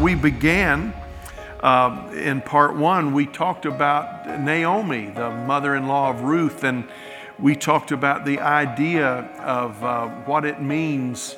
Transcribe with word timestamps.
we 0.00 0.14
began 0.14 0.94
uh, 1.60 2.10
in 2.14 2.40
part 2.40 2.74
one, 2.74 3.12
we 3.12 3.26
talked 3.26 3.66
about 3.66 4.40
Naomi, 4.40 5.10
the 5.10 5.30
mother 5.30 5.74
in 5.74 5.86
law 5.86 6.08
of 6.08 6.22
Ruth, 6.22 6.64
and 6.64 6.88
we 7.38 7.54
talked 7.54 7.92
about 7.92 8.24
the 8.24 8.40
idea 8.40 9.06
of 9.40 9.84
uh, 9.84 10.08
what 10.24 10.46
it 10.46 10.62
means. 10.62 11.36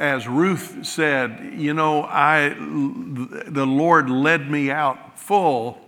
As 0.00 0.26
Ruth 0.26 0.84
said, 0.84 1.54
you 1.56 1.72
know, 1.72 2.02
I, 2.02 2.48
the 2.48 3.66
Lord 3.66 4.10
led 4.10 4.50
me 4.50 4.72
out 4.72 5.20
full, 5.20 5.78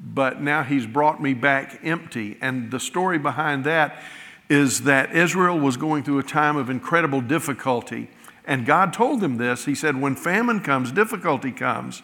but 0.00 0.40
now 0.40 0.64
He's 0.64 0.86
brought 0.86 1.22
me 1.22 1.32
back 1.32 1.78
empty. 1.84 2.38
And 2.40 2.72
the 2.72 2.80
story 2.80 3.18
behind 3.18 3.62
that 3.64 4.02
is 4.48 4.82
that 4.82 5.14
Israel 5.14 5.60
was 5.60 5.76
going 5.76 6.02
through 6.02 6.18
a 6.18 6.24
time 6.24 6.56
of 6.56 6.70
incredible 6.70 7.20
difficulty. 7.20 8.10
And 8.48 8.66
God 8.66 8.92
told 8.92 9.20
them 9.20 9.36
this. 9.36 9.66
He 9.66 9.76
said, 9.76 10.00
When 10.00 10.16
famine 10.16 10.58
comes, 10.60 10.90
difficulty 10.90 11.52
comes, 11.52 12.02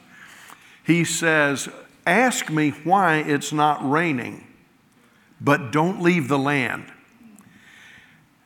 He 0.85 1.03
says, 1.03 1.69
Ask 2.07 2.51
me 2.51 2.71
why 2.71 3.17
it's 3.17 3.53
not 3.53 3.79
raining 3.91 4.47
but 5.45 5.73
don't 5.73 6.03
leave 6.03 6.29
the 6.29 6.39
land. 6.39 6.87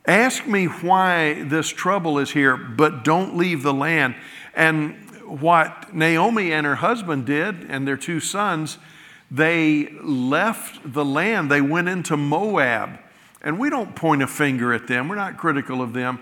Ask 0.05 0.45
me 0.45 0.65
why 0.65 1.43
this 1.43 1.69
trouble 1.69 2.19
is 2.19 2.31
here, 2.31 2.57
but 2.57 3.03
don't 3.03 3.37
leave 3.37 3.63
the 3.63 3.73
land. 3.73 4.15
And 4.53 4.95
what 5.25 5.93
Naomi 5.93 6.51
and 6.51 6.65
her 6.65 6.75
husband 6.75 7.25
did, 7.25 7.63
and 7.69 7.87
their 7.87 7.97
two 7.97 8.19
sons, 8.19 8.79
they 9.31 9.89
left 10.01 10.93
the 10.93 11.05
land. 11.05 11.51
They 11.51 11.61
went 11.61 11.87
into 11.87 12.17
Moab. 12.17 12.99
And 13.41 13.59
we 13.59 13.69
don't 13.69 13.95
point 13.95 14.21
a 14.21 14.27
finger 14.27 14.73
at 14.73 14.87
them, 14.87 15.07
we're 15.07 15.15
not 15.15 15.37
critical 15.37 15.81
of 15.81 15.93
them. 15.93 16.19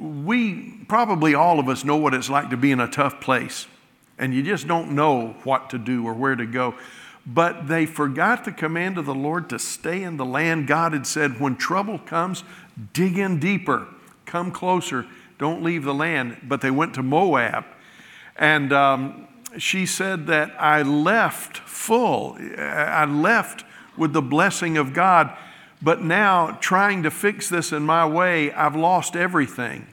We 0.00 0.78
probably 0.88 1.34
all 1.34 1.60
of 1.60 1.68
us 1.68 1.84
know 1.84 1.96
what 1.96 2.14
it's 2.14 2.30
like 2.30 2.48
to 2.50 2.56
be 2.56 2.70
in 2.72 2.80
a 2.80 2.88
tough 2.88 3.20
place, 3.20 3.66
and 4.18 4.32
you 4.32 4.42
just 4.42 4.66
don't 4.66 4.92
know 4.92 5.36
what 5.44 5.68
to 5.70 5.78
do 5.78 6.06
or 6.06 6.14
where 6.14 6.34
to 6.34 6.46
go. 6.46 6.74
But 7.26 7.68
they 7.68 7.84
forgot 7.84 8.46
the 8.46 8.52
command 8.52 8.96
of 8.96 9.04
the 9.04 9.14
Lord 9.14 9.50
to 9.50 9.58
stay 9.58 10.02
in 10.02 10.16
the 10.16 10.24
land. 10.24 10.66
God 10.66 10.94
had 10.94 11.06
said, 11.06 11.38
when 11.38 11.54
trouble 11.56 11.98
comes, 11.98 12.44
dig 12.94 13.18
in 13.18 13.38
deeper, 13.38 13.88
come 14.24 14.50
closer, 14.50 15.04
don't 15.38 15.62
leave 15.62 15.84
the 15.84 15.92
land. 15.92 16.38
But 16.44 16.62
they 16.62 16.70
went 16.70 16.94
to 16.94 17.02
Moab. 17.02 17.66
And 18.36 18.72
um, 18.72 19.28
she 19.58 19.84
said 19.84 20.26
that 20.28 20.50
I 20.58 20.80
left 20.80 21.58
full, 21.58 22.38
I 22.58 23.04
left 23.04 23.64
with 23.98 24.14
the 24.14 24.22
blessing 24.22 24.78
of 24.78 24.94
God. 24.94 25.36
But 25.82 26.02
now, 26.02 26.58
trying 26.60 27.02
to 27.02 27.10
fix 27.10 27.50
this 27.50 27.70
in 27.70 27.84
my 27.84 28.06
way, 28.06 28.50
I've 28.52 28.76
lost 28.76 29.14
everything. 29.14 29.86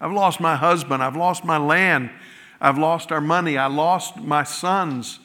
I've 0.00 0.12
lost 0.12 0.40
my 0.40 0.56
husband, 0.56 1.02
I've 1.02 1.16
lost 1.16 1.44
my 1.44 1.58
land, 1.58 2.10
I've 2.60 2.78
lost 2.78 3.12
our 3.12 3.20
money, 3.20 3.58
I 3.58 3.66
lost 3.66 4.16
my 4.16 4.44
sons 4.44 5.20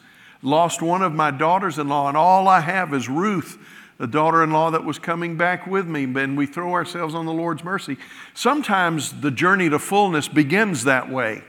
lost 0.46 0.82
one 0.82 1.02
of 1.02 1.14
my 1.14 1.32
daughters 1.32 1.80
in 1.80 1.90
law, 1.90 2.08
and 2.08 2.16
all 2.16 2.48
I 2.48 2.62
have 2.62 2.94
is 2.94 3.10
Ruth, 3.10 3.58
the 3.98 4.08
daughter 4.08 4.44
in 4.44 4.52
law 4.52 4.70
that 4.72 4.86
was 4.86 5.00
coming 5.00 5.36
back 5.36 5.66
with 5.66 5.88
me. 5.88 6.04
And 6.04 6.38
we 6.38 6.46
throw 6.46 6.74
ourselves 6.74 7.16
on 7.16 7.26
the 7.26 7.34
Lord's 7.34 7.64
mercy. 7.64 7.98
Sometimes 8.34 9.22
the 9.22 9.32
journey 9.32 9.70
to 9.70 9.80
fullness 9.80 10.28
begins 10.28 10.84
that 10.84 11.10
way. 11.10 11.44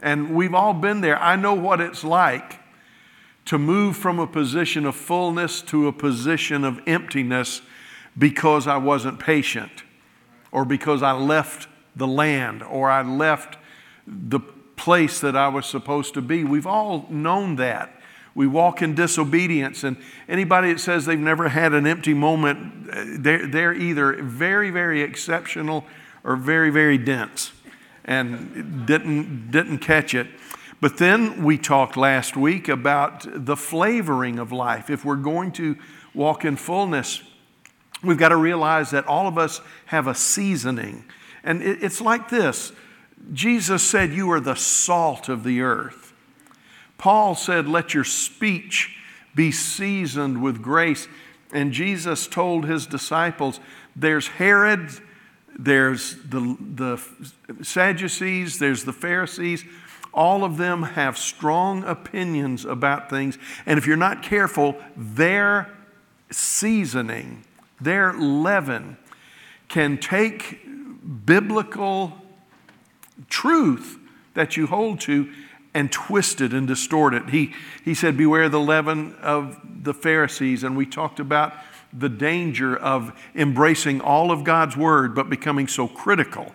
And 0.00 0.34
we've 0.34 0.54
all 0.54 0.74
been 0.74 1.00
there. 1.00 1.20
I 1.20 1.36
know 1.36 1.54
what 1.54 1.80
it's 1.80 2.04
like 2.04 2.60
to 3.46 3.58
move 3.58 3.96
from 3.96 4.18
a 4.18 4.26
position 4.26 4.84
of 4.84 4.94
fullness 4.94 5.62
to 5.62 5.88
a 5.88 5.92
position 5.92 6.64
of 6.64 6.80
emptiness 6.86 7.62
because 8.16 8.66
I 8.66 8.76
wasn't 8.78 9.20
patient, 9.20 9.84
or 10.50 10.64
because 10.64 11.02
I 11.02 11.12
left 11.12 11.68
the 11.98 12.06
land, 12.06 12.62
or 12.62 12.90
I 12.90 13.02
left 13.02 13.58
the 14.06 14.40
place 14.76 15.20
that 15.20 15.36
I 15.36 15.48
was 15.48 15.66
supposed 15.66 16.14
to 16.14 16.22
be. 16.22 16.44
We've 16.44 16.66
all 16.66 17.06
known 17.10 17.56
that. 17.56 17.94
We 18.34 18.46
walk 18.46 18.82
in 18.82 18.94
disobedience. 18.94 19.82
And 19.82 19.96
anybody 20.28 20.72
that 20.72 20.78
says 20.78 21.06
they've 21.06 21.18
never 21.18 21.48
had 21.48 21.72
an 21.72 21.86
empty 21.86 22.14
moment, 22.14 22.88
uh, 22.90 23.04
they're, 23.18 23.46
they're 23.46 23.74
either 23.74 24.22
very, 24.22 24.70
very 24.70 25.02
exceptional 25.02 25.84
or 26.22 26.36
very, 26.36 26.70
very 26.70 26.98
dense 26.98 27.52
and 28.04 28.86
didn't, 28.86 29.50
didn't 29.50 29.78
catch 29.78 30.14
it. 30.14 30.28
But 30.80 30.98
then 30.98 31.42
we 31.42 31.58
talked 31.58 31.96
last 31.96 32.36
week 32.36 32.68
about 32.68 33.26
the 33.26 33.56
flavoring 33.56 34.38
of 34.38 34.52
life. 34.52 34.88
If 34.88 35.04
we're 35.04 35.16
going 35.16 35.50
to 35.52 35.76
walk 36.14 36.44
in 36.44 36.56
fullness, 36.56 37.22
we've 38.04 38.18
got 38.18 38.28
to 38.28 38.36
realize 38.36 38.90
that 38.92 39.06
all 39.06 39.26
of 39.26 39.36
us 39.36 39.60
have 39.86 40.06
a 40.06 40.14
seasoning. 40.14 41.04
And 41.44 41.62
it's 41.62 42.00
like 42.00 42.28
this 42.28 42.72
Jesus 43.32 43.82
said, 43.82 44.12
You 44.12 44.30
are 44.30 44.40
the 44.40 44.56
salt 44.56 45.28
of 45.28 45.44
the 45.44 45.60
earth. 45.60 46.12
Paul 46.96 47.34
said, 47.34 47.68
Let 47.68 47.94
your 47.94 48.04
speech 48.04 48.96
be 49.34 49.52
seasoned 49.52 50.42
with 50.42 50.62
grace. 50.62 51.08
And 51.52 51.72
Jesus 51.72 52.26
told 52.26 52.66
his 52.66 52.86
disciples, 52.86 53.60
There's 53.94 54.28
Herod, 54.28 54.90
there's 55.58 56.16
the, 56.16 56.56
the 56.60 57.64
Sadducees, 57.64 58.58
there's 58.58 58.84
the 58.84 58.92
Pharisees. 58.92 59.64
All 60.14 60.42
of 60.42 60.56
them 60.56 60.82
have 60.82 61.18
strong 61.18 61.84
opinions 61.84 62.64
about 62.64 63.10
things. 63.10 63.38
And 63.66 63.78
if 63.78 63.86
you're 63.86 63.96
not 63.96 64.22
careful, 64.22 64.76
their 64.96 65.70
seasoning, 66.30 67.44
their 67.80 68.12
leaven, 68.14 68.96
can 69.68 69.98
take 69.98 70.60
biblical 71.08 72.12
truth 73.28 73.98
that 74.34 74.56
you 74.56 74.66
hold 74.66 75.00
to 75.00 75.32
and 75.74 75.90
twist 75.92 76.40
it 76.40 76.52
and 76.52 76.66
distort 76.66 77.14
it. 77.14 77.30
He, 77.30 77.54
he 77.84 77.94
said, 77.94 78.16
Beware 78.16 78.48
the 78.48 78.60
leaven 78.60 79.14
of 79.22 79.58
the 79.82 79.94
Pharisees. 79.94 80.64
And 80.64 80.76
we 80.76 80.86
talked 80.86 81.20
about 81.20 81.54
the 81.92 82.08
danger 82.08 82.76
of 82.76 83.18
embracing 83.34 84.00
all 84.00 84.30
of 84.30 84.44
God's 84.44 84.76
word, 84.76 85.14
but 85.14 85.30
becoming 85.30 85.68
so 85.68 85.88
critical 85.88 86.54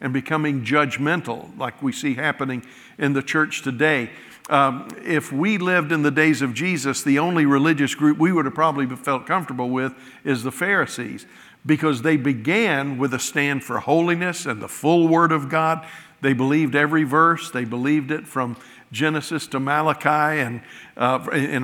and 0.00 0.12
becoming 0.12 0.64
judgmental, 0.64 1.56
like 1.58 1.82
we 1.82 1.92
see 1.92 2.14
happening 2.14 2.64
in 2.98 3.12
the 3.12 3.22
church 3.22 3.62
today. 3.62 4.10
Um, 4.48 4.88
if 5.04 5.32
we 5.32 5.58
lived 5.58 5.92
in 5.92 6.02
the 6.02 6.10
days 6.10 6.42
of 6.42 6.54
Jesus, 6.54 7.02
the 7.02 7.18
only 7.18 7.46
religious 7.46 7.94
group 7.94 8.18
we 8.18 8.32
would 8.32 8.46
have 8.46 8.54
probably 8.54 8.86
felt 8.96 9.26
comfortable 9.26 9.70
with 9.70 9.94
is 10.24 10.42
the 10.42 10.52
Pharisees 10.52 11.26
because 11.64 12.02
they 12.02 12.16
began 12.16 12.98
with 12.98 13.12
a 13.14 13.18
stand 13.18 13.64
for 13.64 13.80
holiness 13.80 14.46
and 14.46 14.62
the 14.62 14.68
full 14.68 15.08
Word 15.08 15.32
of 15.32 15.48
God. 15.48 15.86
They 16.20 16.32
believed 16.32 16.74
every 16.74 17.04
verse, 17.04 17.50
they 17.50 17.64
believed 17.64 18.10
it 18.10 18.26
from 18.26 18.56
Genesis 18.92 19.46
to 19.48 19.60
Malachi 19.60 20.40
and 20.40 20.62
uh, 20.96 21.24
in 21.32 21.62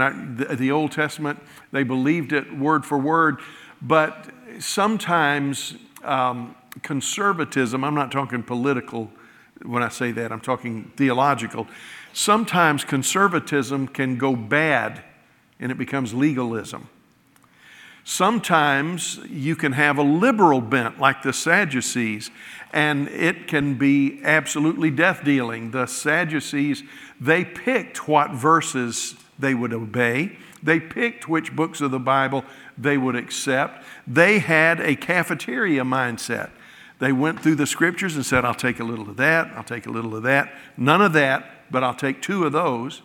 the 0.57 0.71
Old 0.71 0.93
Testament. 0.93 1.41
They 1.73 1.83
believed 1.83 2.33
it 2.33 2.57
word 2.57 2.87
for 2.87 2.99
word. 2.99 3.39
But 3.83 4.31
sometimes 4.61 5.77
um, 6.05 6.55
conservatism, 6.83 7.83
I'm 7.85 7.95
not 7.95 8.13
talking 8.13 8.43
political 8.43 9.11
when 9.63 9.83
I 9.83 9.89
say 9.89 10.13
that, 10.13 10.33
I'm 10.33 10.41
talking 10.41 10.93
theological. 10.97 11.67
Sometimes 12.13 12.85
conservatism 12.85 13.89
can 13.89 14.17
go 14.17 14.37
bad 14.37 15.03
and 15.59 15.73
it 15.73 15.79
becomes 15.79 16.13
legalism. 16.15 16.89
Sometimes 18.09 19.19
you 19.29 19.57
can 19.57 19.73
have 19.73 19.99
a 19.99 20.03
liberal 20.03 20.61
bent 20.61 21.01
like 21.01 21.25
the 21.25 21.33
Sadducees, 21.33 22.31
and 22.73 23.09
it 23.09 23.49
can 23.49 23.75
be 23.75 24.21
absolutely 24.23 24.93
death 24.93 25.25
dealing. 25.25 25.73
The 25.73 25.87
Sadducees, 25.87 26.85
they 27.21 27.45
picked 27.45 28.07
what 28.07 28.31
verses 28.31 29.17
they 29.41 29.55
would 29.55 29.73
obey, 29.73 30.39
they 30.63 30.79
picked 30.79 31.29
which 31.29 31.57
books 31.57 31.81
of 31.81 31.91
the 31.91 31.99
Bible 31.99 32.45
they 32.79 32.97
would 32.97 33.17
accept. 33.17 33.85
They 34.07 34.39
had 34.39 34.79
a 34.79 34.95
cafeteria 34.95 35.83
mindset. 35.83 36.51
They 37.01 37.11
went 37.11 37.43
through 37.43 37.57
the 37.57 37.67
scriptures 37.67 38.15
and 38.15 38.25
said, 38.25 38.45
I'll 38.45 38.55
take 38.55 38.79
a 38.79 38.85
little 38.85 39.11
of 39.11 39.17
that, 39.17 39.49
I'll 39.57 39.65
take 39.65 39.87
a 39.87 39.91
little 39.91 40.15
of 40.15 40.23
that, 40.23 40.55
none 40.77 41.03
of 41.03 41.13
that, 41.15 41.73
but 41.73 41.83
I'll 41.83 41.93
take 41.93 42.23
two 42.23 42.45
of 42.45 42.53
those. 42.53 43.03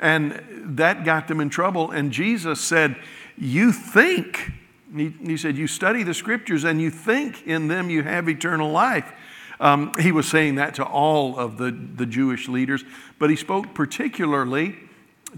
And 0.00 0.40
that 0.78 1.04
got 1.04 1.26
them 1.26 1.40
in 1.40 1.50
trouble. 1.50 1.90
And 1.90 2.10
Jesus 2.10 2.60
said, 2.60 2.96
You 3.40 3.72
think, 3.72 4.52
he, 4.94 5.14
he 5.22 5.36
said, 5.38 5.56
You 5.56 5.66
study 5.66 6.02
the 6.02 6.12
scriptures 6.12 6.64
and 6.64 6.80
you 6.80 6.90
think 6.90 7.46
in 7.46 7.68
them 7.68 7.88
you 7.88 8.02
have 8.02 8.28
eternal 8.28 8.70
life. 8.70 9.10
Um, 9.58 9.92
he 9.98 10.12
was 10.12 10.28
saying 10.28 10.56
that 10.56 10.74
to 10.74 10.84
all 10.84 11.38
of 11.38 11.56
the, 11.56 11.70
the 11.70 12.06
Jewish 12.06 12.48
leaders, 12.48 12.84
but 13.18 13.30
he 13.30 13.36
spoke 13.36 13.74
particularly 13.74 14.76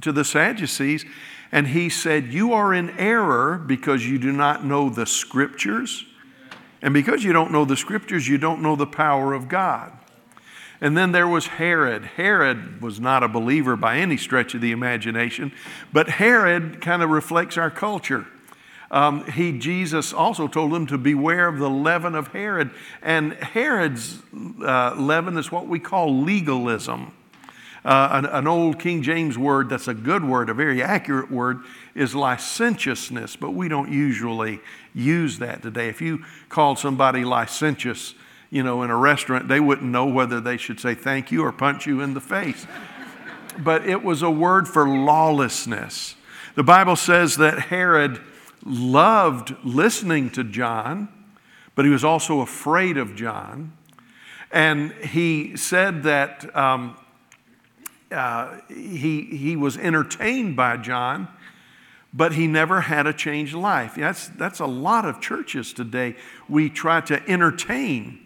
to 0.01 0.13
the 0.13 0.25
Sadducees. 0.25 1.05
And 1.53 1.69
he 1.69 1.89
said, 1.89 2.33
You 2.33 2.53
are 2.55 2.75
in 2.75 2.91
error 2.99 3.57
because 3.57 4.05
you 4.05 4.19
do 4.19 4.33
not 4.33 4.65
know 4.65 4.89
the 4.89 5.07
scriptures. 5.07 6.05
And 6.83 6.93
because 6.93 7.23
you 7.23 7.33
don't 7.33 7.53
know 7.53 7.65
the 7.65 7.77
scriptures, 7.77 8.27
you 8.27 8.37
don't 8.37 8.63
know 8.63 8.75
the 8.75 8.87
power 8.87 9.33
of 9.33 9.49
God. 9.49 9.93
And 10.83 10.99
then 10.99 11.13
there 11.13 11.29
was 11.29 11.47
Herod. 11.47 12.05
Herod 12.05 12.83
was 12.83 12.99
not 12.99 13.23
a 13.23 13.29
believer 13.29 13.77
by 13.77 13.99
any 13.99 14.17
stretch 14.17 14.53
of 14.55 14.61
the 14.61 14.73
imagination, 14.73 15.53
but 15.93 16.09
Herod 16.09 16.81
kind 16.81 17.05
of 17.05 17.11
reflects 17.11 17.57
our 17.57 17.71
culture. 17.71 18.27
Um, 18.91 19.25
he, 19.31 19.57
Jesus 19.57 20.13
also 20.13 20.49
told 20.49 20.73
them 20.73 20.89
to 20.89 20.99
beware 20.99 21.47
of 21.47 21.61
the 21.61 21.71
leaven 21.71 22.17
of 22.17 22.29
Herod. 22.29 22.73
And 23.01 23.35
Herod's 23.35 24.19
uh, 24.61 24.97
leaven 24.99 25.39
is 25.39 25.53
what 25.53 25.69
we 25.69 25.79
call 25.79 26.21
legalism. 26.21 27.13
Uh, 27.85 28.09
an, 28.13 28.27
an, 28.27 28.47
old 28.49 28.81
King 28.81 29.03
James 29.03 29.39
word 29.39 29.69
that's 29.69 29.89
a 29.89 29.95
good 29.95 30.25
word, 30.25 30.51
a 30.51 30.55
very 30.55 30.83
accurate 30.83 31.31
word, 31.31 31.61
is 31.95 32.15
licentiousness, 32.15 33.37
but 33.37 33.53
we 33.53 33.69
don't 33.69 33.91
usually 33.91 34.61
use 34.95 35.39
that 35.39 35.63
today. 35.63 35.89
If 35.89 36.01
you 36.01 36.25
called 36.49 36.79
somebody 36.79 37.25
licentious, 37.25 38.15
you 38.53 38.63
know, 38.63 38.83
in 38.83 38.91
a 38.91 38.97
restaurant, 38.97 39.49
they 39.49 39.61
wouldn't 39.61 39.91
know 39.91 40.05
whether 40.05 40.39
they 40.39 40.59
should 40.59 40.79
say 40.79 40.95
thank 40.95 41.33
you 41.33 41.43
or 41.43 41.51
punch 41.53 41.87
you 41.87 42.03
in 42.03 42.13
the 42.13 42.21
face. 42.21 42.67
but 43.59 43.89
it 43.89 44.05
was 44.05 44.21
a 44.21 44.31
word 44.31 44.69
for 44.69 44.87
lawlessness. 44.87 46.17
The 46.55 46.63
Bible 46.63 46.97
says 46.97 47.39
that 47.39 47.59
Herod 47.59 48.21
loved 48.63 49.57
listening 49.65 50.29
to 50.33 50.45
John, 50.45 51.09
but 51.75 51.87
he 51.87 51.91
was 51.91 52.05
also 52.05 52.41
afraid 52.41 52.99
of 52.99 53.17
John. 53.17 53.73
And 54.51 54.93
he 54.93 55.57
said 55.57 56.03
that 56.03 56.55
um, 56.55 56.99
uh, 58.11 58.59
he, 58.69 59.23
he 59.23 59.57
was 59.57 59.79
entertained 59.79 60.57
by 60.57 60.77
John, 60.77 61.29
but 62.13 62.35
he 62.35 62.47
never 62.47 62.83
had 62.83 63.07
a 63.07 63.15
changed 63.15 63.55
life. 63.55 63.95
That's, 63.95 64.29
that's 64.29 64.61
a 64.61 64.67
lot 64.67 65.07
of 65.07 65.23
churches 65.23 65.73
today. 65.73 66.17
We 66.51 66.69
try 66.69 67.01
to 67.01 67.27
entertain 67.27 68.19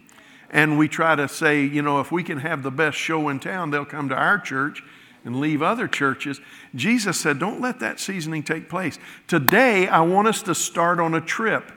and 0.49 0.77
we 0.77 0.87
try 0.87 1.15
to 1.15 1.27
say, 1.27 1.63
you 1.63 1.81
know, 1.81 1.99
if 1.99 2.11
we 2.11 2.23
can 2.23 2.39
have 2.39 2.63
the 2.63 2.71
best 2.71 2.97
show 2.97 3.29
in 3.29 3.39
town, 3.39 3.71
they'll 3.71 3.85
come 3.85 4.09
to 4.09 4.15
our 4.15 4.39
church 4.39 4.83
and 5.25 5.39
leave 5.39 5.61
other 5.61 5.87
churches. 5.87 6.39
Jesus 6.73 7.19
said, 7.19 7.39
don't 7.39 7.59
let 7.59 7.79
that 7.81 7.99
seasoning 7.99 8.43
take 8.43 8.69
place. 8.69 8.97
Today, 9.27 9.87
I 9.87 10.01
want 10.01 10.27
us 10.27 10.41
to 10.43 10.55
start 10.55 10.99
on 10.99 11.13
a 11.13 11.21
trip. 11.21 11.71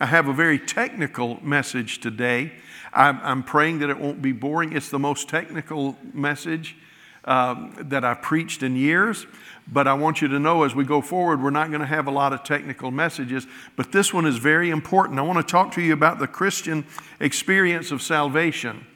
I 0.00 0.06
have 0.06 0.28
a 0.28 0.32
very 0.32 0.58
technical 0.58 1.42
message 1.42 2.00
today. 2.00 2.52
I'm, 2.92 3.42
praying 3.42 3.80
that 3.80 3.90
it 3.90 3.98
won't 3.98 4.22
be 4.22 4.32
boring. 4.32 4.72
It's 4.72 4.88
the 4.88 4.98
most 4.98 5.28
technical 5.28 5.96
message 6.12 6.76
um, 7.28 7.74
that 7.78 8.04
I've 8.04 8.22
preached 8.22 8.62
in 8.62 8.74
years. 8.74 9.26
But 9.70 9.86
I 9.86 9.92
want 9.92 10.22
you 10.22 10.28
to 10.28 10.38
know 10.38 10.62
as 10.62 10.74
we 10.74 10.84
go 10.84 11.02
forward, 11.02 11.42
we're 11.42 11.50
not 11.50 11.68
going 11.68 11.82
to 11.82 11.86
have 11.86 12.06
a 12.06 12.10
lot 12.10 12.32
of 12.32 12.42
technical 12.42 12.90
messages, 12.90 13.46
but 13.76 13.92
this 13.92 14.14
one 14.14 14.24
is 14.24 14.38
very 14.38 14.70
important. 14.70 15.18
I 15.18 15.22
want 15.22 15.46
to 15.46 15.48
talk 15.48 15.72
to 15.72 15.82
you 15.82 15.92
about 15.92 16.18
the 16.18 16.26
Christian 16.26 16.86
experience 17.20 17.90
of 17.92 18.00
salvation. 18.00 18.86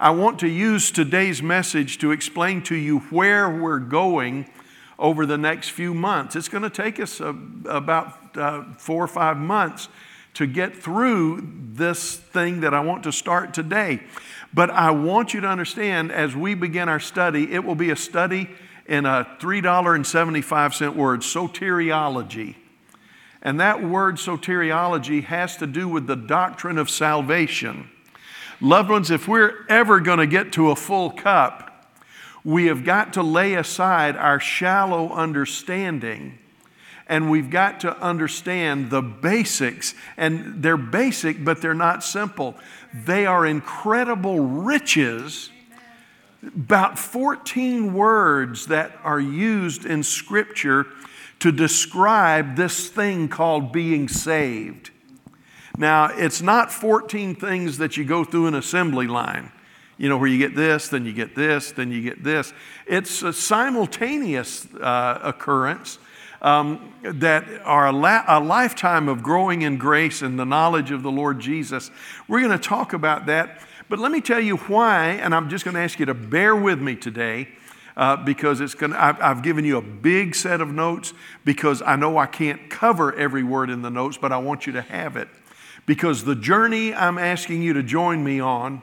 I 0.00 0.10
want 0.10 0.40
to 0.40 0.48
use 0.48 0.90
today's 0.90 1.42
message 1.42 1.98
to 1.98 2.10
explain 2.10 2.60
to 2.62 2.74
you 2.74 2.98
where 2.98 3.48
we're 3.48 3.78
going 3.78 4.50
over 4.98 5.24
the 5.24 5.38
next 5.38 5.68
few 5.68 5.94
months. 5.94 6.34
It's 6.34 6.48
going 6.48 6.64
to 6.64 6.70
take 6.70 6.98
us 6.98 7.20
a, 7.20 7.36
about 7.66 8.36
uh, 8.36 8.64
four 8.78 9.04
or 9.04 9.08
five 9.08 9.36
months 9.36 9.88
to 10.36 10.46
get 10.46 10.76
through 10.76 11.50
this 11.72 12.14
thing 12.14 12.60
that 12.60 12.74
I 12.74 12.80
want 12.80 13.04
to 13.04 13.12
start 13.12 13.54
today. 13.54 14.02
But 14.52 14.68
I 14.68 14.90
want 14.90 15.32
you 15.32 15.40
to 15.40 15.48
understand 15.48 16.12
as 16.12 16.36
we 16.36 16.54
begin 16.54 16.90
our 16.90 17.00
study, 17.00 17.54
it 17.54 17.64
will 17.64 17.74
be 17.74 17.88
a 17.88 17.96
study 17.96 18.50
in 18.84 19.06
a 19.06 19.26
$3.75 19.40 20.94
word, 20.94 21.20
soteriology. 21.20 22.56
And 23.40 23.58
that 23.60 23.82
word 23.82 24.16
soteriology 24.16 25.24
has 25.24 25.56
to 25.56 25.66
do 25.66 25.88
with 25.88 26.06
the 26.06 26.16
doctrine 26.16 26.76
of 26.76 26.90
salvation. 26.90 27.88
Loved 28.60 28.90
ones, 28.90 29.10
if 29.10 29.26
we're 29.26 29.64
ever 29.70 30.00
going 30.00 30.18
to 30.18 30.26
get 30.26 30.52
to 30.52 30.70
a 30.70 30.76
full 30.76 31.12
cup, 31.12 31.90
we 32.44 32.66
have 32.66 32.84
got 32.84 33.14
to 33.14 33.22
lay 33.22 33.54
aside 33.54 34.16
our 34.16 34.38
shallow 34.38 35.10
understanding 35.12 36.38
and 37.08 37.30
we've 37.30 37.50
got 37.50 37.80
to 37.80 37.96
understand 37.98 38.90
the 38.90 39.02
basics. 39.02 39.94
And 40.16 40.62
they're 40.62 40.76
basic, 40.76 41.44
but 41.44 41.62
they're 41.62 41.74
not 41.74 42.02
simple. 42.02 42.56
They 42.92 43.26
are 43.26 43.46
incredible 43.46 44.40
riches. 44.40 45.50
About 46.44 46.98
14 46.98 47.94
words 47.94 48.66
that 48.66 48.92
are 49.02 49.20
used 49.20 49.84
in 49.84 50.02
Scripture 50.02 50.86
to 51.38 51.52
describe 51.52 52.56
this 52.56 52.88
thing 52.88 53.28
called 53.28 53.72
being 53.72 54.08
saved. 54.08 54.90
Now, 55.78 56.06
it's 56.06 56.40
not 56.40 56.72
14 56.72 57.34
things 57.34 57.78
that 57.78 57.96
you 57.96 58.04
go 58.04 58.24
through 58.24 58.46
an 58.46 58.54
assembly 58.54 59.06
line, 59.06 59.52
you 59.98 60.08
know, 60.08 60.16
where 60.16 60.28
you 60.28 60.38
get 60.38 60.54
this, 60.54 60.88
then 60.88 61.04
you 61.04 61.12
get 61.12 61.34
this, 61.34 61.72
then 61.72 61.92
you 61.92 62.00
get 62.00 62.24
this. 62.24 62.52
It's 62.86 63.22
a 63.22 63.32
simultaneous 63.32 64.66
uh, 64.74 65.20
occurrence 65.22 65.98
um, 66.46 66.94
that 67.02 67.44
are 67.64 67.88
a, 67.88 67.92
la- 67.92 68.24
a 68.28 68.38
lifetime 68.38 69.08
of 69.08 69.20
growing 69.20 69.62
in 69.62 69.78
grace 69.78 70.22
and 70.22 70.38
the 70.38 70.44
knowledge 70.44 70.92
of 70.92 71.02
the 71.02 71.10
Lord 71.10 71.40
Jesus. 71.40 71.90
We're 72.28 72.38
going 72.38 72.56
to 72.56 72.68
talk 72.68 72.92
about 72.92 73.26
that. 73.26 73.60
But 73.88 73.98
let 73.98 74.12
me 74.12 74.20
tell 74.20 74.38
you 74.38 74.56
why, 74.56 75.08
and 75.08 75.34
I'm 75.34 75.48
just 75.48 75.64
going 75.64 75.74
to 75.74 75.80
ask 75.80 75.98
you 75.98 76.06
to 76.06 76.14
bear 76.14 76.54
with 76.54 76.80
me 76.80 76.94
today. 76.94 77.48
Uh, 77.96 78.14
because 78.14 78.60
it's 78.60 78.74
going 78.74 78.92
I've, 78.92 79.18
I've 79.22 79.42
given 79.42 79.64
you 79.64 79.78
a 79.78 79.80
big 79.80 80.34
set 80.34 80.60
of 80.60 80.68
notes 80.68 81.14
because 81.46 81.80
I 81.80 81.96
know 81.96 82.18
I 82.18 82.26
can't 82.26 82.68
cover 82.68 83.14
every 83.14 83.42
word 83.42 83.70
in 83.70 83.80
the 83.80 83.88
notes, 83.88 84.18
but 84.18 84.32
I 84.32 84.36
want 84.36 84.66
you 84.66 84.74
to 84.74 84.82
have 84.82 85.16
it. 85.16 85.28
Because 85.86 86.22
the 86.22 86.34
journey 86.34 86.92
I'm 86.92 87.16
asking 87.16 87.62
you 87.62 87.72
to 87.72 87.82
join 87.82 88.22
me 88.22 88.38
on 88.38 88.82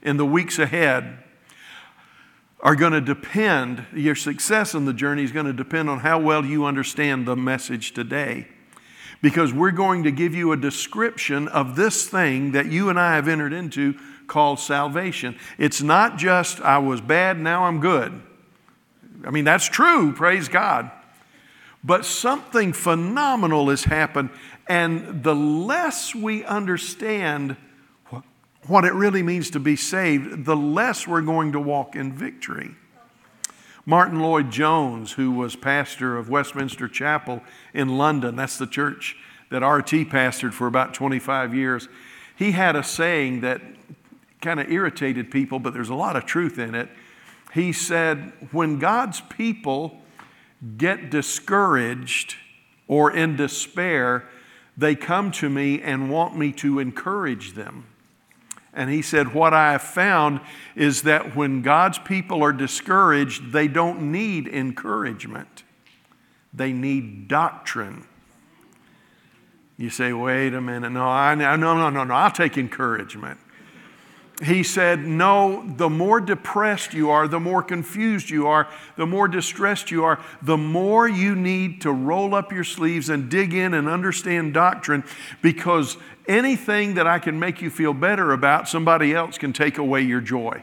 in 0.00 0.16
the 0.16 0.24
weeks 0.24 0.60
ahead 0.60 1.21
are 2.62 2.76
going 2.76 2.92
to 2.92 3.00
depend, 3.00 3.84
your 3.92 4.14
success 4.14 4.74
in 4.74 4.84
the 4.84 4.92
journey 4.92 5.24
is 5.24 5.32
going 5.32 5.46
to 5.46 5.52
depend 5.52 5.90
on 5.90 5.98
how 5.98 6.18
well 6.18 6.44
you 6.44 6.64
understand 6.64 7.26
the 7.26 7.34
message 7.34 7.92
today. 7.92 8.46
Because 9.20 9.52
we're 9.52 9.72
going 9.72 10.04
to 10.04 10.12
give 10.12 10.34
you 10.34 10.52
a 10.52 10.56
description 10.56 11.48
of 11.48 11.74
this 11.74 12.08
thing 12.08 12.52
that 12.52 12.66
you 12.66 12.88
and 12.88 12.98
I 12.98 13.16
have 13.16 13.28
entered 13.28 13.52
into 13.52 13.94
called 14.26 14.60
salvation. 14.60 15.36
It's 15.58 15.82
not 15.82 16.18
just, 16.18 16.60
I 16.60 16.78
was 16.78 17.00
bad, 17.00 17.38
now 17.38 17.64
I'm 17.64 17.80
good. 17.80 18.20
I 19.24 19.30
mean, 19.30 19.44
that's 19.44 19.66
true, 19.66 20.12
praise 20.12 20.48
God. 20.48 20.90
But 21.84 22.04
something 22.04 22.72
phenomenal 22.72 23.68
has 23.70 23.84
happened, 23.84 24.30
and 24.68 25.24
the 25.24 25.34
less 25.34 26.14
we 26.14 26.44
understand 26.44 27.56
what 28.66 28.84
it 28.84 28.92
really 28.92 29.22
means 29.22 29.50
to 29.50 29.60
be 29.60 29.76
saved, 29.76 30.44
the 30.44 30.56
less 30.56 31.06
we're 31.06 31.22
going 31.22 31.52
to 31.52 31.60
walk 31.60 31.96
in 31.96 32.12
victory. 32.12 32.76
Martyn 33.84 34.20
Lloyd-Jones, 34.20 35.12
who 35.12 35.32
was 35.32 35.56
pastor 35.56 36.16
of 36.16 36.28
Westminster 36.28 36.86
Chapel 36.86 37.42
in 37.74 37.98
London, 37.98 38.36
that's 38.36 38.56
the 38.56 38.66
church 38.66 39.16
that 39.50 39.66
RT 39.66 40.08
pastored 40.08 40.52
for 40.52 40.66
about 40.66 40.94
25 40.94 41.54
years, 41.54 41.88
he 42.36 42.52
had 42.52 42.76
a 42.76 42.82
saying 42.82 43.40
that 43.40 43.60
kind 44.40 44.60
of 44.60 44.70
irritated 44.70 45.30
people, 45.30 45.58
but 45.58 45.74
there's 45.74 45.88
a 45.88 45.94
lot 45.94 46.16
of 46.16 46.24
truth 46.26 46.58
in 46.58 46.74
it. 46.74 46.88
He 47.52 47.72
said, 47.72 48.32
When 48.50 48.78
God's 48.78 49.20
people 49.20 49.98
get 50.76 51.10
discouraged 51.10 52.36
or 52.86 53.10
in 53.10 53.36
despair, 53.36 54.28
they 54.76 54.94
come 54.94 55.30
to 55.32 55.50
me 55.50 55.82
and 55.82 56.10
want 56.10 56.36
me 56.36 56.52
to 56.52 56.78
encourage 56.78 57.52
them. 57.52 57.86
And 58.74 58.90
he 58.90 59.02
said, 59.02 59.34
What 59.34 59.52
I 59.52 59.72
have 59.72 59.82
found 59.82 60.40
is 60.74 61.02
that 61.02 61.36
when 61.36 61.62
God's 61.62 61.98
people 61.98 62.42
are 62.42 62.52
discouraged, 62.52 63.52
they 63.52 63.68
don't 63.68 64.10
need 64.12 64.48
encouragement, 64.48 65.62
they 66.52 66.72
need 66.72 67.28
doctrine. 67.28 68.06
You 69.76 69.90
say, 69.90 70.12
Wait 70.12 70.54
a 70.54 70.60
minute. 70.60 70.90
No, 70.90 71.04
I, 71.04 71.34
no, 71.34 71.56
no, 71.56 71.90
no, 71.90 72.04
no. 72.04 72.14
I'll 72.14 72.30
take 72.30 72.56
encouragement 72.56 73.38
he 74.44 74.62
said, 74.64 75.00
No, 75.00 75.64
the 75.76 75.88
more 75.88 76.20
depressed 76.20 76.94
you 76.94 77.10
are, 77.10 77.28
the 77.28 77.40
more 77.40 77.62
confused 77.62 78.28
you 78.28 78.48
are, 78.48 78.68
the 78.96 79.06
more 79.06 79.28
distressed 79.28 79.90
you 79.90 80.04
are, 80.04 80.20
the 80.42 80.56
more 80.56 81.08
you 81.08 81.36
need 81.36 81.80
to 81.82 81.92
roll 81.92 82.34
up 82.34 82.52
your 82.52 82.64
sleeves 82.64 83.08
and 83.08 83.30
dig 83.30 83.54
in 83.54 83.74
and 83.74 83.88
understand 83.88 84.52
doctrine 84.52 85.04
because 85.42 85.96
anything 86.26 86.94
that 86.94 87.06
I 87.06 87.18
can 87.18 87.38
make 87.38 87.62
you 87.62 87.70
feel 87.70 87.94
better 87.94 88.32
about, 88.32 88.68
somebody 88.68 89.14
else 89.14 89.38
can 89.38 89.52
take 89.52 89.78
away 89.78 90.02
your 90.02 90.20
joy. 90.20 90.62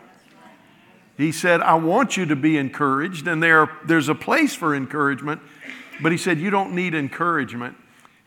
He 1.17 1.31
said, 1.31 1.61
I 1.61 1.75
want 1.75 2.17
you 2.17 2.25
to 2.27 2.35
be 2.35 2.57
encouraged, 2.57 3.27
and 3.27 3.43
there, 3.43 3.69
there's 3.85 4.07
a 4.09 4.15
place 4.15 4.55
for 4.55 4.75
encouragement, 4.75 5.41
but 6.01 6.11
he 6.11 6.17
said, 6.17 6.39
You 6.39 6.49
don't 6.49 6.73
need 6.73 6.93
encouragement. 6.93 7.75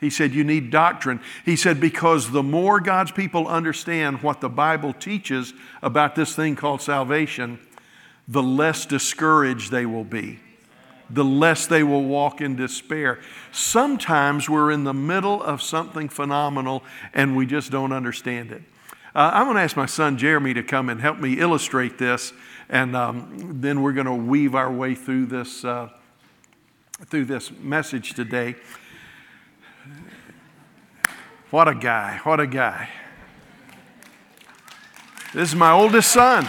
He 0.03 0.11
said, 0.11 0.35
You 0.35 0.43
need 0.43 0.71
doctrine. 0.71 1.21
He 1.45 1.55
said, 1.55 1.81
Because 1.81 2.33
the 2.33 2.43
more 2.43 2.81
God's 2.81 3.13
people 3.13 3.47
understand 3.47 4.21
what 4.21 4.41
the 4.41 4.49
Bible 4.49 4.93
teaches 4.93 5.55
about 5.81 6.17
this 6.17 6.35
thing 6.35 6.57
called 6.57 6.83
salvation, 6.83 7.61
the 8.27 8.43
less 8.43 8.85
discouraged 8.85 9.71
they 9.71 9.87
will 9.87 10.03
be, 10.03 10.41
the 11.09 11.25
less 11.25 11.69
they 11.69 11.85
will 11.85 12.03
walk 12.03 12.41
in 12.41 12.57
despair. 12.57 13.21
Sometimes 13.53 14.51
we're 14.51 14.73
in 14.73 14.83
the 14.83 14.93
middle 14.93 15.41
of 15.41 15.63
something 15.63 16.09
phenomenal 16.09 16.83
and 17.15 17.37
we 17.37 17.47
just 17.47 17.71
don't 17.71 17.93
understand 17.93 18.51
it. 18.51 18.63
Uh, 19.15 19.31
I'm 19.35 19.45
going 19.45 19.57
to 19.57 19.63
ask 19.63 19.77
my 19.77 19.87
son 19.87 20.19
Jeremy 20.19 20.53
to 20.55 20.65
come 20.65 20.89
and 20.89 21.01
help 21.01 21.21
me 21.21 21.39
illustrate 21.39 21.97
this, 21.97 22.33
and 22.69 22.97
um, 22.97 23.61
then 23.61 23.83
we're 23.83 23.93
going 23.93 24.07
to 24.07 24.15
weave 24.15 24.57
our 24.57 24.73
way 24.73 24.97
through 24.97 25.27
this, 25.27 25.65
uh, 25.65 25.91
through 27.07 27.27
this 27.27 27.53
message 27.53 28.15
today. 28.15 28.57
What 31.53 31.69
a 31.69 31.75
guy. 31.75 32.19
What 32.25 32.41
a 32.41 32.47
guy. 32.47 32.89
This 35.35 35.51
is 35.51 35.55
my 35.55 35.71
oldest 35.71 36.11
son. 36.11 36.47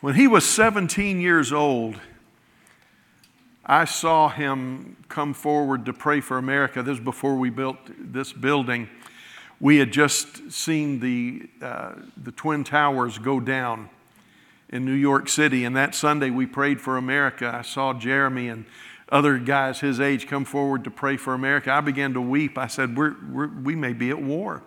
When 0.00 0.16
he 0.16 0.26
was 0.26 0.44
17 0.44 1.20
years 1.20 1.52
old, 1.52 2.00
I 3.64 3.84
saw 3.84 4.28
him 4.28 4.96
come 5.08 5.34
forward 5.34 5.86
to 5.86 5.92
pray 5.92 6.20
for 6.20 6.36
America. 6.36 6.82
This 6.82 6.98
was 6.98 7.04
before 7.04 7.36
we 7.36 7.50
built 7.50 7.78
this 7.96 8.32
building. 8.32 8.88
We 9.60 9.76
had 9.76 9.92
just 9.92 10.50
seen 10.50 10.98
the, 10.98 11.48
uh, 11.62 11.92
the 12.16 12.32
Twin 12.32 12.64
Towers 12.64 13.18
go 13.18 13.38
down 13.38 13.88
in 14.68 14.84
New 14.84 14.94
York 14.94 15.28
City, 15.28 15.64
and 15.64 15.76
that 15.76 15.94
Sunday 15.94 16.30
we 16.30 16.44
prayed 16.44 16.80
for 16.80 16.96
America. 16.96 17.54
I 17.54 17.62
saw 17.62 17.94
Jeremy 17.94 18.48
and 18.48 18.64
other 19.14 19.38
guys 19.38 19.78
his 19.78 20.00
age 20.00 20.26
come 20.26 20.44
forward 20.44 20.82
to 20.82 20.90
pray 20.90 21.16
for 21.16 21.34
America. 21.34 21.70
I 21.72 21.80
began 21.80 22.14
to 22.14 22.20
weep. 22.20 22.58
I 22.58 22.66
said, 22.66 22.96
we're, 22.96 23.14
we're, 23.30 23.46
We 23.46 23.76
may 23.76 23.92
be 23.92 24.10
at 24.10 24.20
war. 24.20 24.64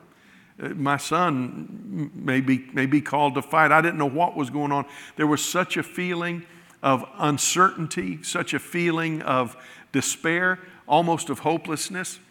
Uh, 0.57 0.69
my 0.69 0.95
son 0.95 2.09
may 2.15 2.39
be, 2.39 2.65
may 2.71 2.85
be 2.85 3.01
called 3.01 3.35
to 3.35 3.41
fight. 3.41 3.73
I 3.73 3.81
didn't 3.81 3.97
know 3.97 4.09
what 4.09 4.37
was 4.37 4.49
going 4.49 4.71
on. 4.71 4.85
There 5.17 5.27
was 5.27 5.43
such 5.43 5.75
a 5.75 5.83
feeling 5.83 6.45
of 6.81 7.03
uncertainty, 7.17 8.23
such 8.23 8.53
a 8.53 8.59
feeling 8.59 9.21
of 9.21 9.57
despair, 9.91 10.59
almost 10.87 11.29
of 11.29 11.39
hopelessness. 11.39 12.21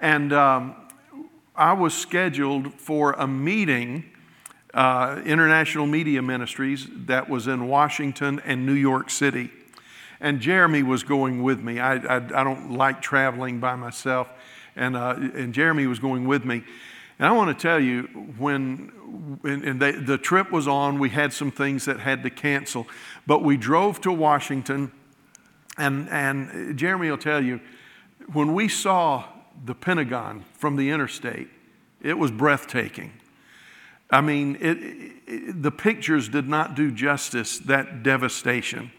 And 0.00 0.32
um, 0.32 0.76
I 1.56 1.72
was 1.72 1.92
scheduled 1.92 2.72
for 2.74 3.14
a 3.14 3.26
meeting, 3.26 4.04
uh, 4.72 5.20
International 5.26 5.86
Media 5.86 6.22
Ministries, 6.22 6.86
that 7.06 7.28
was 7.28 7.48
in 7.48 7.66
Washington 7.66 8.40
and 8.44 8.64
New 8.64 8.74
York 8.74 9.10
City. 9.10 9.50
And 10.20 10.40
Jeremy 10.40 10.82
was 10.82 11.02
going 11.02 11.42
with 11.42 11.60
me. 11.60 11.80
I, 11.80 11.94
I, 11.94 12.16
I 12.16 12.44
don't 12.44 12.72
like 12.72 13.02
traveling 13.02 13.60
by 13.60 13.74
myself. 13.76 14.28
And, 14.76 14.96
uh, 14.96 15.14
and 15.16 15.54
Jeremy 15.54 15.86
was 15.86 15.98
going 15.98 16.26
with 16.26 16.44
me. 16.44 16.64
And 17.18 17.28
I 17.28 17.32
want 17.32 17.56
to 17.56 17.62
tell 17.62 17.78
you, 17.78 18.02
when 18.38 18.92
and 19.44 19.80
they, 19.80 19.92
the 19.92 20.18
trip 20.18 20.50
was 20.50 20.66
on, 20.66 20.98
we 20.98 21.10
had 21.10 21.32
some 21.32 21.50
things 21.50 21.84
that 21.84 22.00
had 22.00 22.22
to 22.24 22.30
cancel, 22.30 22.86
but 23.26 23.42
we 23.42 23.56
drove 23.56 24.00
to 24.00 24.12
Washington, 24.12 24.90
and, 25.78 26.08
and 26.08 26.76
Jeremy 26.76 27.10
will 27.10 27.18
tell 27.18 27.42
you, 27.42 27.60
when 28.32 28.54
we 28.54 28.68
saw 28.68 29.24
the 29.64 29.74
Pentagon 29.74 30.44
from 30.54 30.76
the 30.76 30.90
interstate, 30.90 31.48
it 32.00 32.18
was 32.18 32.30
breathtaking. 32.30 33.12
I 34.10 34.20
mean, 34.20 34.56
it, 34.60 34.78
it, 35.26 35.62
the 35.62 35.70
pictures 35.70 36.28
did 36.28 36.48
not 36.48 36.74
do 36.74 36.90
justice, 36.90 37.58
that 37.60 38.02
devastation. 38.02 38.90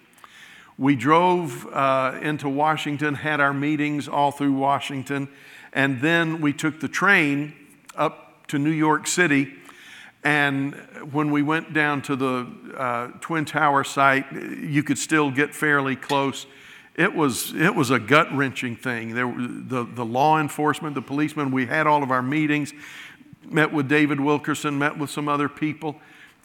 We 0.77 0.95
drove 0.95 1.65
uh, 1.67 2.19
into 2.21 2.49
Washington, 2.49 3.15
had 3.15 3.39
our 3.39 3.53
meetings 3.53 4.09
all 4.09 4.31
through 4.31 4.53
Washington, 4.53 5.29
and 5.71 6.01
then 6.01 6.41
we 6.41 6.51
took 6.51 6.81
the 6.81 6.89
train 6.89 7.53
up 7.95 8.47
to 8.47 8.59
New 8.59 8.71
York 8.71 9.07
City. 9.07 9.53
And 10.23 10.73
when 11.11 11.31
we 11.31 11.43
went 11.43 11.73
down 11.73 12.01
to 12.03 12.15
the 12.15 12.47
uh, 12.75 13.07
Twin 13.21 13.45
Tower 13.45 13.83
site, 13.83 14.31
you 14.31 14.83
could 14.83 14.97
still 14.97 15.31
get 15.31 15.53
fairly 15.53 15.95
close. 15.95 16.45
It 16.95 17.13
was, 17.13 17.53
it 17.53 17.75
was 17.75 17.91
a 17.91 17.99
gut 17.99 18.35
wrenching 18.35 18.75
thing. 18.75 19.13
There, 19.15 19.33
the, 19.37 19.83
the 19.83 20.05
law 20.05 20.39
enforcement, 20.39 20.95
the 20.95 21.01
policemen, 21.01 21.51
we 21.51 21.67
had 21.67 21.87
all 21.87 22.03
of 22.03 22.11
our 22.11 22.23
meetings, 22.23 22.73
met 23.49 23.71
with 23.71 23.87
David 23.87 24.19
Wilkerson, 24.19 24.77
met 24.77 24.97
with 24.97 25.09
some 25.09 25.29
other 25.29 25.47
people, 25.47 25.97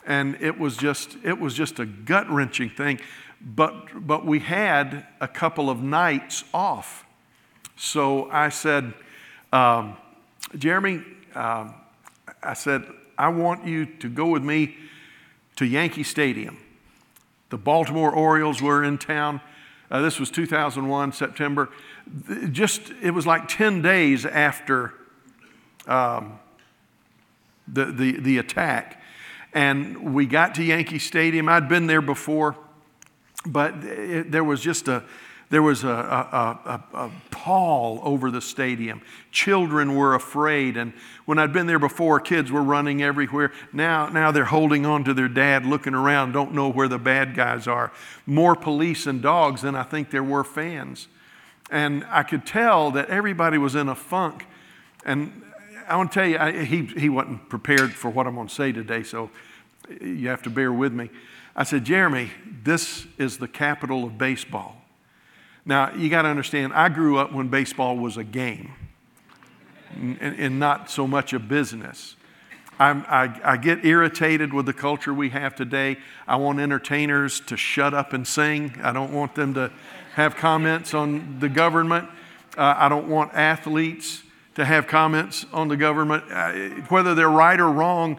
and 0.06 0.36
it 0.40 0.58
was 0.58 0.76
just, 0.76 1.16
it 1.24 1.38
was 1.38 1.54
just 1.54 1.78
a 1.78 1.86
gut 1.86 2.28
wrenching 2.30 2.68
thing. 2.68 3.00
But, 3.40 4.06
but 4.06 4.26
we 4.26 4.40
had 4.40 5.06
a 5.20 5.28
couple 5.28 5.70
of 5.70 5.82
nights 5.82 6.44
off. 6.52 7.06
So 7.76 8.30
I 8.30 8.50
said, 8.50 8.92
um, 9.52 9.96
Jeremy, 10.56 11.02
um, 11.34 11.74
I 12.42 12.54
said, 12.54 12.84
I 13.16 13.28
want 13.28 13.66
you 13.66 13.86
to 13.86 14.08
go 14.08 14.26
with 14.26 14.42
me 14.42 14.76
to 15.56 15.66
Yankee 15.66 16.02
Stadium. 16.02 16.58
The 17.50 17.58
Baltimore 17.58 18.12
Orioles 18.12 18.62
were 18.62 18.84
in 18.84 18.98
town. 18.98 19.40
Uh, 19.90 20.00
this 20.00 20.20
was 20.20 20.30
2001, 20.30 21.12
September. 21.12 21.68
Just, 22.50 22.92
it 23.02 23.10
was 23.10 23.26
like 23.26 23.48
10 23.48 23.82
days 23.82 24.24
after 24.24 24.94
um, 25.86 26.38
the, 27.66 27.86
the, 27.86 28.20
the 28.20 28.38
attack. 28.38 29.02
And 29.52 30.14
we 30.14 30.26
got 30.26 30.54
to 30.56 30.62
Yankee 30.62 31.00
Stadium. 31.00 31.48
I'd 31.48 31.68
been 31.68 31.88
there 31.88 32.02
before, 32.02 32.56
but 33.46 33.74
it, 33.84 34.30
there 34.30 34.44
was 34.44 34.60
just 34.60 34.88
a, 34.88 35.02
there 35.50 35.62
was 35.62 35.82
a, 35.82 35.88
a, 35.88 35.92
a, 36.94 36.96
a, 36.96 37.10
pall 37.32 38.00
over 38.04 38.30
the 38.30 38.40
stadium. 38.40 39.02
Children 39.32 39.96
were 39.96 40.14
afraid. 40.14 40.76
And 40.76 40.92
when 41.24 41.40
I'd 41.40 41.52
been 41.52 41.66
there 41.66 41.80
before, 41.80 42.20
kids 42.20 42.52
were 42.52 42.62
running 42.62 43.02
everywhere. 43.02 43.50
Now, 43.72 44.08
now 44.08 44.30
they're 44.30 44.44
holding 44.44 44.86
on 44.86 45.02
to 45.04 45.14
their 45.14 45.28
dad, 45.28 45.66
looking 45.66 45.94
around, 45.94 46.32
don't 46.32 46.54
know 46.54 46.70
where 46.70 46.86
the 46.86 46.98
bad 46.98 47.34
guys 47.34 47.66
are. 47.66 47.90
More 48.26 48.54
police 48.54 49.06
and 49.06 49.20
dogs 49.20 49.62
than 49.62 49.74
I 49.74 49.82
think 49.82 50.10
there 50.10 50.22
were 50.22 50.44
fans. 50.44 51.08
And 51.70 52.04
I 52.10 52.22
could 52.22 52.46
tell 52.46 52.92
that 52.92 53.08
everybody 53.08 53.58
was 53.58 53.74
in 53.74 53.88
a 53.88 53.94
funk. 53.96 54.46
And 55.04 55.42
I 55.88 55.96
want 55.96 56.12
to 56.12 56.20
tell 56.20 56.28
you, 56.28 56.38
I, 56.38 56.64
he, 56.64 56.84
he 56.84 57.08
wasn't 57.08 57.48
prepared 57.48 57.92
for 57.92 58.08
what 58.08 58.28
I'm 58.28 58.36
going 58.36 58.46
to 58.46 58.54
say 58.54 58.70
today, 58.70 59.02
so 59.02 59.30
you 60.00 60.28
have 60.28 60.42
to 60.42 60.50
bear 60.50 60.72
with 60.72 60.92
me. 60.92 61.10
I 61.54 61.64
said, 61.64 61.84
Jeremy, 61.84 62.30
this 62.62 63.06
is 63.18 63.38
the 63.38 63.48
capital 63.48 64.04
of 64.04 64.18
baseball. 64.18 64.76
Now, 65.64 65.94
you 65.94 66.08
got 66.08 66.22
to 66.22 66.28
understand, 66.28 66.72
I 66.72 66.88
grew 66.88 67.18
up 67.18 67.32
when 67.32 67.48
baseball 67.48 67.96
was 67.96 68.16
a 68.16 68.24
game 68.24 68.72
and, 69.94 70.18
and 70.20 70.58
not 70.58 70.90
so 70.90 71.06
much 71.06 71.32
a 71.32 71.38
business. 71.38 72.16
I, 72.78 73.38
I 73.44 73.56
get 73.58 73.84
irritated 73.84 74.54
with 74.54 74.64
the 74.64 74.72
culture 74.72 75.12
we 75.12 75.28
have 75.30 75.54
today. 75.54 75.98
I 76.26 76.36
want 76.36 76.60
entertainers 76.60 77.40
to 77.40 77.56
shut 77.58 77.92
up 77.92 78.14
and 78.14 78.26
sing. 78.26 78.74
I 78.82 78.92
don't 78.92 79.12
want 79.12 79.34
them 79.34 79.52
to 79.52 79.70
have 80.14 80.34
comments 80.34 80.94
on 80.94 81.40
the 81.40 81.50
government. 81.50 82.08
Uh, 82.56 82.74
I 82.78 82.88
don't 82.88 83.06
want 83.06 83.34
athletes 83.34 84.22
to 84.54 84.64
have 84.64 84.86
comments 84.86 85.44
on 85.52 85.68
the 85.68 85.76
government, 85.76 86.24
uh, 86.30 86.52
whether 86.88 87.14
they're 87.14 87.28
right 87.28 87.60
or 87.60 87.70
wrong. 87.70 88.18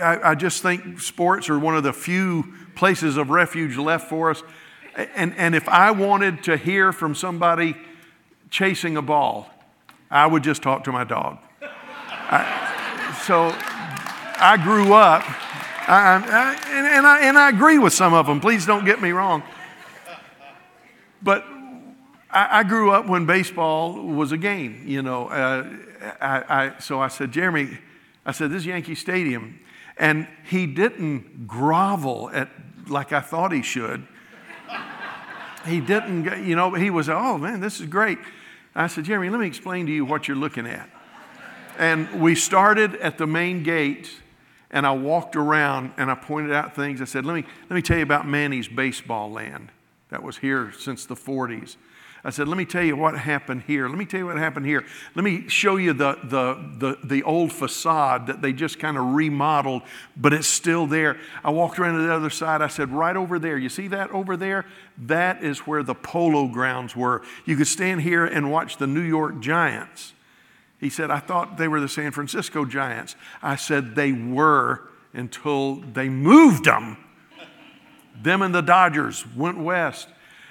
I, 0.00 0.30
I 0.30 0.34
just 0.34 0.62
think 0.62 1.00
sports 1.00 1.48
are 1.48 1.58
one 1.58 1.76
of 1.76 1.82
the 1.82 1.92
few 1.92 2.52
places 2.74 3.16
of 3.16 3.30
refuge 3.30 3.76
left 3.76 4.08
for 4.08 4.30
us. 4.30 4.42
And, 5.14 5.34
and 5.36 5.54
if 5.54 5.68
I 5.68 5.90
wanted 5.90 6.42
to 6.44 6.56
hear 6.56 6.92
from 6.92 7.14
somebody 7.14 7.76
chasing 8.50 8.96
a 8.96 9.02
ball, 9.02 9.48
I 10.10 10.26
would 10.26 10.42
just 10.42 10.62
talk 10.62 10.84
to 10.84 10.92
my 10.92 11.04
dog. 11.04 11.38
I, 11.62 13.14
so 13.26 13.52
I 14.40 14.58
grew 14.62 14.92
up, 14.92 15.22
I, 15.88 16.22
I, 16.24 16.58
and, 16.70 16.86
and, 16.86 17.06
I, 17.06 17.20
and 17.20 17.38
I 17.38 17.48
agree 17.48 17.78
with 17.78 17.92
some 17.92 18.14
of 18.14 18.26
them. 18.26 18.40
Please 18.40 18.66
don't 18.66 18.84
get 18.84 19.00
me 19.00 19.10
wrong. 19.10 19.42
But 21.22 21.44
I, 22.30 22.62
grew 22.62 22.90
up 22.90 23.06
when 23.06 23.26
baseball 23.26 23.94
was 23.94 24.32
a 24.32 24.36
game, 24.36 24.84
you 24.86 25.02
know. 25.02 25.28
Uh, 25.28 25.68
I, 26.20 26.74
so 26.78 27.00
I 27.00 27.08
said, 27.08 27.32
Jeremy, 27.32 27.78
I 28.28 28.32
said, 28.32 28.50
this 28.50 28.58
is 28.58 28.66
Yankee 28.66 28.94
Stadium. 28.94 29.58
And 29.96 30.28
he 30.44 30.66
didn't 30.66 31.48
grovel 31.48 32.30
at 32.32 32.48
like 32.86 33.12
I 33.12 33.20
thought 33.20 33.50
he 33.50 33.62
should 33.62 34.06
he 35.68 35.80
didn't, 35.80 36.44
you 36.44 36.56
know, 36.56 36.74
he 36.74 36.90
was, 36.90 37.08
oh 37.08 37.38
man, 37.38 37.60
this 37.60 37.80
is 37.80 37.86
great. 37.86 38.18
I 38.74 38.86
said, 38.86 39.04
Jeremy, 39.04 39.30
let 39.30 39.40
me 39.40 39.46
explain 39.46 39.86
to 39.86 39.92
you 39.92 40.04
what 40.04 40.28
you're 40.28 40.36
looking 40.36 40.66
at. 40.66 40.88
And 41.78 42.20
we 42.20 42.34
started 42.34 42.96
at 42.96 43.18
the 43.18 43.26
main 43.26 43.62
gate, 43.62 44.10
and 44.70 44.86
I 44.86 44.92
walked 44.92 45.36
around 45.36 45.92
and 45.96 46.10
I 46.10 46.14
pointed 46.14 46.52
out 46.52 46.74
things. 46.74 47.00
I 47.00 47.04
said, 47.04 47.24
let 47.24 47.34
me, 47.34 47.44
let 47.70 47.76
me 47.76 47.82
tell 47.82 47.96
you 47.96 48.02
about 48.02 48.26
Manny's 48.26 48.68
baseball 48.68 49.30
land 49.30 49.70
that 50.10 50.22
was 50.22 50.38
here 50.38 50.72
since 50.76 51.06
the 51.06 51.14
40s. 51.14 51.76
I 52.28 52.30
said, 52.30 52.46
let 52.46 52.58
me 52.58 52.66
tell 52.66 52.82
you 52.82 52.94
what 52.94 53.16
happened 53.16 53.62
here. 53.66 53.88
Let 53.88 53.96
me 53.96 54.04
tell 54.04 54.20
you 54.20 54.26
what 54.26 54.36
happened 54.36 54.66
here. 54.66 54.84
Let 55.14 55.24
me 55.24 55.48
show 55.48 55.76
you 55.76 55.94
the, 55.94 56.18
the, 56.22 56.62
the, 56.76 56.98
the 57.02 57.22
old 57.22 57.54
facade 57.54 58.26
that 58.26 58.42
they 58.42 58.52
just 58.52 58.78
kind 58.78 58.98
of 58.98 59.14
remodeled, 59.14 59.80
but 60.14 60.34
it's 60.34 60.46
still 60.46 60.86
there. 60.86 61.16
I 61.42 61.48
walked 61.48 61.78
around 61.78 61.96
to 61.96 62.02
the 62.02 62.12
other 62.12 62.28
side. 62.28 62.60
I 62.60 62.68
said, 62.68 62.90
right 62.90 63.16
over 63.16 63.38
there. 63.38 63.56
You 63.56 63.70
see 63.70 63.88
that 63.88 64.10
over 64.10 64.36
there? 64.36 64.66
That 64.98 65.42
is 65.42 65.60
where 65.60 65.82
the 65.82 65.94
polo 65.94 66.48
grounds 66.48 66.94
were. 66.94 67.22
You 67.46 67.56
could 67.56 67.66
stand 67.66 68.02
here 68.02 68.26
and 68.26 68.52
watch 68.52 68.76
the 68.76 68.86
New 68.86 69.00
York 69.00 69.40
Giants. 69.40 70.12
He 70.78 70.90
said, 70.90 71.10
I 71.10 71.20
thought 71.20 71.56
they 71.56 71.66
were 71.66 71.80
the 71.80 71.88
San 71.88 72.12
Francisco 72.12 72.66
Giants. 72.66 73.16
I 73.40 73.56
said, 73.56 73.94
they 73.94 74.12
were 74.12 74.82
until 75.14 75.76
they 75.76 76.10
moved 76.10 76.66
them. 76.66 76.98
them 78.22 78.42
and 78.42 78.54
the 78.54 78.60
Dodgers 78.60 79.24
went 79.34 79.56
west. 79.56 80.08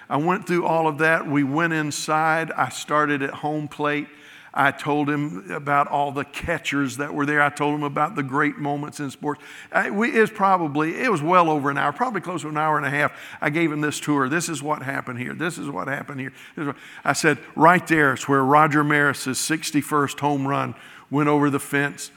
I 0.09 0.17
went 0.17 0.47
through 0.47 0.65
all 0.65 0.87
of 0.87 0.99
that. 0.99 1.27
We 1.27 1.43
went 1.43 1.73
inside. 1.73 2.51
I 2.51 2.69
started 2.69 3.21
at 3.21 3.31
home 3.31 3.67
plate. 3.67 4.07
I 4.53 4.71
told 4.71 5.07
him 5.07 5.51
about 5.51 5.87
all 5.87 6.11
the 6.11 6.25
catchers 6.25 6.97
that 6.97 7.13
were 7.13 7.27
there. 7.27 7.43
I 7.43 7.49
told 7.49 7.75
him 7.75 7.83
about 7.83 8.15
the 8.15 8.23
great 8.23 8.57
moments 8.57 8.99
in 8.99 9.11
sports. 9.11 9.39
I, 9.71 9.91
we, 9.91 10.15
it 10.15 10.19
was 10.19 10.31
probably, 10.31 10.99
it 10.99 11.11
was 11.11 11.21
well 11.21 11.51
over 11.51 11.69
an 11.69 11.77
hour, 11.77 11.93
probably 11.93 12.21
close 12.21 12.41
to 12.41 12.49
an 12.49 12.57
hour 12.57 12.75
and 12.75 12.85
a 12.85 12.89
half. 12.89 13.11
I 13.39 13.51
gave 13.51 13.71
him 13.71 13.81
this 13.81 13.99
tour. 13.99 14.27
This 14.29 14.49
is 14.49 14.63
what 14.63 14.81
happened 14.81 15.19
here. 15.19 15.35
This 15.35 15.59
is 15.59 15.69
what 15.69 15.87
happened 15.87 16.21
here. 16.21 16.33
What, 16.55 16.75
I 17.05 17.13
said, 17.13 17.37
right 17.55 17.85
there 17.85 18.15
is 18.15 18.27
where 18.27 18.43
Roger 18.43 18.83
Maris's 18.83 19.37
61st 19.37 20.19
home 20.19 20.47
run 20.47 20.73
went 21.11 21.29
over 21.29 21.51
the 21.51 21.59
fence. 21.59 22.09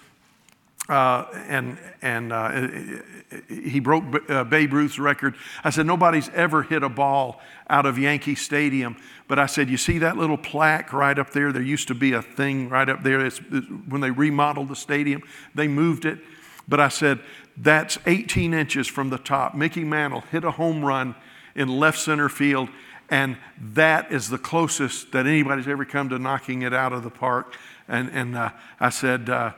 Uh, 0.91 1.25
and 1.47 1.79
and 2.03 2.33
uh, 2.33 2.67
he 3.49 3.79
broke 3.79 4.29
uh, 4.29 4.43
Babe 4.43 4.73
Ruth's 4.73 4.99
record. 4.99 5.37
I 5.63 5.71
said, 5.71 5.87
nobody's 5.87 6.29
ever 6.31 6.65
hit 6.65 6.83
a 6.83 6.89
ball 6.89 7.41
out 7.69 7.87
of 7.87 7.97
Yankee 7.97 8.35
Stadium. 8.35 8.97
But 9.29 9.39
I 9.39 9.47
said, 9.47 9.71
you 9.71 9.77
see 9.77 9.99
that 9.99 10.17
little 10.17 10.37
plaque 10.37 10.93
right 10.93 11.17
up 11.17 11.31
there? 11.31 11.53
There 11.53 11.63
used 11.63 11.87
to 11.89 11.95
be 11.95 12.13
a 12.13 12.23
thing 12.23 12.69
right 12.69 12.89
up 12.89 13.05
there. 13.05 13.25
It's, 13.25 13.41
it's, 13.53 13.69
when 13.89 14.01
they 14.01 14.11
remodeled 14.11 14.69
the 14.69 14.75
stadium, 14.75 15.23
they 15.55 15.69
moved 15.69 16.05
it. 16.05 16.19
But 16.67 16.81
I 16.81 16.89
said, 16.89 17.21
that's 17.57 17.97
18 18.07 18.53
inches 18.53 18.89
from 18.89 19.11
the 19.11 19.19
top. 19.19 19.55
Mickey 19.55 19.85
Mantle 19.85 20.23
hit 20.23 20.43
a 20.43 20.51
home 20.51 20.85
run 20.85 21.15
in 21.55 21.69
left 21.69 21.99
center 21.99 22.29
field, 22.29 22.69
and 23.09 23.37
that 23.61 24.11
is 24.11 24.29
the 24.29 24.39
closest 24.39 25.13
that 25.13 25.27
anybody's 25.27 25.69
ever 25.69 25.85
come 25.85 26.09
to 26.09 26.19
knocking 26.19 26.63
it 26.63 26.75
out 26.75 26.93
of 26.93 27.05
the 27.05 27.11
park. 27.11 27.55
And, 27.87 28.11
and 28.11 28.37
uh, 28.37 28.51
I 28.81 28.91
said, 28.91 29.31
uh, 29.31 29.53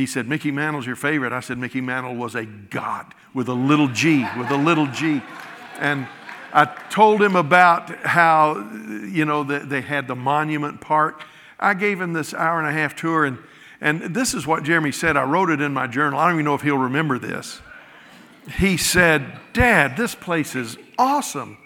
he 0.00 0.06
said, 0.06 0.26
Mickey 0.26 0.50
Mantle's 0.50 0.86
your 0.86 0.96
favorite. 0.96 1.32
I 1.32 1.40
said, 1.40 1.58
Mickey 1.58 1.82
Mantle 1.82 2.16
was 2.16 2.34
a 2.34 2.46
god 2.46 3.14
with 3.34 3.48
a 3.48 3.54
little 3.54 3.86
g, 3.86 4.26
with 4.38 4.50
a 4.50 4.56
little 4.56 4.86
g. 4.86 5.20
And 5.78 6.08
I 6.54 6.64
told 6.88 7.20
him 7.20 7.36
about 7.36 7.90
how, 8.06 8.66
you 9.04 9.26
know, 9.26 9.44
the, 9.44 9.58
they 9.58 9.82
had 9.82 10.08
the 10.08 10.16
monument 10.16 10.80
park. 10.80 11.22
I 11.58 11.74
gave 11.74 12.00
him 12.00 12.14
this 12.14 12.32
hour 12.32 12.58
and 12.58 12.66
a 12.66 12.72
half 12.72 12.96
tour, 12.96 13.26
and, 13.26 13.38
and 13.82 14.14
this 14.14 14.32
is 14.32 14.46
what 14.46 14.62
Jeremy 14.62 14.90
said. 14.90 15.18
I 15.18 15.24
wrote 15.24 15.50
it 15.50 15.60
in 15.60 15.74
my 15.74 15.86
journal. 15.86 16.18
I 16.18 16.24
don't 16.24 16.36
even 16.36 16.46
know 16.46 16.54
if 16.54 16.62
he'll 16.62 16.78
remember 16.78 17.18
this. 17.18 17.60
He 18.56 18.78
said, 18.78 19.38
Dad, 19.52 19.98
this 19.98 20.14
place 20.14 20.56
is 20.56 20.78
awesome. 20.98 21.58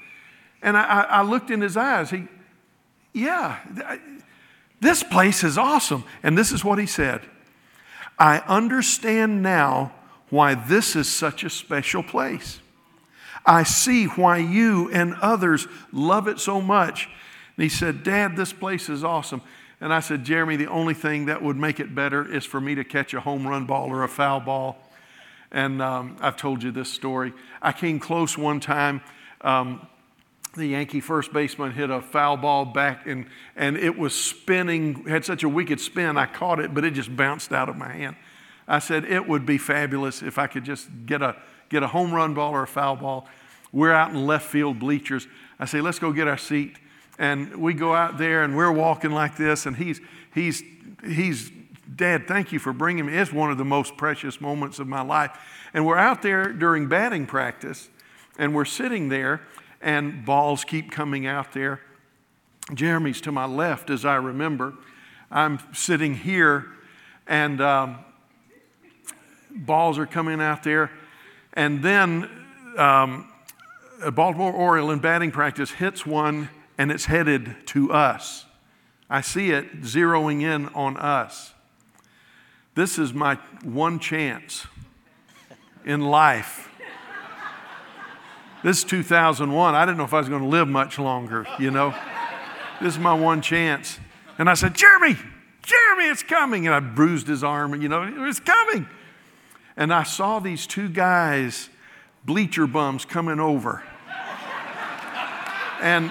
And 0.60 0.76
I, 0.76 1.02
I 1.02 1.22
looked 1.22 1.52
in 1.52 1.60
his 1.60 1.76
eyes. 1.76 2.10
He, 2.10 2.26
yeah, 3.12 3.60
this 4.80 5.04
place 5.04 5.44
is 5.44 5.56
awesome. 5.56 6.02
And 6.24 6.36
this 6.36 6.50
is 6.50 6.64
what 6.64 6.80
he 6.80 6.86
said 6.86 7.22
I 8.24 8.38
understand 8.48 9.42
now 9.42 9.92
why 10.30 10.54
this 10.54 10.96
is 10.96 11.12
such 11.12 11.44
a 11.44 11.50
special 11.50 12.02
place. 12.02 12.58
I 13.44 13.64
see 13.64 14.06
why 14.06 14.38
you 14.38 14.90
and 14.92 15.14
others 15.16 15.68
love 15.92 16.26
it 16.26 16.40
so 16.40 16.62
much. 16.62 17.06
And 17.54 17.62
he 17.62 17.68
said, 17.68 18.02
Dad, 18.02 18.34
this 18.34 18.50
place 18.50 18.88
is 18.88 19.04
awesome. 19.04 19.42
And 19.78 19.92
I 19.92 20.00
said, 20.00 20.24
Jeremy, 20.24 20.56
the 20.56 20.68
only 20.68 20.94
thing 20.94 21.26
that 21.26 21.42
would 21.42 21.58
make 21.58 21.80
it 21.80 21.94
better 21.94 22.26
is 22.26 22.46
for 22.46 22.62
me 22.62 22.74
to 22.76 22.82
catch 22.82 23.12
a 23.12 23.20
home 23.20 23.46
run 23.46 23.66
ball 23.66 23.90
or 23.90 24.04
a 24.04 24.08
foul 24.08 24.40
ball. 24.40 24.78
And 25.50 25.82
um, 25.82 26.16
I've 26.18 26.38
told 26.38 26.62
you 26.62 26.70
this 26.70 26.90
story. 26.90 27.34
I 27.60 27.72
came 27.72 28.00
close 28.00 28.38
one 28.38 28.58
time. 28.58 29.02
Um, 29.42 29.86
the 30.54 30.66
Yankee 30.66 31.00
first 31.00 31.32
baseman 31.32 31.72
hit 31.72 31.90
a 31.90 32.00
foul 32.00 32.36
ball 32.36 32.64
back 32.64 33.06
and, 33.06 33.26
and 33.56 33.76
it 33.76 33.98
was 33.98 34.14
spinning, 34.14 35.04
had 35.04 35.24
such 35.24 35.42
a 35.42 35.48
wicked 35.48 35.80
spin. 35.80 36.16
I 36.16 36.26
caught 36.26 36.60
it, 36.60 36.74
but 36.74 36.84
it 36.84 36.92
just 36.92 37.14
bounced 37.14 37.52
out 37.52 37.68
of 37.68 37.76
my 37.76 37.92
hand. 37.92 38.16
I 38.66 38.78
said, 38.78 39.04
it 39.04 39.28
would 39.28 39.44
be 39.44 39.58
fabulous 39.58 40.22
if 40.22 40.38
I 40.38 40.46
could 40.46 40.64
just 40.64 40.88
get 41.06 41.22
a, 41.22 41.36
get 41.68 41.82
a 41.82 41.88
home 41.88 42.12
run 42.12 42.34
ball 42.34 42.52
or 42.52 42.62
a 42.62 42.66
foul 42.66 42.96
ball. 42.96 43.28
We're 43.72 43.92
out 43.92 44.10
in 44.10 44.26
left 44.26 44.46
field 44.46 44.78
bleachers. 44.78 45.26
I 45.58 45.66
say, 45.66 45.80
let's 45.80 45.98
go 45.98 46.12
get 46.12 46.28
our 46.28 46.38
seat. 46.38 46.76
And 47.18 47.56
we 47.56 47.74
go 47.74 47.94
out 47.94 48.18
there 48.18 48.42
and 48.42 48.56
we're 48.56 48.72
walking 48.72 49.10
like 49.10 49.36
this, 49.36 49.66
and 49.66 49.76
he's, 49.76 50.00
he's, 50.34 50.62
he's, 51.04 51.50
Dad, 51.94 52.26
thank 52.26 52.52
you 52.52 52.58
for 52.58 52.72
bringing 52.72 53.06
me. 53.06 53.14
It's 53.14 53.32
one 53.32 53.50
of 53.50 53.58
the 53.58 53.64
most 53.64 53.96
precious 53.96 54.40
moments 54.40 54.78
of 54.78 54.88
my 54.88 55.02
life. 55.02 55.36
And 55.72 55.86
we're 55.86 55.98
out 55.98 56.22
there 56.22 56.52
during 56.52 56.88
batting 56.88 57.26
practice, 57.26 57.88
and 58.38 58.54
we're 58.54 58.64
sitting 58.64 59.10
there, 59.10 59.42
and 59.84 60.24
balls 60.24 60.64
keep 60.64 60.90
coming 60.90 61.26
out 61.26 61.52
there. 61.52 61.80
Jeremy's 62.72 63.20
to 63.20 63.30
my 63.30 63.44
left, 63.44 63.90
as 63.90 64.06
I 64.06 64.16
remember. 64.16 64.72
I'm 65.30 65.60
sitting 65.74 66.14
here, 66.14 66.66
and 67.26 67.60
um, 67.60 67.98
balls 69.50 69.98
are 69.98 70.06
coming 70.06 70.40
out 70.40 70.62
there. 70.62 70.90
And 71.52 71.82
then 71.82 72.30
um, 72.78 73.28
a 74.02 74.10
Baltimore 74.10 74.52
Oriole 74.52 74.90
in 74.90 75.00
batting 75.00 75.30
practice 75.30 75.72
hits 75.72 76.06
one, 76.06 76.48
and 76.78 76.90
it's 76.90 77.04
headed 77.04 77.54
to 77.66 77.92
us. 77.92 78.46
I 79.10 79.20
see 79.20 79.50
it 79.50 79.82
zeroing 79.82 80.40
in 80.40 80.68
on 80.68 80.96
us. 80.96 81.52
This 82.74 82.98
is 82.98 83.12
my 83.12 83.34
one 83.62 83.98
chance 83.98 84.66
in 85.84 86.00
life. 86.00 86.70
This 88.64 88.78
is 88.78 88.84
2001. 88.84 89.74
I 89.74 89.84
didn't 89.84 89.98
know 89.98 90.04
if 90.04 90.14
I 90.14 90.20
was 90.20 90.30
going 90.30 90.40
to 90.40 90.48
live 90.48 90.66
much 90.68 90.98
longer, 90.98 91.46
you 91.58 91.70
know. 91.70 91.94
This 92.80 92.94
is 92.94 92.98
my 92.98 93.12
one 93.12 93.42
chance. 93.42 94.00
And 94.38 94.48
I 94.48 94.54
said, 94.54 94.74
Jeremy, 94.74 95.18
Jeremy, 95.62 96.04
it's 96.04 96.22
coming. 96.22 96.66
And 96.66 96.74
I 96.74 96.80
bruised 96.80 97.26
his 97.26 97.44
arm, 97.44 97.74
and 97.74 97.82
you 97.82 97.90
know, 97.90 98.10
it's 98.26 98.40
coming. 98.40 98.88
And 99.76 99.92
I 99.92 100.02
saw 100.02 100.38
these 100.38 100.66
two 100.66 100.88
guys, 100.88 101.68
bleacher 102.24 102.66
bums, 102.66 103.04
coming 103.04 103.38
over. 103.38 103.82
and, 105.82 106.10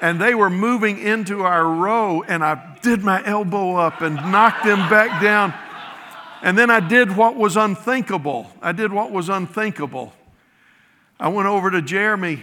and 0.00 0.20
they 0.20 0.36
were 0.36 0.50
moving 0.50 1.00
into 1.00 1.42
our 1.42 1.66
row, 1.66 2.22
and 2.28 2.44
I 2.44 2.78
did 2.80 3.02
my 3.02 3.26
elbow 3.26 3.74
up 3.74 4.02
and 4.02 4.14
knocked 4.14 4.64
them 4.64 4.88
back 4.88 5.20
down. 5.20 5.52
And 6.42 6.56
then 6.56 6.70
I 6.70 6.78
did 6.78 7.16
what 7.16 7.34
was 7.34 7.56
unthinkable. 7.56 8.52
I 8.62 8.70
did 8.70 8.92
what 8.92 9.10
was 9.10 9.28
unthinkable. 9.28 10.12
I 11.20 11.28
went 11.28 11.48
over 11.48 11.70
to 11.70 11.82
Jeremy, 11.82 12.42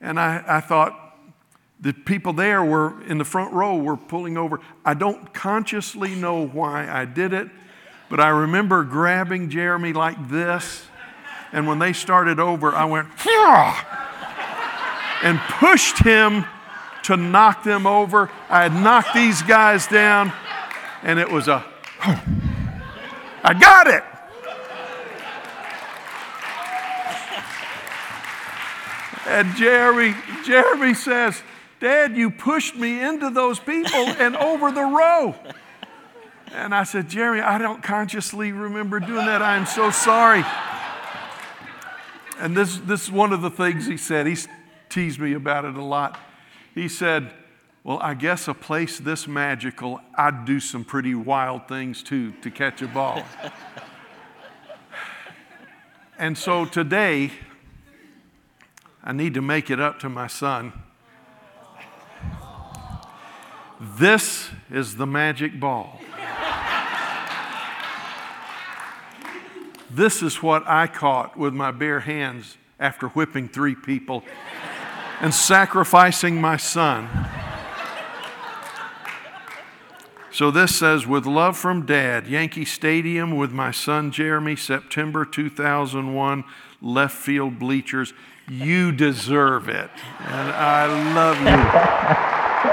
and 0.00 0.18
I, 0.18 0.42
I 0.46 0.60
thought, 0.60 0.98
the 1.80 1.92
people 1.92 2.32
there 2.32 2.62
were 2.62 3.02
in 3.04 3.18
the 3.18 3.24
front 3.24 3.52
row 3.52 3.76
were 3.76 3.96
pulling 3.96 4.38
over. 4.38 4.60
I 4.84 4.94
don't 4.94 5.34
consciously 5.34 6.14
know 6.14 6.46
why 6.46 6.88
I 6.88 7.04
did 7.04 7.32
it. 7.32 7.48
But 8.12 8.20
I 8.20 8.28
remember 8.28 8.84
grabbing 8.84 9.48
Jeremy 9.48 9.94
like 9.94 10.28
this, 10.28 10.84
and 11.50 11.66
when 11.66 11.78
they 11.78 11.94
started 11.94 12.38
over, 12.38 12.74
I 12.74 12.84
went, 12.84 13.08
and 15.22 15.38
pushed 15.38 15.98
him 16.00 16.44
to 17.04 17.16
knock 17.16 17.64
them 17.64 17.86
over. 17.86 18.30
I 18.50 18.64
had 18.64 18.74
knocked 18.74 19.14
these 19.14 19.40
guys 19.40 19.86
down, 19.86 20.30
and 21.02 21.18
it 21.18 21.30
was 21.30 21.48
a, 21.48 21.64
I 22.02 23.54
got 23.58 23.86
it. 23.86 24.04
And 29.26 29.54
Jeremy, 29.56 30.14
Jeremy 30.44 30.94
says, 30.94 31.42
Dad, 31.80 32.16
you 32.16 32.30
pushed 32.30 32.76
me 32.76 33.02
into 33.02 33.30
those 33.30 33.58
people 33.58 33.96
and 33.96 34.36
over 34.36 34.70
the 34.70 34.84
row. 34.84 35.34
And 36.52 36.74
I 36.74 36.84
said, 36.84 37.08
Jeremy, 37.08 37.40
I 37.40 37.58
don't 37.58 37.82
consciously 37.82 38.52
remember 38.52 39.00
doing 39.00 39.26
that. 39.26 39.42
I'm 39.42 39.66
so 39.66 39.90
sorry. 39.90 40.44
And 42.38 42.56
this, 42.56 42.78
this 42.78 43.04
is 43.04 43.10
one 43.10 43.32
of 43.32 43.40
the 43.40 43.50
things 43.50 43.86
he 43.86 43.96
said. 43.96 44.26
He's 44.26 44.46
teased 44.88 45.18
me 45.18 45.32
about 45.32 45.64
it 45.64 45.74
a 45.74 45.82
lot. 45.82 46.18
He 46.74 46.88
said, 46.88 47.32
Well, 47.84 47.98
I 48.00 48.14
guess 48.14 48.48
a 48.48 48.54
place 48.54 48.98
this 48.98 49.26
magical, 49.26 50.00
I'd 50.14 50.44
do 50.44 50.60
some 50.60 50.84
pretty 50.84 51.14
wild 51.14 51.68
things 51.68 52.02
too 52.02 52.32
to 52.42 52.50
catch 52.50 52.82
a 52.82 52.88
ball. 52.88 53.24
and 56.18 56.36
so 56.36 56.64
today, 56.64 57.32
I 59.04 59.12
need 59.12 59.34
to 59.34 59.42
make 59.42 59.70
it 59.70 59.80
up 59.80 59.98
to 60.00 60.08
my 60.08 60.28
son. 60.28 60.72
This 63.80 64.50
is 64.70 64.96
the 64.96 65.06
magic 65.06 65.58
ball. 65.58 66.00
This 69.90 70.22
is 70.22 70.42
what 70.42 70.66
I 70.68 70.86
caught 70.86 71.36
with 71.36 71.52
my 71.52 71.70
bare 71.70 72.00
hands 72.00 72.56
after 72.78 73.08
whipping 73.08 73.48
three 73.48 73.74
people 73.74 74.22
and 75.20 75.34
sacrificing 75.34 76.40
my 76.40 76.56
son. 76.56 77.08
So 80.30 80.50
this 80.50 80.74
says, 80.74 81.06
with 81.06 81.26
love 81.26 81.58
from 81.58 81.84
dad, 81.84 82.26
Yankee 82.26 82.64
Stadium 82.64 83.36
with 83.36 83.52
my 83.52 83.70
son 83.70 84.10
Jeremy, 84.10 84.56
September 84.56 85.26
2001, 85.26 86.44
left 86.80 87.14
field 87.14 87.58
bleachers. 87.58 88.14
You 88.48 88.92
deserve 88.92 89.68
it. 89.68 89.90
And 90.20 90.50
I 90.50 90.86
love 91.14 91.38
you. 91.40 92.72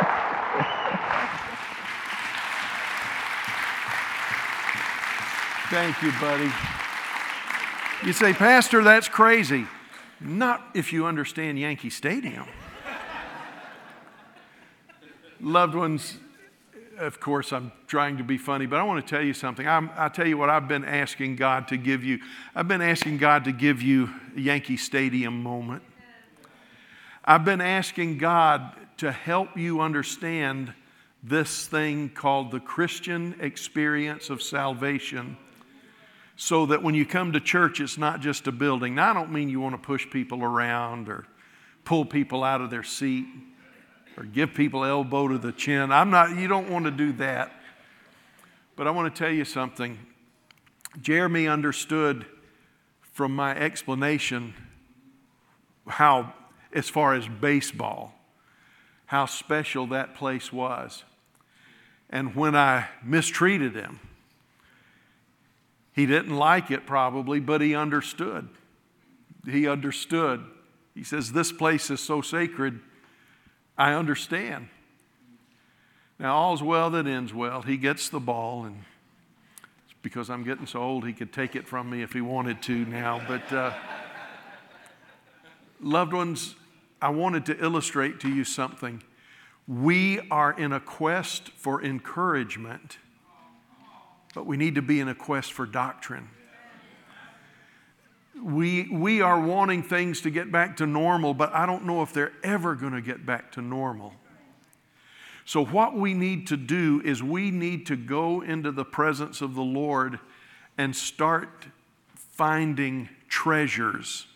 Thank 5.70 6.02
you, 6.02 6.12
buddy. 6.20 6.52
You 8.04 8.14
say, 8.14 8.34
Pastor, 8.34 8.84
that's 8.84 9.08
crazy. 9.08 9.68
Not 10.20 10.66
if 10.74 10.92
you 10.92 11.06
understand 11.06 11.60
Yankee 11.60 11.92
Stadium. 11.92 12.48
Loved 15.40 15.76
ones, 15.76 16.18
of 17.00 17.20
course, 17.20 17.54
I'm 17.54 17.72
trying 17.88 18.18
to 18.18 18.24
be 18.24 18.38
funny, 18.38 18.66
but 18.66 18.78
I 18.78 18.84
want 18.84 19.06
to 19.06 19.10
tell 19.10 19.24
you 19.24 19.34
something. 19.34 19.66
I'm, 19.66 19.90
i 19.96 20.10
tell 20.10 20.28
you 20.28 20.38
what, 20.38 20.50
I've 20.50 20.68
been 20.68 20.84
asking 20.84 21.38
God 21.38 21.70
to 21.70 21.78
give 21.78 22.04
you. 22.04 22.20
I've 22.54 22.68
been 22.68 22.82
asking 22.82 23.18
God 23.18 23.46
to 23.46 23.54
give 23.54 23.82
you 23.82 24.10
a 24.36 24.40
Yankee 24.40 24.78
Stadium 24.78 25.42
moment. 25.42 25.82
I've 27.24 27.46
been 27.46 27.62
asking 27.62 28.18
God 28.18 28.76
to 28.98 29.12
help 29.12 29.58
you 29.58 29.80
understand 29.80 30.74
this 31.24 31.68
thing 31.68 32.10
called 32.10 32.52
the 32.52 32.60
Christian 32.60 33.36
experience 33.40 34.30
of 34.30 34.42
salvation 34.42 35.38
so 36.36 36.66
that 36.66 36.84
when 36.84 36.96
you 36.96 37.06
come 37.06 37.32
to 37.34 37.40
church, 37.40 37.80
it's 37.80 37.98
not 37.98 38.20
just 38.20 38.48
a 38.48 38.52
building. 38.52 38.96
Now, 38.96 39.12
I 39.12 39.14
don't 39.14 39.32
mean 39.32 39.50
you 39.50 39.62
want 39.62 39.76
to 39.76 39.86
push 39.86 40.10
people 40.10 40.44
around 40.44 41.08
or 41.08 41.26
pull 41.86 42.06
people 42.06 42.44
out 42.44 42.62
of 42.62 42.70
their 42.70 42.84
seat 42.84 43.26
or 44.20 44.26
give 44.26 44.54
people 44.54 44.84
elbow 44.84 45.30
to 45.30 45.38
the 45.38 45.54
chin. 45.54 45.94
I'm 45.94 46.10
not, 46.10 46.38
you 46.38 46.50
don't 46.50 46.70
want 46.70 46.84
to 46.84 46.92
do 46.92 47.14
that. 47.14 47.54
But 48.76 48.86
I 48.86 48.92
want 48.92 49.14
to 49.14 49.18
tell 49.18 49.32
you 49.32 49.46
something. 49.46 49.98
Jeremy 51.02 51.48
understood 51.48 52.26
from 53.14 53.34
my 53.34 53.56
explanation 53.56 54.54
how, 55.88 56.34
as 56.74 56.90
far 56.90 57.14
as 57.14 57.28
baseball, 57.28 58.14
how 59.06 59.26
special 59.26 59.88
that 59.88 60.16
place 60.16 60.52
was. 60.52 61.06
And 62.10 62.36
when 62.36 62.56
I 62.56 62.88
mistreated 63.04 63.74
him, 63.74 64.00
he 65.94 66.06
didn't 66.06 66.36
like 66.36 66.72
it 66.72 66.86
probably, 66.86 67.40
but 67.40 67.62
he 67.62 67.74
understood. 67.74 68.50
He 69.46 69.68
understood. 69.68 70.44
He 70.94 71.04
says, 71.04 71.32
This 71.32 71.52
place 71.52 71.90
is 71.90 72.00
so 72.00 72.22
sacred, 72.22 72.80
I 73.80 73.94
understand. 73.94 74.68
Now, 76.20 76.36
all's 76.36 76.62
well 76.62 76.92
that 76.92 77.08
ends 77.08 77.34
well. 77.34 77.64
He 77.64 77.78
gets 77.78 78.10
the 78.10 78.20
ball, 78.20 78.66
and 78.66 78.84
because 80.04 80.30
I'm 80.30 80.44
getting 80.44 80.68
so 80.68 80.80
old, 80.80 81.08
he 81.08 81.14
could 81.14 81.34
take 81.34 81.56
it 81.56 81.68
from 81.68 81.90
me 81.90 82.04
if 82.04 82.14
he 82.14 82.22
wanted 82.22 82.62
to 82.64 82.86
now. 82.86 83.20
But, 83.28 83.52
uh, 83.52 83.74
loved 85.82 86.14
ones, 86.14 86.54
I 87.02 87.10
wanted 87.10 87.48
to 87.48 87.64
illustrate 87.64 88.20
to 88.20 88.30
you 88.30 88.44
something. 88.44 89.02
We 89.68 90.20
are 90.30 90.52
in 90.52 90.74
a 90.74 90.80
quest 90.80 91.50
for 91.50 91.84
encouragement 91.84 93.00
but 94.34 94.46
we 94.46 94.58
need 94.58 94.76
to 94.76 94.82
be 94.82 95.00
in 95.00 95.08
a 95.08 95.16
quest 95.16 95.54
for 95.54 95.66
doctrine. 95.66 96.30
We, 98.44 98.88
we 98.90 99.22
are 99.22 99.40
wanting 99.40 99.84
things 99.84 100.22
to 100.22 100.30
get 100.30 100.52
back 100.52 100.78
to 100.78 100.86
normal, 100.86 101.34
but 101.34 101.54
I 101.54 101.66
don't 101.66 101.86
know 101.86 102.02
if 102.02 102.14
they're 102.14 102.34
ever 102.44 102.76
going 102.76 102.94
to 102.94 103.02
get 103.02 103.26
back 103.26 103.52
to 103.54 103.62
normal. 103.62 104.14
So, 105.46 105.66
what 105.66 105.96
we 105.96 106.14
need 106.14 106.48
to 106.48 106.58
do 106.58 107.02
is 107.04 107.24
we 107.24 107.50
need 107.50 107.88
to 107.88 107.96
go 107.96 108.42
into 108.42 108.72
the 108.72 108.86
presence 108.86 109.42
of 109.42 109.56
the 109.56 109.64
Lord 109.64 110.20
and 110.78 110.96
start 110.96 111.68
finding 112.16 113.10
treasures 113.28 114.28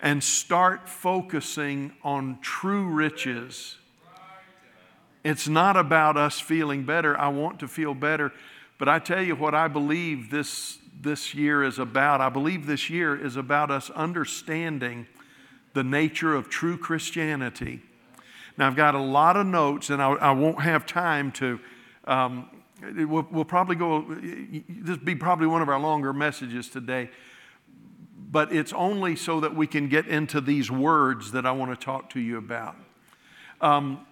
and 0.00 0.22
start 0.22 0.88
focusing 0.88 1.92
on 2.02 2.38
true 2.40 2.86
riches. 2.86 3.76
It's 5.24 5.48
not 5.48 5.76
about 5.76 6.16
us 6.16 6.38
feeling 6.38 6.84
better. 6.84 7.18
I 7.18 7.28
want 7.28 7.58
to 7.60 7.68
feel 7.68 7.94
better. 7.94 8.32
But 8.78 8.88
I 8.88 9.00
tell 9.00 9.22
you 9.22 9.34
what 9.34 9.54
I 9.54 9.66
believe 9.66 10.30
this, 10.30 10.78
this 11.00 11.34
year 11.34 11.62
is 11.62 11.78
about. 11.78 12.20
I 12.20 12.28
believe 12.28 12.66
this 12.66 12.90
year 12.90 13.16
is 13.16 13.36
about 13.36 13.70
us 13.70 13.90
understanding 13.90 15.06
the 15.74 15.84
nature 15.84 16.34
of 16.34 16.48
true 16.48 16.76
Christianity. 16.76 17.82
Now, 18.56 18.66
I've 18.66 18.76
got 18.76 18.94
a 18.94 19.00
lot 19.00 19.36
of 19.36 19.46
notes, 19.46 19.90
and 19.90 20.02
I, 20.02 20.10
I 20.14 20.30
won't 20.32 20.62
have 20.62 20.86
time 20.86 21.30
to. 21.32 21.60
Um, 22.04 22.50
we'll, 22.82 23.26
we'll 23.30 23.44
probably 23.44 23.76
go, 23.76 24.04
this 24.68 24.98
be 24.98 25.14
probably 25.14 25.46
one 25.46 25.62
of 25.62 25.68
our 25.68 25.78
longer 25.78 26.12
messages 26.12 26.68
today, 26.68 27.10
but 28.16 28.52
it's 28.52 28.72
only 28.72 29.14
so 29.14 29.40
that 29.40 29.54
we 29.54 29.66
can 29.66 29.88
get 29.88 30.06
into 30.06 30.40
these 30.40 30.70
words 30.70 31.32
that 31.32 31.46
I 31.46 31.52
want 31.52 31.78
to 31.78 31.84
talk 31.84 32.10
to 32.10 32.20
you 32.20 32.38
about. 32.38 32.76
Um, 33.60 34.06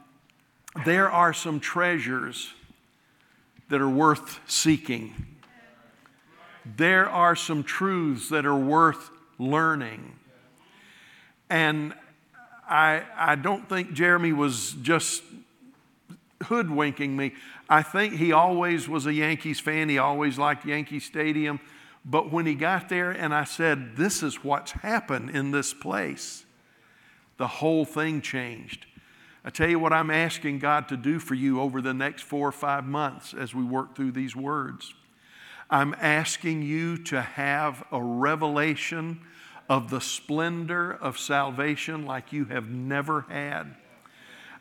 there 0.85 1.11
are 1.11 1.33
some 1.33 1.59
treasures 1.59 2.53
that 3.69 3.81
are 3.81 3.89
worth 3.89 4.41
seeking. 4.47 5.36
There 6.77 7.09
are 7.09 7.37
some 7.37 7.63
truths 7.63 8.29
that 8.31 8.45
are 8.45 8.59
worth 8.59 9.11
learning. 9.39 10.17
And 11.49 11.95
I, 12.69 13.03
I 13.17 13.37
don't 13.37 13.69
think 13.69 13.93
Jeremy 13.93 14.33
was 14.33 14.73
just 14.83 15.23
hoodwinking 16.45 17.17
me. 17.17 17.35
I 17.69 17.83
think 17.83 18.15
he 18.15 18.33
always 18.33 18.89
was 18.89 19.07
a 19.07 19.13
Yankees 19.13 19.61
fan. 19.61 19.89
He 19.89 19.99
always 19.99 20.39
liked 20.39 20.65
Yankee 20.65 21.01
Stadium. 21.01 21.61
But 22.05 22.33
when 22.33 22.47
he 22.47 22.55
got 22.55 22.89
there 22.89 23.11
and 23.11 23.35
I 23.35 23.45
said, 23.45 23.97
This 23.97 24.23
is 24.23 24.45
what's 24.45 24.73
happened 24.73 25.31
in 25.31 25.51
this 25.51 25.75
place, 25.75 26.45
the 27.37 27.49
whole 27.49 27.85
thing 27.85 28.21
changed. 28.21 28.87
I 29.45 29.51
tell 29.51 29.69
you 29.69 29.79
what, 29.79 29.93
I'm 29.93 30.11
asking 30.11 30.59
God 30.59 30.89
to 30.89 30.97
do 30.97 31.21
for 31.21 31.35
you 31.35 31.61
over 31.61 31.81
the 31.81 31.95
next 31.95 32.23
four 32.23 32.49
or 32.49 32.53
five 32.53 32.85
months 32.85 33.33
as 33.33 33.55
we 33.55 33.63
work 33.63 33.95
through 33.95 34.13
these 34.13 34.35
words. 34.35 34.93
I'm 35.69 35.95
asking 36.01 36.63
you 36.63 36.97
to 37.05 37.21
have 37.21 37.85
a 37.91 38.01
revelation 38.01 39.21
of 39.69 39.91
the 39.91 40.01
splendor 40.01 40.93
of 40.93 41.19
salvation 41.19 42.07
like 42.07 42.33
you 42.33 42.45
have 42.45 42.69
never 42.69 43.23
had. 43.23 43.75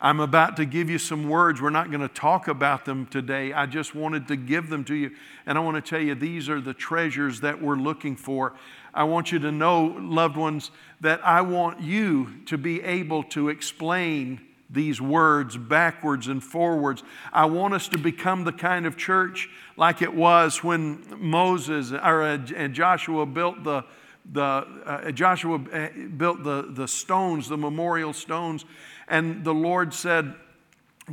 I'm 0.02 0.20
about 0.20 0.58
to 0.58 0.66
give 0.66 0.90
you 0.90 0.98
some 0.98 1.30
words. 1.30 1.62
We're 1.62 1.70
not 1.70 1.90
going 1.90 2.02
to 2.02 2.08
talk 2.08 2.48
about 2.48 2.86
them 2.86 3.06
today. 3.06 3.54
I 3.54 3.66
just 3.66 3.96
wanted 3.96 4.28
to 4.28 4.36
give 4.36 4.70
them 4.70 4.84
to 4.86 4.96
you. 4.96 5.12
And 5.46 5.58
I 5.58 5.62
want 5.62 5.84
to 5.84 5.90
tell 5.90 6.02
you, 6.02 6.16
these 6.16 6.50
are 6.50 6.60
the 6.60 6.74
treasures 6.74 7.42
that 7.42 7.62
we're 7.62 7.78
looking 7.78 8.16
for. 8.16 8.54
I 8.94 9.04
want 9.04 9.32
you 9.32 9.40
to 9.40 9.52
know, 9.52 9.86
loved 10.00 10.38
ones, 10.38 10.72
that 11.02 11.26
I 11.26 11.42
want 11.42 11.82
you 11.82 12.42
to 12.48 12.58
be 12.58 12.82
able 12.82 13.24
to 13.24 13.50
explain 13.50 14.42
these 14.70 15.00
words 15.00 15.58
backwards 15.58 16.28
and 16.28 16.44
forwards. 16.44 17.04
I 17.32 17.46
want 17.46 17.74
us 17.74 17.88
to 17.90 17.98
become 17.98 18.44
the 18.44 18.52
kind 18.52 18.86
of 18.86 18.98
church 18.98 19.50
like 19.78 20.02
it 20.02 20.14
was 20.14 20.64
when 20.64 21.04
Moses 21.18 21.92
or 21.92 22.24
uh, 22.24 22.38
Joshua 22.38 23.26
built 23.26 23.64
the 23.64 23.84
the 24.32 24.42
uh, 24.42 25.12
Joshua 25.12 25.60
uh, 25.72 25.90
built 26.18 26.44
the 26.44 26.68
the 26.72 26.88
stones, 26.88 27.48
the 27.48 27.58
memorial 27.58 28.12
stones, 28.12 28.66
and 29.08 29.44
the 29.44 29.54
Lord 29.54 29.94
said, 29.94 30.34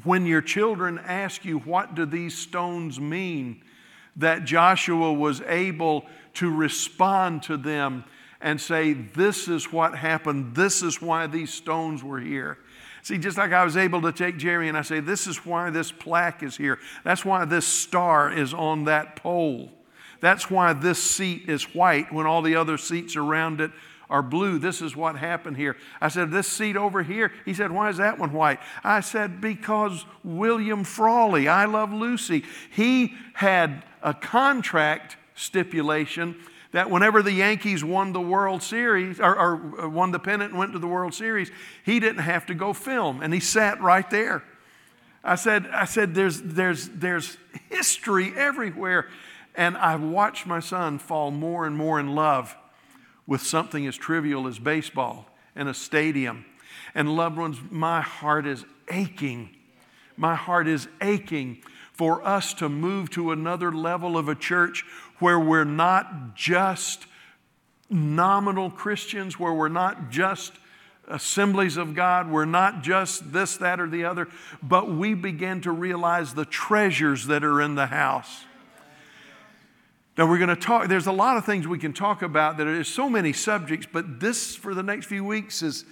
"When 0.05 0.25
your 0.25 0.41
children 0.41 0.99
ask 0.99 1.45
you, 1.45 1.59
what 1.59 1.95
do 1.95 2.07
these 2.07 2.37
stones 2.37 2.99
mean?" 2.99 3.63
That 4.17 4.45
Joshua 4.45 5.13
was 5.13 5.41
able 5.43 6.05
to 6.35 6.51
respond 6.51 7.43
to 7.45 7.57
them 7.57 8.05
and 8.43 8.61
say, 8.61 8.93
This 8.93 9.49
is 9.49 9.73
what 9.73 9.97
happened. 9.97 10.55
This 10.55 10.83
is 10.83 11.01
why 11.01 11.27
these 11.27 11.55
stones 11.55 12.03
were 12.03 12.21
here. 12.21 12.59
See, 13.03 13.19
just 13.19 13.37
like 13.37 13.53
I 13.53 13.65
was 13.65 13.77
able 13.77 14.01
to 14.03 14.13
take 14.13 14.37
Jerry 14.37 14.69
and 14.69 14.79
I 14.79 14.83
say, 14.83 15.01
this 15.01 15.27
is 15.27 15.45
why 15.45 15.71
this 15.71 15.91
plaque 15.91 16.43
is 16.43 16.57
here. 16.57 16.79
That's 17.03 17.25
why 17.25 17.45
this 17.45 17.67
star 17.67 18.33
is 18.33 18.55
on 18.55 18.85
that 18.85 19.17
pole. 19.17 19.73
That's 20.21 20.49
why 20.49 20.73
this 20.73 21.03
seat 21.03 21.49
is 21.49 21.75
white 21.75 22.13
when 22.13 22.27
all 22.27 22.43
the 22.43 22.55
other 22.55 22.79
seats 22.79 23.17
around 23.17 23.61
it 23.61 23.73
are 24.09 24.23
blue. 24.23 24.59
This 24.59 24.81
is 24.81 24.95
what 24.95 25.17
happened 25.17 25.57
here. 25.57 25.77
I 26.01 26.09
said, 26.09 26.31
This 26.31 26.47
seat 26.47 26.77
over 26.77 27.03
here. 27.03 27.33
He 27.45 27.55
said, 27.55 27.73
Why 27.73 27.89
is 27.89 27.97
that 27.97 28.19
one 28.19 28.33
white? 28.33 28.61
I 28.85 29.01
said, 29.01 29.41
Because 29.41 30.05
William 30.23 30.85
Frawley, 30.85 31.49
I 31.49 31.65
Love 31.65 31.93
Lucy, 31.93 32.45
he 32.71 33.15
had 33.33 33.83
a 34.03 34.15
contract 34.15 35.17
stipulation 35.35 36.37
that 36.73 36.91
whenever 36.91 37.23
the 37.23 37.33
Yankees 37.33 37.85
won 37.85 38.13
the 38.13 38.21
World 38.21 38.63
Series 38.63 39.21
or, 39.21 39.39
or, 39.39 39.85
uh, 39.85 39.89
won 39.89 40.11
the 40.11 40.19
pennant 40.19 40.51
and 40.51 40.59
went 40.59 40.73
to 40.73 40.79
the 40.79 40.87
World 40.87 41.15
Series, 41.15 41.51
he 41.85 42.01
didn't 42.01 42.23
have 42.23 42.47
to 42.47 42.55
go 42.55 42.73
film, 42.73 43.23
and 43.23 43.33
he 43.33 43.41
sat 43.41 43.81
right 43.81 44.09
there. 44.11 44.43
I 45.25 45.37
said, 45.37 45.69
I 45.69 45.85
said, 45.85 46.15
there's, 46.15 46.43
there's, 46.43 46.89
there's 46.89 47.37
history 47.71 48.33
everywhere. 48.37 49.09
And 49.55 49.77
I've 49.77 50.03
watched 50.03 50.47
my 50.47 50.61
son 50.61 50.99
fall 50.99 51.31
more 51.31 51.67
and 51.67 51.77
more 51.77 52.01
in 52.01 52.15
love 52.15 52.57
with 53.27 53.43
something 53.43 53.87
as 53.87 53.97
trivial 53.97 54.49
as 54.49 54.59
baseball 54.59 55.27
and 55.55 55.69
a 55.69 55.75
stadium. 55.75 56.45
And 56.95 57.15
loved 57.15 57.37
ones, 57.37 57.59
my 57.71 58.01
heart 58.01 58.47
is 58.47 58.65
aching. 58.91 59.51
My 60.17 60.35
heart 60.35 60.67
is 60.67 60.89
aching 61.01 61.63
for 62.03 62.27
us 62.27 62.53
to 62.53 62.69
move 62.69 63.11
to 63.11 63.31
another 63.31 63.71
level 63.71 64.19
of 64.19 64.29
a 64.29 64.35
church 64.35 64.85
where 65.21 65.39
we're 65.39 65.63
not 65.63 66.35
just 66.35 67.07
nominal 67.89 68.71
Christians, 68.71 69.39
where 69.39 69.53
we're 69.53 69.69
not 69.69 70.11
just 70.11 70.53
assemblies 71.07 71.77
of 71.77 71.95
God, 71.95 72.29
we're 72.29 72.45
not 72.45 72.83
just 72.83 73.33
this, 73.33 73.57
that, 73.59 73.79
or 73.79 73.89
the 73.89 74.05
other, 74.05 74.27
but 74.65 74.91
we 74.91 75.15
begin 75.15 75.61
to 75.61 75.71
realize 75.71 76.35
the 76.35 76.45
treasures 76.45 77.29
that 77.29 77.45
are 77.45 77.63
in 77.63 77.77
the 77.77 77.87
house. 77.87 78.47
Now, 80.19 80.29
we're 80.29 80.39
going 80.39 80.49
to 80.49 80.57
talk, 80.57 80.89
there's 80.89 81.07
a 81.07 81.13
lot 81.13 81.37
of 81.37 81.47
things 81.47 81.69
we 81.69 81.79
can 81.79 81.93
talk 81.93 82.23
about. 82.23 82.57
There's 82.57 82.89
so 82.89 83.09
many 83.09 83.33
subjects, 83.33 83.87
but 83.93 84.19
this 84.19 84.57
for 84.57 84.75
the 84.75 84.83
next 84.83 85.07
few 85.07 85.23
weeks 85.25 85.63
is 85.63 85.85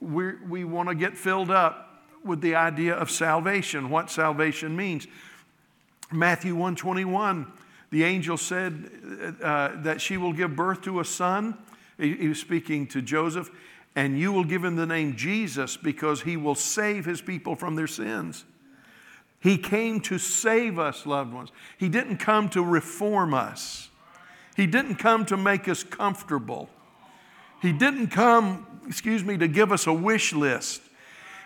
we 0.00 0.32
we 0.48 0.64
want 0.64 0.88
to 0.88 0.94
get 0.94 1.14
filled 1.14 1.50
up 1.50 2.04
with 2.24 2.40
the 2.40 2.54
idea 2.54 2.94
of 2.94 3.10
salvation, 3.10 3.90
what 3.90 4.10
salvation 4.10 4.74
means. 4.74 5.06
Matthew 6.10 6.54
121, 6.54 7.50
the 7.90 8.04
angel 8.04 8.36
said 8.36 9.36
uh, 9.42 9.70
that 9.82 10.00
she 10.00 10.16
will 10.16 10.32
give 10.32 10.56
birth 10.56 10.82
to 10.82 11.00
a 11.00 11.04
son. 11.04 11.56
He, 11.98 12.14
he 12.14 12.28
was 12.28 12.40
speaking 12.40 12.86
to 12.88 13.02
Joseph, 13.02 13.50
and 13.94 14.18
you 14.18 14.32
will 14.32 14.44
give 14.44 14.64
him 14.64 14.76
the 14.76 14.86
name 14.86 15.16
Jesus 15.16 15.76
because 15.76 16.22
he 16.22 16.36
will 16.36 16.54
save 16.54 17.04
his 17.04 17.20
people 17.20 17.56
from 17.56 17.76
their 17.76 17.86
sins. 17.86 18.44
He 19.40 19.56
came 19.56 20.00
to 20.02 20.18
save 20.18 20.78
us, 20.78 21.06
loved 21.06 21.32
ones. 21.32 21.52
He 21.76 21.88
didn't 21.88 22.18
come 22.18 22.48
to 22.50 22.62
reform 22.62 23.34
us. 23.34 23.88
He 24.56 24.66
didn't 24.66 24.96
come 24.96 25.24
to 25.26 25.36
make 25.36 25.68
us 25.68 25.84
comfortable. 25.84 26.68
He 27.62 27.72
didn't 27.72 28.08
come, 28.08 28.66
excuse 28.88 29.24
me, 29.24 29.36
to 29.38 29.46
give 29.46 29.70
us 29.70 29.86
a 29.86 29.92
wish 29.92 30.32
list. 30.32 30.82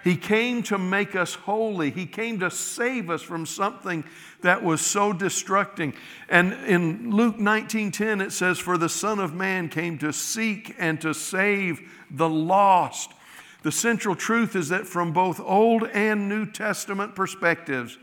He 0.02 0.16
came 0.16 0.62
to 0.64 0.78
make 0.78 1.14
us 1.14 1.34
holy. 1.34 1.90
He 1.90 2.06
came 2.06 2.40
to 2.40 2.50
save 2.50 3.08
us 3.08 3.22
from 3.22 3.46
something 3.46 4.04
that 4.40 4.64
was 4.64 4.80
so 4.80 5.12
destructing. 5.12 5.94
And 6.28 6.52
in 6.66 7.10
Luke 7.10 7.38
19:10 7.38 8.20
it 8.20 8.32
says 8.32 8.58
for 8.58 8.76
the 8.76 8.88
son 8.88 9.20
of 9.20 9.32
man 9.32 9.68
came 9.68 9.98
to 9.98 10.12
seek 10.12 10.74
and 10.78 11.00
to 11.00 11.14
save 11.14 11.80
the 12.10 12.28
lost. 12.28 13.12
The 13.62 13.72
central 13.72 14.16
truth 14.16 14.56
is 14.56 14.68
that 14.70 14.88
from 14.88 15.12
both 15.12 15.38
Old 15.38 15.84
and 15.84 16.28
New 16.28 16.46
Testament 16.46 17.14
perspectives, 17.14 17.96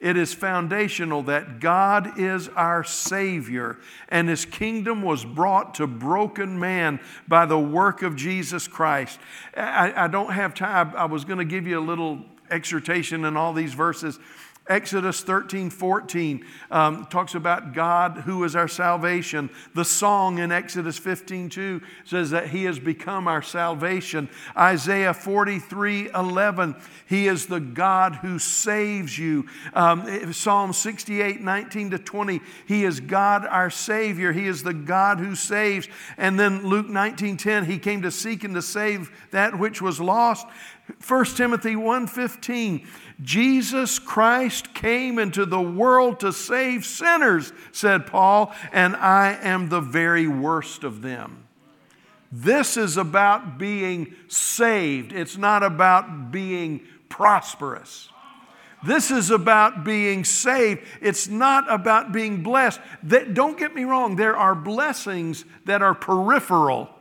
it 0.00 0.16
is 0.16 0.34
foundational 0.34 1.22
that 1.24 1.60
God 1.60 2.18
is 2.18 2.48
our 2.48 2.84
Savior 2.84 3.78
and 4.08 4.28
His 4.28 4.44
kingdom 4.44 5.02
was 5.02 5.24
brought 5.24 5.74
to 5.74 5.86
broken 5.86 6.58
man 6.58 7.00
by 7.28 7.46
the 7.46 7.58
work 7.58 8.02
of 8.02 8.16
Jesus 8.16 8.68
Christ. 8.68 9.18
I, 9.56 10.04
I 10.04 10.08
don't 10.08 10.32
have 10.32 10.54
time. 10.54 10.92
I 10.96 11.06
was 11.06 11.24
going 11.24 11.38
to 11.38 11.44
give 11.44 11.66
you 11.66 11.78
a 11.78 11.80
little 11.80 12.20
exhortation 12.50 13.24
in 13.24 13.36
all 13.36 13.52
these 13.52 13.74
verses. 13.74 14.18
Exodus 14.66 15.20
13, 15.20 15.68
14 15.68 16.42
um, 16.70 17.06
talks 17.10 17.34
about 17.34 17.74
God 17.74 18.22
who 18.24 18.44
is 18.44 18.56
our 18.56 18.66
salvation. 18.66 19.50
The 19.74 19.84
song 19.84 20.38
in 20.38 20.50
Exodus 20.50 20.96
15, 20.96 21.50
2 21.50 21.82
says 22.06 22.30
that 22.30 22.48
He 22.48 22.64
has 22.64 22.78
become 22.78 23.28
our 23.28 23.42
salvation. 23.42 24.30
Isaiah 24.56 25.12
43, 25.12 26.08
11, 26.14 26.76
He 27.06 27.28
is 27.28 27.44
the 27.44 27.60
God 27.60 28.14
who 28.16 28.38
saves 28.38 29.18
you. 29.18 29.46
Um, 29.74 30.32
Psalm 30.32 30.72
68, 30.72 31.42
19 31.42 31.90
to 31.90 31.98
20, 31.98 32.40
He 32.66 32.84
is 32.84 33.00
God 33.00 33.44
our 33.44 33.68
Savior. 33.68 34.32
He 34.32 34.46
is 34.46 34.62
the 34.62 34.72
God 34.72 35.18
who 35.18 35.34
saves. 35.34 35.88
And 36.16 36.40
then 36.40 36.66
Luke 36.66 36.88
19, 36.88 37.36
10, 37.36 37.66
He 37.66 37.78
came 37.78 38.00
to 38.00 38.10
seek 38.10 38.44
and 38.44 38.54
to 38.54 38.62
save 38.62 39.10
that 39.30 39.58
which 39.58 39.82
was 39.82 40.00
lost. 40.00 40.46
1 41.06 41.36
Timothy 41.36 41.76
1:15 41.76 42.86
Jesus 43.22 43.98
Christ 43.98 44.74
came 44.74 45.18
into 45.18 45.46
the 45.46 45.60
world 45.60 46.20
to 46.20 46.32
save 46.32 46.84
sinners 46.84 47.52
said 47.72 48.06
Paul 48.06 48.54
and 48.72 48.94
I 48.96 49.38
am 49.42 49.68
the 49.68 49.80
very 49.80 50.26
worst 50.26 50.84
of 50.84 51.02
them. 51.02 51.44
This 52.30 52.76
is 52.76 52.96
about 52.96 53.58
being 53.58 54.14
saved. 54.28 55.12
It's 55.12 55.36
not 55.36 55.62
about 55.62 56.32
being 56.32 56.80
prosperous. 57.08 58.10
This 58.84 59.10
is 59.10 59.30
about 59.30 59.84
being 59.84 60.24
saved. 60.24 60.82
It's 61.00 61.28
not 61.28 61.70
about 61.72 62.12
being 62.12 62.42
blessed. 62.42 62.80
That, 63.04 63.32
don't 63.32 63.56
get 63.56 63.74
me 63.74 63.84
wrong, 63.84 64.16
there 64.16 64.36
are 64.36 64.54
blessings 64.54 65.44
that 65.64 65.80
are 65.80 65.94
peripheral 65.94 66.93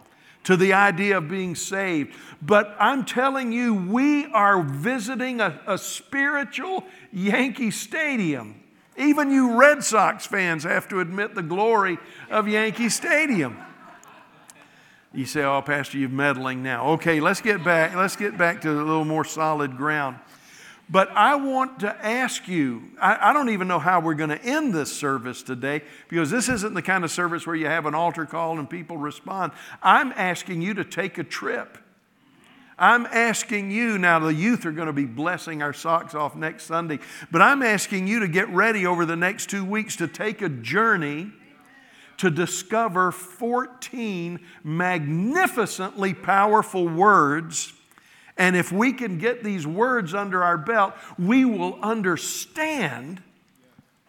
to 0.44 0.58
the 0.58 0.74
idea 0.74 1.18
of 1.18 1.28
being 1.28 1.56
saved. 1.56 2.14
But 2.42 2.76
I'm 2.80 3.06
telling 3.06 3.52
you, 3.52 3.74
we 3.74 4.26
are 4.28 4.62
visiting 4.62 5.42
a, 5.42 5.60
a, 5.66 5.78
spiritual 5.78 6.84
Yankee 7.12 7.72
Stadium. 7.72 8.62
Even 8.98 9.32
you 9.32 9.58
Red 9.58 9.84
Sox 9.84 10.26
fans 10.26 10.64
have 10.64 10.88
to 10.90 11.00
admit 11.00 11.36
the 11.36 11.42
glory 11.42 11.98
of 12.30 12.48
Yankee 12.48 12.90
Stadium. 12.90 13.58
You 15.14 15.26
say, 15.26 15.44
"Oh, 15.44 15.62
Pastor, 15.62 15.98
you're 15.98 16.10
meddling 16.10 16.64
now." 16.64 16.92
Okay, 16.94 17.20
let's 17.20 17.40
get 17.40 17.64
back. 17.64 17.96
Let's 17.96 18.16
get 18.16 18.38
back 18.38 18.62
to 18.62 18.72
a 18.72 18.74
little 18.74 19.06
more 19.06 19.24
solid 19.24 19.78
ground. 19.78 20.18
But 20.94 21.10
I 21.10 21.38
want 21.38 21.80
to 21.80 22.06
ask 22.06 22.48
you, 22.48 22.84
I, 23.02 23.32
I 23.32 23.34
don't 23.34 23.50
even 23.50 23.68
know 23.68 23.80
how 23.80 24.00
we're 24.00 24.14
going 24.14 24.30
to 24.30 24.40
end 24.44 24.76
this 24.76 24.96
service 24.96 25.42
today 25.42 25.82
because 26.08 26.30
this 26.30 26.48
isn't 26.48 26.76
the 26.76 26.84
kind 26.84 27.04
of 27.04 27.10
service 27.10 27.48
where 27.48 27.56
you 27.56 27.66
have 27.66 27.88
an 27.88 27.96
altar 27.96 28.28
call 28.28 28.60
and 28.60 28.70
people 28.70 28.98
respond. 28.98 29.54
I'm 29.82 30.12
asking 30.12 30.62
you 30.62 30.76
to 30.76 30.86
take 30.86 31.18
a 31.18 31.24
trip. 31.24 31.80
I'm 32.78 33.08
asking 33.08 33.72
you, 33.72 33.98
now 33.98 34.20
the 34.20 34.36
youth 34.36 34.68
are 34.68 34.72
going 34.72 34.86
to 34.86 34.94
be 34.94 35.06
blessing 35.06 35.64
our 35.64 35.74
socks 35.74 36.14
off 36.14 36.36
next 36.36 36.66
Sunday, 36.66 37.00
but 37.32 37.42
I'm 37.42 37.64
asking 37.64 38.06
you 38.06 38.20
to 38.20 38.28
get 38.28 38.48
ready 38.50 38.86
over 38.86 39.04
the 39.04 39.16
next 39.16 39.50
two 39.50 39.66
weeks 39.66 39.96
to 39.96 40.08
take 40.08 40.44
a 40.44 40.50
journey 40.50 41.32
to 42.18 42.30
discover 42.30 43.12
14 43.12 44.40
magnificently 44.64 46.14
powerful 46.14 46.88
words 46.88 47.74
and 48.38 48.56
if 48.56 48.72
we 48.72 48.94
can 48.94 49.18
get 49.18 49.44
these 49.44 49.68
words 49.68 50.14
under 50.14 50.44
our 50.44 50.58
belt, 50.58 50.94
we 51.20 51.46
will 51.46 51.80
understand 51.82 53.22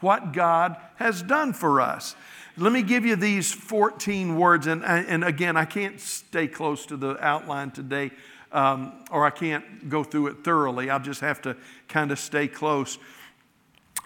what 0.00 0.32
God 0.32 0.76
has 0.96 1.22
done 1.22 1.52
for 1.52 1.80
us. 1.80 2.16
Let 2.56 2.72
me 2.72 2.82
give 2.82 3.04
you 3.04 3.16
these 3.16 3.52
14 3.52 4.36
words. 4.36 4.66
And, 4.66 4.84
and 4.84 5.24
again, 5.24 5.56
I 5.56 5.64
can't 5.64 6.00
stay 6.00 6.46
close 6.46 6.86
to 6.86 6.96
the 6.96 7.16
outline 7.24 7.72
today, 7.72 8.12
um, 8.52 8.92
or 9.10 9.26
I 9.26 9.30
can't 9.30 9.88
go 9.88 10.04
through 10.04 10.28
it 10.28 10.44
thoroughly. 10.44 10.88
I'll 10.88 11.00
just 11.00 11.20
have 11.20 11.42
to 11.42 11.56
kind 11.88 12.12
of 12.12 12.18
stay 12.18 12.46
close. 12.46 12.98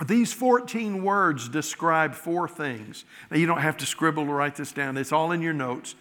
These 0.07 0.33
14 0.33 1.03
words 1.03 1.49
describe 1.49 2.15
four 2.15 2.49
things. 2.49 3.05
Now, 3.31 3.37
you 3.37 3.47
don't 3.47 3.61
have 3.61 3.77
to 3.79 3.87
scribble 3.87 4.25
to 4.27 4.33
write 4.33 4.57
this 4.57 4.73
down, 4.73 4.97
it's 4.97 5.13
all 5.13 5.33
in 5.33 5.43
your 5.43 5.53
notes. 5.53 5.95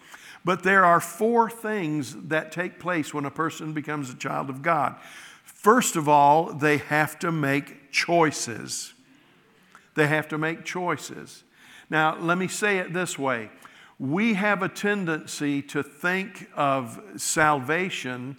But 0.48 0.62
there 0.62 0.82
are 0.82 0.98
four 0.98 1.50
things 1.50 2.16
that 2.28 2.52
take 2.52 2.78
place 2.78 3.12
when 3.12 3.26
a 3.26 3.30
person 3.30 3.74
becomes 3.74 4.08
a 4.08 4.14
child 4.14 4.48
of 4.48 4.62
God. 4.62 4.96
First 5.44 5.94
of 5.94 6.08
all, 6.08 6.54
they 6.54 6.78
have 6.78 7.18
to 7.18 7.30
make 7.30 7.92
choices. 7.92 8.94
They 9.94 10.06
have 10.06 10.26
to 10.28 10.38
make 10.38 10.64
choices. 10.64 11.44
Now, 11.90 12.16
let 12.18 12.38
me 12.38 12.48
say 12.48 12.78
it 12.78 12.94
this 12.94 13.18
way 13.18 13.50
we 13.98 14.32
have 14.32 14.62
a 14.62 14.70
tendency 14.70 15.60
to 15.60 15.82
think 15.82 16.48
of 16.56 16.98
salvation 17.18 18.38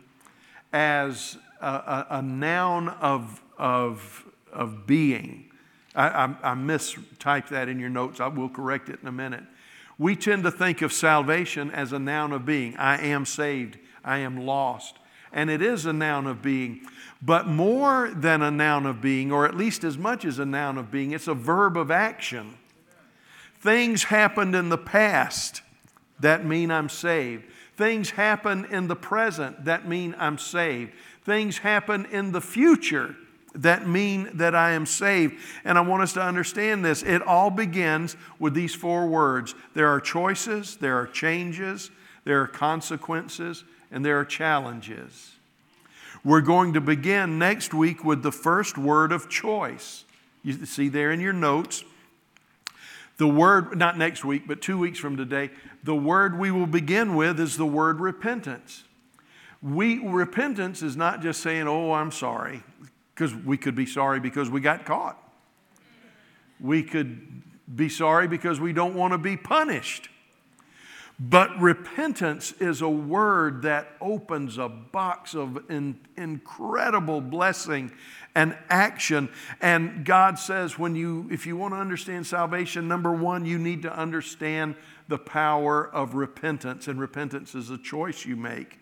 as 0.73 1.37
a, 1.61 1.67
a, 1.67 2.07
a 2.09 2.21
noun 2.23 2.89
of, 2.89 3.39
of, 3.55 4.25
of 4.51 4.87
being. 4.87 5.51
I, 5.93 6.07
I, 6.07 6.23
I 6.23 6.55
mistyped 6.55 7.49
that 7.49 7.69
in 7.69 7.79
your 7.79 7.91
notes. 7.91 8.19
I 8.19 8.29
will 8.29 8.49
correct 8.49 8.89
it 8.89 8.97
in 8.99 9.07
a 9.07 9.11
minute. 9.11 9.43
We 9.99 10.15
tend 10.15 10.43
to 10.43 10.51
think 10.51 10.81
of 10.81 10.93
salvation 10.93 11.69
as 11.69 11.91
a 11.91 11.99
noun 11.99 12.31
of 12.31 12.45
being. 12.45 12.75
I 12.77 12.97
am 12.99 13.25
saved. 13.25 13.77
I 14.03 14.19
am 14.19 14.45
lost. 14.45 14.97
And 15.33 15.49
it 15.49 15.61
is 15.61 15.85
a 15.85 15.93
noun 15.93 16.25
of 16.25 16.41
being. 16.41 16.81
But 17.21 17.47
more 17.47 18.09
than 18.09 18.41
a 18.41 18.49
noun 18.49 18.85
of 18.85 19.01
being, 19.01 19.31
or 19.31 19.45
at 19.45 19.57
least 19.57 19.83
as 19.83 19.97
much 19.97 20.23
as 20.23 20.39
a 20.39 20.45
noun 20.45 20.77
of 20.77 20.89
being, 20.89 21.11
it's 21.11 21.27
a 21.27 21.33
verb 21.33 21.77
of 21.77 21.91
action. 21.91 22.57
Things 23.59 24.05
happened 24.05 24.55
in 24.55 24.69
the 24.69 24.77
past 24.77 25.61
that 26.21 26.45
mean 26.45 26.71
I'm 26.71 26.87
saved. 26.87 27.43
Things 27.75 28.11
happen 28.11 28.65
in 28.65 28.87
the 28.87 28.95
present 28.95 29.65
that 29.65 29.87
mean 29.87 30.15
I'm 30.17 30.37
saved. 30.37 30.93
Things 31.25 31.59
happen 31.59 32.05
in 32.05 32.31
the 32.31 32.41
future 32.41 33.15
that 33.55 33.87
mean 33.87 34.29
that 34.33 34.55
I 34.55 34.71
am 34.71 34.85
saved. 34.85 35.39
And 35.63 35.77
I 35.77 35.81
want 35.81 36.03
us 36.03 36.13
to 36.13 36.21
understand 36.21 36.85
this. 36.85 37.03
It 37.03 37.21
all 37.21 37.49
begins 37.49 38.15
with 38.37 38.53
these 38.53 38.75
four 38.75 39.07
words 39.07 39.55
there 39.73 39.87
are 39.87 39.99
choices, 39.99 40.77
there 40.77 40.97
are 40.97 41.07
changes, 41.07 41.91
there 42.25 42.41
are 42.41 42.47
consequences, 42.47 43.63
and 43.91 44.05
there 44.05 44.19
are 44.19 44.25
challenges. 44.25 45.33
We're 46.23 46.41
going 46.41 46.73
to 46.73 46.81
begin 46.81 47.39
next 47.39 47.73
week 47.73 48.03
with 48.03 48.23
the 48.23 48.31
first 48.31 48.77
word 48.77 49.11
of 49.11 49.29
choice. 49.29 50.03
You 50.43 50.65
see 50.65 50.89
there 50.89 51.11
in 51.11 51.19
your 51.19 51.33
notes. 51.33 51.83
The 53.17 53.27
word, 53.27 53.77
not 53.77 53.97
next 53.97 54.23
week, 54.23 54.43
but 54.47 54.61
two 54.61 54.77
weeks 54.77 54.97
from 54.97 55.17
today, 55.17 55.49
the 55.83 55.95
word 55.95 56.39
we 56.39 56.51
will 56.51 56.67
begin 56.67 57.15
with 57.15 57.39
is 57.39 57.57
the 57.57 57.65
word 57.65 57.99
repentance. 57.99 58.83
We, 59.61 59.99
repentance 59.99 60.81
is 60.81 60.95
not 60.95 61.21
just 61.21 61.41
saying, 61.41 61.67
oh, 61.67 61.91
I'm 61.91 62.11
sorry. 62.11 62.63
Because 63.19 63.35
we 63.35 63.57
could 63.57 63.75
be 63.75 63.85
sorry 63.85 64.21
because 64.21 64.49
we 64.49 64.61
got 64.61 64.85
caught. 64.85 65.21
We 66.57 66.83
could 66.83 67.43
be 67.75 67.89
sorry 67.89 68.29
because 68.29 68.61
we 68.61 68.71
don't 68.71 68.95
want 68.95 69.11
to 69.11 69.17
be 69.17 69.35
punished. 69.35 70.07
But 71.19 71.59
repentance 71.59 72.53
is 72.61 72.81
a 72.81 72.87
word 72.87 73.63
that 73.63 73.89
opens 73.99 74.57
a 74.57 74.69
box 74.69 75.35
of 75.35 75.69
in, 75.69 75.99
incredible 76.15 77.19
blessing 77.19 77.91
and 78.35 78.57
action. 78.69 79.27
And 79.59 80.05
God 80.05 80.39
says, 80.39 80.79
when 80.79 80.95
you, 80.95 81.27
if 81.29 81.45
you 81.45 81.57
want 81.57 81.73
to 81.73 81.77
understand 81.77 82.25
salvation, 82.25 82.87
number 82.87 83.11
one, 83.11 83.45
you 83.45 83.57
need 83.57 83.81
to 83.81 83.93
understand 83.93 84.75
the 85.09 85.17
power 85.17 85.93
of 85.93 86.15
repentance. 86.15 86.87
And 86.87 87.01
repentance 87.01 87.53
is 87.53 87.69
a 87.69 87.77
choice 87.77 88.25
you 88.25 88.37
make. 88.37 88.78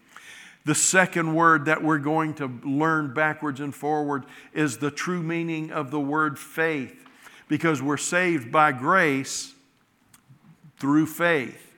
The 0.67 0.75
second 0.75 1.34
word 1.34 1.63
that 1.67 1.82
we're 1.82 1.97
going 1.97 2.34
to 2.36 2.47
learn 2.62 3.13
backwards 3.13 3.62
and 3.62 3.73
forward 3.73 4.25
is 4.51 4.80
the 4.80 4.91
true 4.91 5.23
meaning 5.23 5.71
of 5.71 5.91
the 5.91 5.99
word 5.99 6.38
faith, 6.38 7.06
because 7.47 7.82
we're 7.82 7.95
saved 7.95 8.51
by 8.51 8.73
grace 8.73 9.53
through 10.77 11.06
faith. 11.06 11.73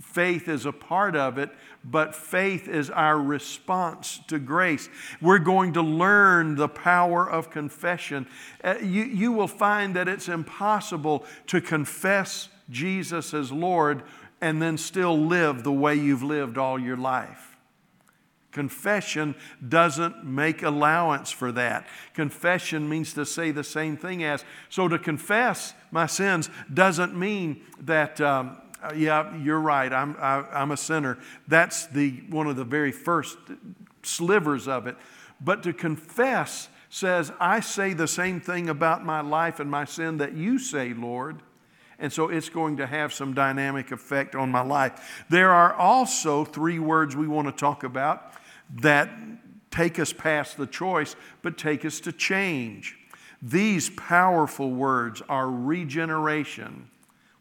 Faith 0.00 0.48
is 0.48 0.64
a 0.64 0.70
part 0.70 1.16
of 1.16 1.38
it, 1.38 1.50
but 1.82 2.14
faith 2.14 2.68
is 2.68 2.88
our 2.88 3.18
response 3.18 4.20
to 4.28 4.38
grace. 4.38 4.88
We're 5.20 5.40
going 5.40 5.72
to 5.72 5.82
learn 5.82 6.54
the 6.54 6.68
power 6.68 7.28
of 7.28 7.50
confession. 7.50 8.28
Uh, 8.62 8.76
you, 8.80 9.02
you 9.02 9.32
will 9.32 9.48
find 9.48 9.96
that 9.96 10.06
it's 10.06 10.28
impossible 10.28 11.24
to 11.48 11.60
confess 11.60 12.48
Jesus 12.70 13.34
as 13.34 13.50
Lord 13.50 14.04
and 14.40 14.62
then 14.62 14.78
still 14.78 15.18
live 15.18 15.64
the 15.64 15.72
way 15.72 15.96
you've 15.96 16.22
lived 16.22 16.56
all 16.56 16.78
your 16.78 16.96
life. 16.96 17.51
Confession 18.52 19.34
doesn't 19.66 20.24
make 20.24 20.62
allowance 20.62 21.30
for 21.30 21.50
that. 21.52 21.86
Confession 22.14 22.88
means 22.88 23.14
to 23.14 23.24
say 23.24 23.50
the 23.50 23.64
same 23.64 23.96
thing 23.96 24.22
as. 24.22 24.44
So 24.68 24.88
to 24.88 24.98
confess 24.98 25.74
my 25.90 26.06
sins 26.06 26.50
doesn't 26.72 27.18
mean 27.18 27.62
that 27.80 28.20
um, 28.20 28.58
uh, 28.82 28.92
yeah, 28.94 29.34
you're 29.36 29.60
right. 29.60 29.92
I'm, 29.92 30.16
I, 30.18 30.38
am 30.38 30.46
i 30.52 30.62
am 30.62 30.70
a 30.72 30.76
sinner. 30.76 31.18
That's 31.48 31.86
the, 31.86 32.10
one 32.28 32.46
of 32.46 32.56
the 32.56 32.64
very 32.64 32.92
first 32.92 33.38
slivers 34.02 34.66
of 34.68 34.86
it. 34.86 34.96
But 35.40 35.62
to 35.62 35.72
confess 35.72 36.68
says, 36.90 37.32
I 37.40 37.60
say 37.60 37.94
the 37.94 38.08
same 38.08 38.40
thing 38.40 38.68
about 38.68 39.04
my 39.04 39.20
life 39.20 39.60
and 39.60 39.70
my 39.70 39.84
sin 39.84 40.18
that 40.18 40.34
you 40.34 40.58
say, 40.58 40.92
Lord. 40.92 41.40
And 41.98 42.12
so 42.12 42.28
it's 42.28 42.48
going 42.48 42.78
to 42.78 42.86
have 42.86 43.12
some 43.12 43.32
dynamic 43.32 43.92
effect 43.92 44.34
on 44.34 44.50
my 44.50 44.62
life. 44.62 45.24
There 45.30 45.52
are 45.52 45.72
also 45.72 46.44
three 46.44 46.80
words 46.80 47.14
we 47.14 47.28
want 47.28 47.46
to 47.46 47.52
talk 47.52 47.84
about 47.84 48.32
that 48.72 49.10
take 49.70 49.98
us 49.98 50.12
past 50.12 50.56
the 50.56 50.66
choice, 50.66 51.16
but 51.42 51.58
take 51.58 51.84
us 51.84 52.00
to 52.00 52.12
change. 52.12 52.96
These 53.40 53.90
powerful 53.90 54.70
words 54.70 55.22
are 55.28 55.50
regeneration 55.50 56.88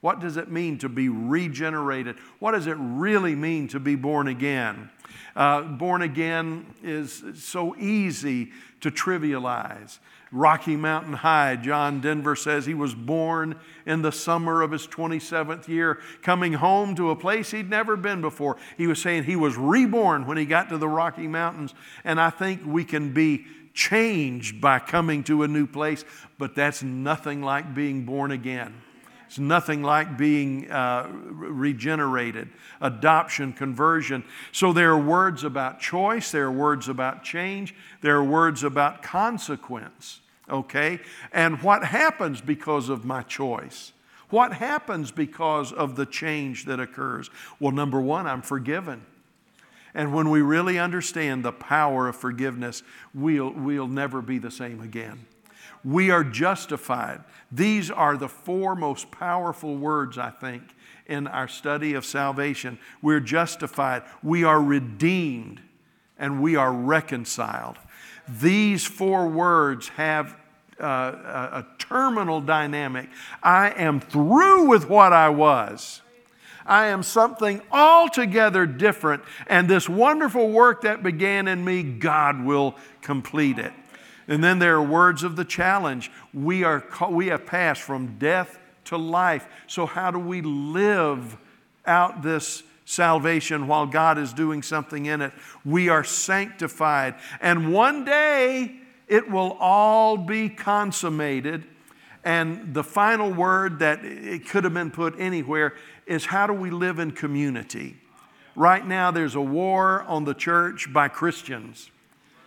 what 0.01 0.19
does 0.19 0.35
it 0.37 0.49
mean 0.49 0.79
to 0.79 0.89
be 0.89 1.09
regenerated? 1.09 2.17
What 2.39 2.51
does 2.51 2.67
it 2.67 2.77
really 2.79 3.35
mean 3.35 3.67
to 3.69 3.79
be 3.79 3.95
born 3.95 4.27
again? 4.27 4.89
Uh, 5.35 5.61
born 5.61 6.01
again 6.01 6.65
is 6.83 7.23
so 7.35 7.75
easy 7.77 8.51
to 8.81 8.91
trivialize. 8.91 9.99
Rocky 10.31 10.77
Mountain 10.77 11.13
High, 11.13 11.57
John 11.57 11.99
Denver 11.99 12.35
says 12.35 12.65
he 12.65 12.73
was 12.73 12.95
born 12.95 13.59
in 13.85 14.01
the 14.01 14.13
summer 14.13 14.61
of 14.61 14.71
his 14.71 14.87
27th 14.87 15.67
year, 15.67 15.99
coming 16.21 16.53
home 16.53 16.95
to 16.95 17.11
a 17.11 17.15
place 17.15 17.51
he'd 17.51 17.69
never 17.69 17.97
been 17.97 18.21
before. 18.21 18.55
He 18.77 18.87
was 18.87 19.01
saying 19.01 19.25
he 19.25 19.35
was 19.35 19.57
reborn 19.57 20.25
when 20.25 20.37
he 20.37 20.45
got 20.45 20.69
to 20.69 20.77
the 20.77 20.87
Rocky 20.87 21.27
Mountains. 21.27 21.73
And 22.05 22.19
I 22.19 22.29
think 22.29 22.61
we 22.65 22.85
can 22.85 23.13
be 23.13 23.45
changed 23.73 24.61
by 24.61 24.79
coming 24.79 25.23
to 25.25 25.43
a 25.43 25.47
new 25.47 25.67
place, 25.67 26.05
but 26.37 26.55
that's 26.55 26.81
nothing 26.81 27.41
like 27.41 27.75
being 27.75 28.05
born 28.05 28.31
again. 28.31 28.73
It's 29.31 29.39
nothing 29.39 29.81
like 29.81 30.17
being 30.17 30.69
uh, 30.69 31.07
regenerated, 31.09 32.49
adoption, 32.81 33.53
conversion. 33.53 34.25
So 34.51 34.73
there 34.73 34.91
are 34.91 34.99
words 34.99 35.45
about 35.45 35.79
choice, 35.79 36.31
there 36.31 36.47
are 36.47 36.51
words 36.51 36.89
about 36.89 37.23
change, 37.23 37.73
there 38.01 38.17
are 38.17 38.23
words 38.25 38.65
about 38.65 39.01
consequence, 39.01 40.19
okay? 40.49 40.99
And 41.31 41.61
what 41.61 41.85
happens 41.85 42.41
because 42.41 42.89
of 42.89 43.05
my 43.05 43.21
choice? 43.21 43.93
What 44.31 44.51
happens 44.51 45.11
because 45.11 45.71
of 45.71 45.95
the 45.95 46.05
change 46.05 46.65
that 46.65 46.81
occurs? 46.81 47.29
Well, 47.57 47.71
number 47.71 48.01
one, 48.01 48.27
I'm 48.27 48.41
forgiven. 48.41 49.05
And 49.93 50.13
when 50.13 50.29
we 50.29 50.41
really 50.41 50.77
understand 50.77 51.45
the 51.45 51.53
power 51.53 52.09
of 52.09 52.17
forgiveness, 52.17 52.83
we'll, 53.15 53.51
we'll 53.51 53.87
never 53.87 54.21
be 54.21 54.39
the 54.39 54.51
same 54.51 54.81
again. 54.81 55.25
We 55.83 56.11
are 56.11 56.23
justified. 56.23 57.23
These 57.51 57.89
are 57.89 58.17
the 58.17 58.29
four 58.29 58.75
most 58.75 59.11
powerful 59.11 59.75
words, 59.75 60.17
I 60.17 60.29
think, 60.29 60.63
in 61.07 61.27
our 61.27 61.47
study 61.47 61.93
of 61.93 62.05
salvation. 62.05 62.79
We're 63.01 63.19
justified, 63.19 64.03
we 64.23 64.43
are 64.43 64.61
redeemed, 64.61 65.61
and 66.17 66.41
we 66.41 66.55
are 66.55 66.71
reconciled. 66.71 67.77
These 68.27 68.85
four 68.85 69.27
words 69.27 69.89
have 69.89 70.37
uh, 70.79 70.85
a, 70.85 71.59
a 71.59 71.67
terminal 71.79 72.41
dynamic. 72.41 73.09
I 73.43 73.71
am 73.71 73.99
through 73.99 74.67
with 74.67 74.89
what 74.89 75.13
I 75.13 75.29
was. 75.29 76.01
I 76.65 76.87
am 76.87 77.03
something 77.03 77.61
altogether 77.71 78.65
different. 78.65 79.23
And 79.47 79.67
this 79.67 79.89
wonderful 79.89 80.49
work 80.49 80.81
that 80.81 81.03
began 81.03 81.47
in 81.47 81.65
me, 81.65 81.83
God 81.83 82.43
will 82.43 82.75
complete 83.01 83.57
it. 83.57 83.73
And 84.31 84.41
then 84.41 84.59
there 84.59 84.75
are 84.75 84.81
words 84.81 85.23
of 85.23 85.35
the 85.35 85.43
challenge. 85.43 86.09
We, 86.33 86.63
are, 86.63 86.85
we 87.09 87.27
have 87.27 87.45
passed 87.45 87.81
from 87.81 88.17
death 88.17 88.57
to 88.85 88.95
life. 88.95 89.45
So, 89.67 89.85
how 89.85 90.09
do 90.09 90.19
we 90.19 90.41
live 90.41 91.35
out 91.85 92.21
this 92.21 92.63
salvation 92.85 93.67
while 93.67 93.85
God 93.85 94.17
is 94.17 94.31
doing 94.31 94.63
something 94.63 95.05
in 95.05 95.19
it? 95.19 95.33
We 95.65 95.89
are 95.89 96.05
sanctified. 96.05 97.15
And 97.41 97.73
one 97.73 98.05
day 98.05 98.77
it 99.09 99.29
will 99.29 99.57
all 99.59 100.15
be 100.15 100.47
consummated. 100.47 101.65
And 102.23 102.73
the 102.73 102.85
final 102.85 103.33
word 103.33 103.79
that 103.79 104.05
it 104.05 104.47
could 104.47 104.63
have 104.63 104.73
been 104.73 104.91
put 104.91 105.19
anywhere 105.19 105.73
is 106.05 106.27
how 106.27 106.47
do 106.47 106.53
we 106.53 106.69
live 106.69 106.99
in 106.99 107.11
community? 107.11 107.97
Right 108.55 108.87
now, 108.87 109.11
there's 109.11 109.35
a 109.35 109.41
war 109.41 110.03
on 110.03 110.23
the 110.23 110.33
church 110.33 110.93
by 110.93 111.09
Christians 111.09 111.91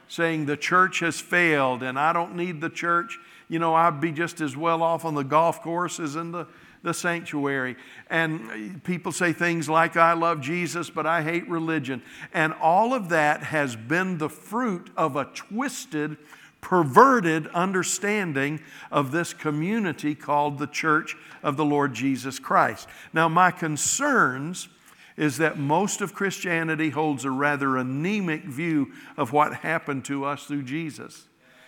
saying 0.09 0.47
the 0.47 0.57
church 0.57 1.01
has 1.01 1.21
failed 1.21 1.83
and 1.83 1.99
I 1.99 2.13
don't 2.13 2.37
need 2.37 2.61
the 2.61 2.71
church. 2.71 3.19
You 3.49 3.59
know, 3.59 3.75
I'd 3.75 4.01
be 4.01 4.13
just 4.13 4.41
as 4.41 4.57
well 4.57 4.83
off 4.83 5.05
on 5.05 5.15
the 5.15 5.25
golf 5.25 5.63
course 5.63 6.01
as 6.01 6.17
in 6.17 6.33
the, 6.33 6.47
the 6.83 6.95
sanctuary. 6.95 7.77
And 8.09 8.83
people 8.85 9.13
say 9.13 9.33
things 9.33 9.69
like, 9.69 9.97
I 9.97 10.13
love 10.13 10.41
Jesus, 10.41 10.91
but 10.91 11.07
I 11.07 11.23
hate 11.23 11.49
religion. 11.49 12.03
And 12.33 12.53
all 12.55 12.95
of 12.95 13.09
that 13.09 13.43
has 13.43 13.77
been 13.77 14.19
the 14.19 14.29
fruit 14.29 14.91
of 14.97 15.17
a 15.17 15.25
twisted, 15.27 16.17
perverted 16.61 17.47
understanding 17.49 18.61
of 18.91 19.13
this 19.13 19.35
community 19.35 20.15
called 20.15 20.59
the 20.59 20.67
Church 20.67 21.17
of 21.43 21.57
the 21.57 21.65
Lord 21.65 21.95
Jesus 21.95 22.39
Christ. 22.39 22.89
Now, 23.13 23.29
my 23.29 23.51
concerns 23.51 24.69
is 25.17 25.39
that 25.39 25.59
most 25.59 26.01
of 26.01 26.15
Christianity 26.15 26.91
holds 26.91 27.25
a 27.25 27.31
rather 27.31 27.77
anemic 27.77 28.45
view 28.45 28.93
of 29.17 29.33
what 29.33 29.55
happened 29.57 30.05
to 30.07 30.25
us 30.25 30.45
through 30.47 30.65
Jesus. 30.65 31.27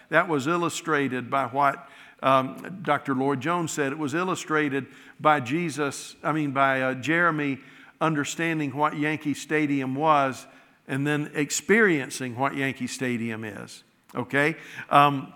That 0.08 0.28
was 0.28 0.46
illustrated 0.46 1.30
by 1.30 1.46
what 1.46 1.88
um, 2.22 2.80
Dr. 2.82 3.14
Lloyd 3.14 3.40
Jones 3.40 3.72
said. 3.72 3.92
It 3.92 3.98
was 3.98 4.14
illustrated 4.14 4.86
by 5.20 5.40
Jesus, 5.40 6.16
I 6.22 6.32
mean, 6.32 6.52
by 6.52 6.80
uh, 6.80 6.94
Jeremy 6.94 7.58
understanding 8.00 8.74
what 8.76 8.96
Yankee 8.96 9.34
Stadium 9.34 9.94
was 9.94 10.46
and 10.88 11.06
then 11.06 11.30
experiencing 11.34 12.36
what 12.36 12.54
Yankee 12.54 12.86
Stadium 12.86 13.44
is. 13.44 13.82
Okay? 14.14 14.56
Um, 14.90 15.32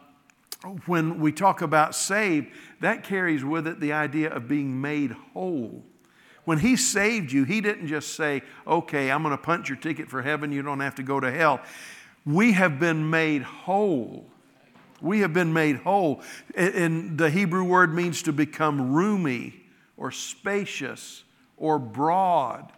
when 0.87 1.21
we 1.21 1.33
talk 1.33 1.63
about 1.63 1.95
saved, 1.95 2.49
that 2.81 3.03
carries 3.03 3.45
with 3.45 3.67
it 3.67 3.81
the 3.81 3.93
idea 3.93 4.31
of 4.31 4.47
being 4.47 4.81
made 4.81 5.13
whole. 5.33 5.83
When 6.51 6.59
He 6.59 6.75
saved 6.75 7.31
you, 7.31 7.45
He 7.45 7.61
didn't 7.61 7.87
just 7.87 8.15
say, 8.15 8.43
okay, 8.67 9.13
I'm 9.13 9.23
going 9.23 9.37
to 9.37 9.41
punch 9.41 9.69
your 9.69 9.79
ticket 9.79 10.09
for 10.09 10.21
heaven, 10.21 10.51
you 10.51 10.63
don't 10.63 10.81
have 10.81 10.97
to 10.97 11.05
go 11.05 11.21
to 11.21 11.31
hell. 11.31 11.61
We 12.27 12.51
have 12.55 12.81
been 12.81 13.09
made 13.09 13.43
whole. 13.43 14.27
We 15.01 15.21
have 15.21 15.33
been 15.33 15.53
made 15.53 15.77
whole. 15.77 16.23
And 16.57 17.17
the 17.17 17.31
Hebrew 17.31 17.63
word 17.63 17.95
means 17.95 18.23
to 18.25 18.33
become 18.33 18.91
roomy 18.93 19.63
or 19.97 20.11
spacious 20.11 21.23
or 21.57 21.79
broad. 21.79 22.73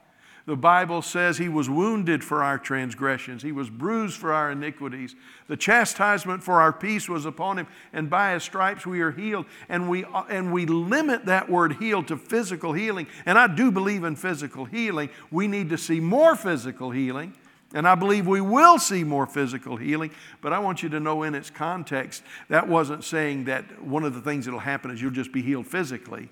The 0.44 0.56
Bible 0.56 1.02
says 1.02 1.38
he 1.38 1.48
was 1.48 1.70
wounded 1.70 2.24
for 2.24 2.42
our 2.42 2.58
transgressions, 2.58 3.42
he 3.42 3.52
was 3.52 3.70
bruised 3.70 4.16
for 4.16 4.32
our 4.32 4.50
iniquities. 4.50 5.14
The 5.46 5.56
chastisement 5.56 6.42
for 6.42 6.60
our 6.60 6.72
peace 6.72 7.08
was 7.08 7.26
upon 7.26 7.58
him, 7.58 7.68
and 7.92 8.10
by 8.10 8.34
his 8.34 8.42
stripes 8.42 8.84
we 8.84 9.02
are 9.02 9.12
healed. 9.12 9.46
And 9.68 9.88
we, 9.88 10.04
and 10.28 10.52
we 10.52 10.66
limit 10.66 11.26
that 11.26 11.48
word 11.48 11.74
healed 11.74 12.08
to 12.08 12.16
physical 12.16 12.72
healing. 12.72 13.06
And 13.24 13.38
I 13.38 13.46
do 13.46 13.70
believe 13.70 14.02
in 14.02 14.16
physical 14.16 14.64
healing. 14.64 15.10
We 15.30 15.46
need 15.46 15.70
to 15.70 15.78
see 15.78 16.00
more 16.00 16.34
physical 16.34 16.90
healing. 16.90 17.34
And 17.74 17.88
I 17.88 17.94
believe 17.94 18.26
we 18.26 18.40
will 18.40 18.78
see 18.78 19.02
more 19.02 19.26
physical 19.26 19.76
healing, 19.76 20.10
but 20.42 20.52
I 20.52 20.58
want 20.58 20.82
you 20.82 20.88
to 20.90 21.00
know 21.00 21.22
in 21.22 21.34
its 21.34 21.48
context, 21.48 22.22
that 22.48 22.68
wasn't 22.68 23.02
saying 23.02 23.44
that 23.44 23.82
one 23.82 24.04
of 24.04 24.14
the 24.14 24.20
things 24.20 24.44
that 24.44 24.52
will 24.52 24.58
happen 24.58 24.90
is 24.90 25.00
you'll 25.00 25.10
just 25.10 25.32
be 25.32 25.40
healed 25.40 25.66
physically. 25.66 26.28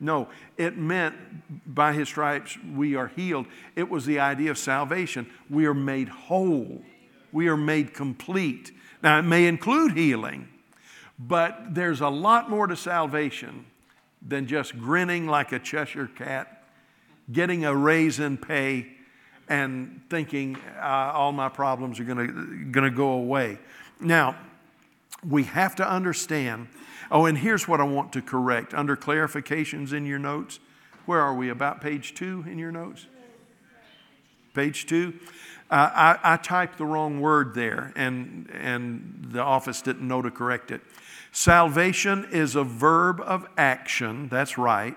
No, 0.00 0.28
it 0.56 0.76
meant 0.76 1.16
by 1.66 1.92
his 1.92 2.08
stripes 2.08 2.56
we 2.74 2.94
are 2.94 3.08
healed. 3.08 3.46
It 3.74 3.90
was 3.90 4.06
the 4.06 4.20
idea 4.20 4.50
of 4.50 4.58
salvation. 4.58 5.28
We 5.50 5.66
are 5.66 5.74
made 5.74 6.08
whole, 6.08 6.82
we 7.32 7.48
are 7.48 7.56
made 7.56 7.94
complete. 7.94 8.72
Now, 9.02 9.18
it 9.18 9.22
may 9.22 9.46
include 9.46 9.92
healing, 9.92 10.48
but 11.18 11.74
there's 11.74 12.00
a 12.00 12.08
lot 12.08 12.50
more 12.50 12.66
to 12.66 12.76
salvation 12.76 13.66
than 14.26 14.46
just 14.46 14.78
grinning 14.78 15.26
like 15.26 15.52
a 15.52 15.58
Cheshire 15.58 16.08
cat, 16.08 16.64
getting 17.30 17.64
a 17.64 17.74
raise 17.74 18.18
in 18.18 18.36
pay, 18.36 18.88
and 19.48 20.00
thinking 20.10 20.56
uh, 20.76 21.12
all 21.14 21.32
my 21.32 21.48
problems 21.48 22.00
are 22.00 22.04
going 22.04 22.72
to 22.72 22.90
go 22.90 23.12
away. 23.12 23.58
Now, 24.00 24.36
we 25.26 25.44
have 25.44 25.76
to 25.76 25.88
understand. 25.88 26.68
Oh, 27.10 27.24
and 27.24 27.38
here's 27.38 27.66
what 27.66 27.80
I 27.80 27.84
want 27.84 28.12
to 28.12 28.22
correct 28.22 28.74
under 28.74 28.96
clarifications 28.96 29.92
in 29.92 30.04
your 30.04 30.18
notes. 30.18 30.60
Where 31.06 31.20
are 31.20 31.34
we? 31.34 31.48
About 31.48 31.80
page 31.80 32.14
two 32.14 32.44
in 32.46 32.58
your 32.58 32.70
notes? 32.70 33.06
Page 34.54 34.86
two? 34.86 35.14
Uh, 35.70 36.16
I, 36.22 36.34
I 36.34 36.36
typed 36.36 36.78
the 36.78 36.86
wrong 36.86 37.20
word 37.20 37.54
there, 37.54 37.92
and, 37.94 38.50
and 38.52 39.28
the 39.30 39.42
office 39.42 39.82
didn't 39.82 40.06
know 40.06 40.22
to 40.22 40.30
correct 40.30 40.70
it. 40.70 40.80
Salvation 41.30 42.26
is 42.30 42.56
a 42.56 42.64
verb 42.64 43.20
of 43.20 43.46
action, 43.56 44.28
that's 44.28 44.56
right, 44.56 44.96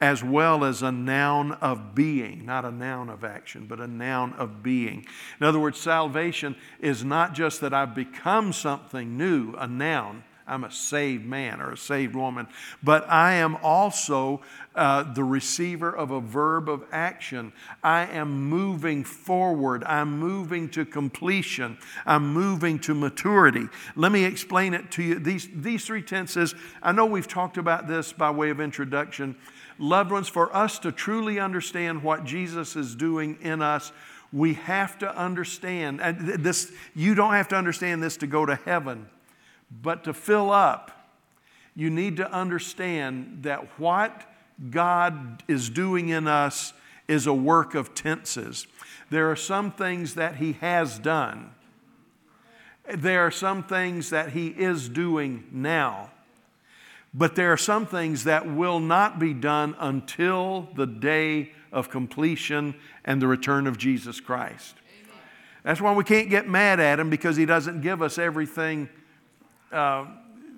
as 0.00 0.22
well 0.22 0.64
as 0.64 0.82
a 0.82 0.92
noun 0.92 1.52
of 1.52 1.94
being, 1.94 2.44
not 2.44 2.66
a 2.66 2.70
noun 2.70 3.08
of 3.08 3.24
action, 3.24 3.66
but 3.66 3.80
a 3.80 3.86
noun 3.86 4.34
of 4.34 4.62
being. 4.62 5.06
In 5.40 5.46
other 5.46 5.58
words, 5.58 5.80
salvation 5.80 6.56
is 6.78 7.02
not 7.02 7.32
just 7.32 7.62
that 7.62 7.72
I've 7.72 7.94
become 7.94 8.52
something 8.52 9.16
new, 9.16 9.54
a 9.54 9.66
noun. 9.66 10.24
I'm 10.48 10.62
a 10.62 10.70
saved 10.70 11.26
man 11.26 11.60
or 11.60 11.72
a 11.72 11.76
saved 11.76 12.14
woman, 12.14 12.46
but 12.82 13.08
I 13.10 13.34
am 13.34 13.56
also 13.56 14.42
uh, 14.76 15.02
the 15.02 15.24
receiver 15.24 15.90
of 15.90 16.12
a 16.12 16.20
verb 16.20 16.68
of 16.68 16.84
action. 16.92 17.52
I 17.82 18.06
am 18.06 18.48
moving 18.48 19.02
forward. 19.02 19.82
I'm 19.84 20.20
moving 20.20 20.68
to 20.70 20.84
completion. 20.84 21.78
I'm 22.04 22.32
moving 22.32 22.78
to 22.80 22.94
maturity. 22.94 23.66
Let 23.96 24.12
me 24.12 24.24
explain 24.24 24.72
it 24.72 24.92
to 24.92 25.02
you. 25.02 25.18
These, 25.18 25.48
these 25.52 25.84
three 25.84 26.02
tenses, 26.02 26.54
I 26.80 26.92
know 26.92 27.06
we've 27.06 27.26
talked 27.26 27.58
about 27.58 27.88
this 27.88 28.12
by 28.12 28.30
way 28.30 28.50
of 28.50 28.60
introduction. 28.60 29.34
Loved 29.78 30.12
ones, 30.12 30.28
for 30.28 30.54
us 30.54 30.78
to 30.80 30.92
truly 30.92 31.40
understand 31.40 32.04
what 32.04 32.24
Jesus 32.24 32.76
is 32.76 32.94
doing 32.94 33.36
in 33.40 33.62
us, 33.62 33.90
we 34.32 34.54
have 34.54 34.98
to 34.98 35.16
understand, 35.16 36.00
and 36.00 36.44
this, 36.44 36.70
you 36.94 37.14
don't 37.14 37.32
have 37.32 37.48
to 37.48 37.56
understand 37.56 38.02
this 38.02 38.16
to 38.18 38.26
go 38.26 38.46
to 38.46 38.54
heaven 38.54 39.06
but 39.70 40.04
to 40.04 40.14
fill 40.14 40.50
up, 40.50 40.92
you 41.74 41.90
need 41.90 42.16
to 42.16 42.30
understand 42.30 43.40
that 43.42 43.78
what 43.78 44.22
God 44.70 45.42
is 45.46 45.68
doing 45.68 46.08
in 46.08 46.26
us 46.26 46.72
is 47.08 47.26
a 47.26 47.34
work 47.34 47.74
of 47.74 47.94
tenses. 47.94 48.66
There 49.10 49.30
are 49.30 49.36
some 49.36 49.70
things 49.70 50.14
that 50.14 50.36
He 50.36 50.52
has 50.54 50.98
done, 50.98 51.50
there 52.88 53.26
are 53.26 53.30
some 53.30 53.62
things 53.62 54.10
that 54.10 54.30
He 54.30 54.48
is 54.48 54.88
doing 54.88 55.44
now. 55.52 56.10
But 57.12 57.34
there 57.34 57.50
are 57.50 57.56
some 57.56 57.86
things 57.86 58.24
that 58.24 58.46
will 58.46 58.78
not 58.78 59.18
be 59.18 59.32
done 59.32 59.74
until 59.78 60.68
the 60.76 60.86
day 60.86 61.52
of 61.72 61.88
completion 61.88 62.74
and 63.06 63.22
the 63.22 63.26
return 63.26 63.66
of 63.66 63.78
Jesus 63.78 64.20
Christ. 64.20 64.74
That's 65.62 65.80
why 65.80 65.94
we 65.94 66.04
can't 66.04 66.28
get 66.28 66.46
mad 66.46 66.78
at 66.78 67.00
him 67.00 67.08
because 67.08 67.36
he 67.36 67.46
doesn't 67.46 67.80
give 67.80 68.02
us 68.02 68.18
everything 68.18 68.90
uh, 69.72 70.06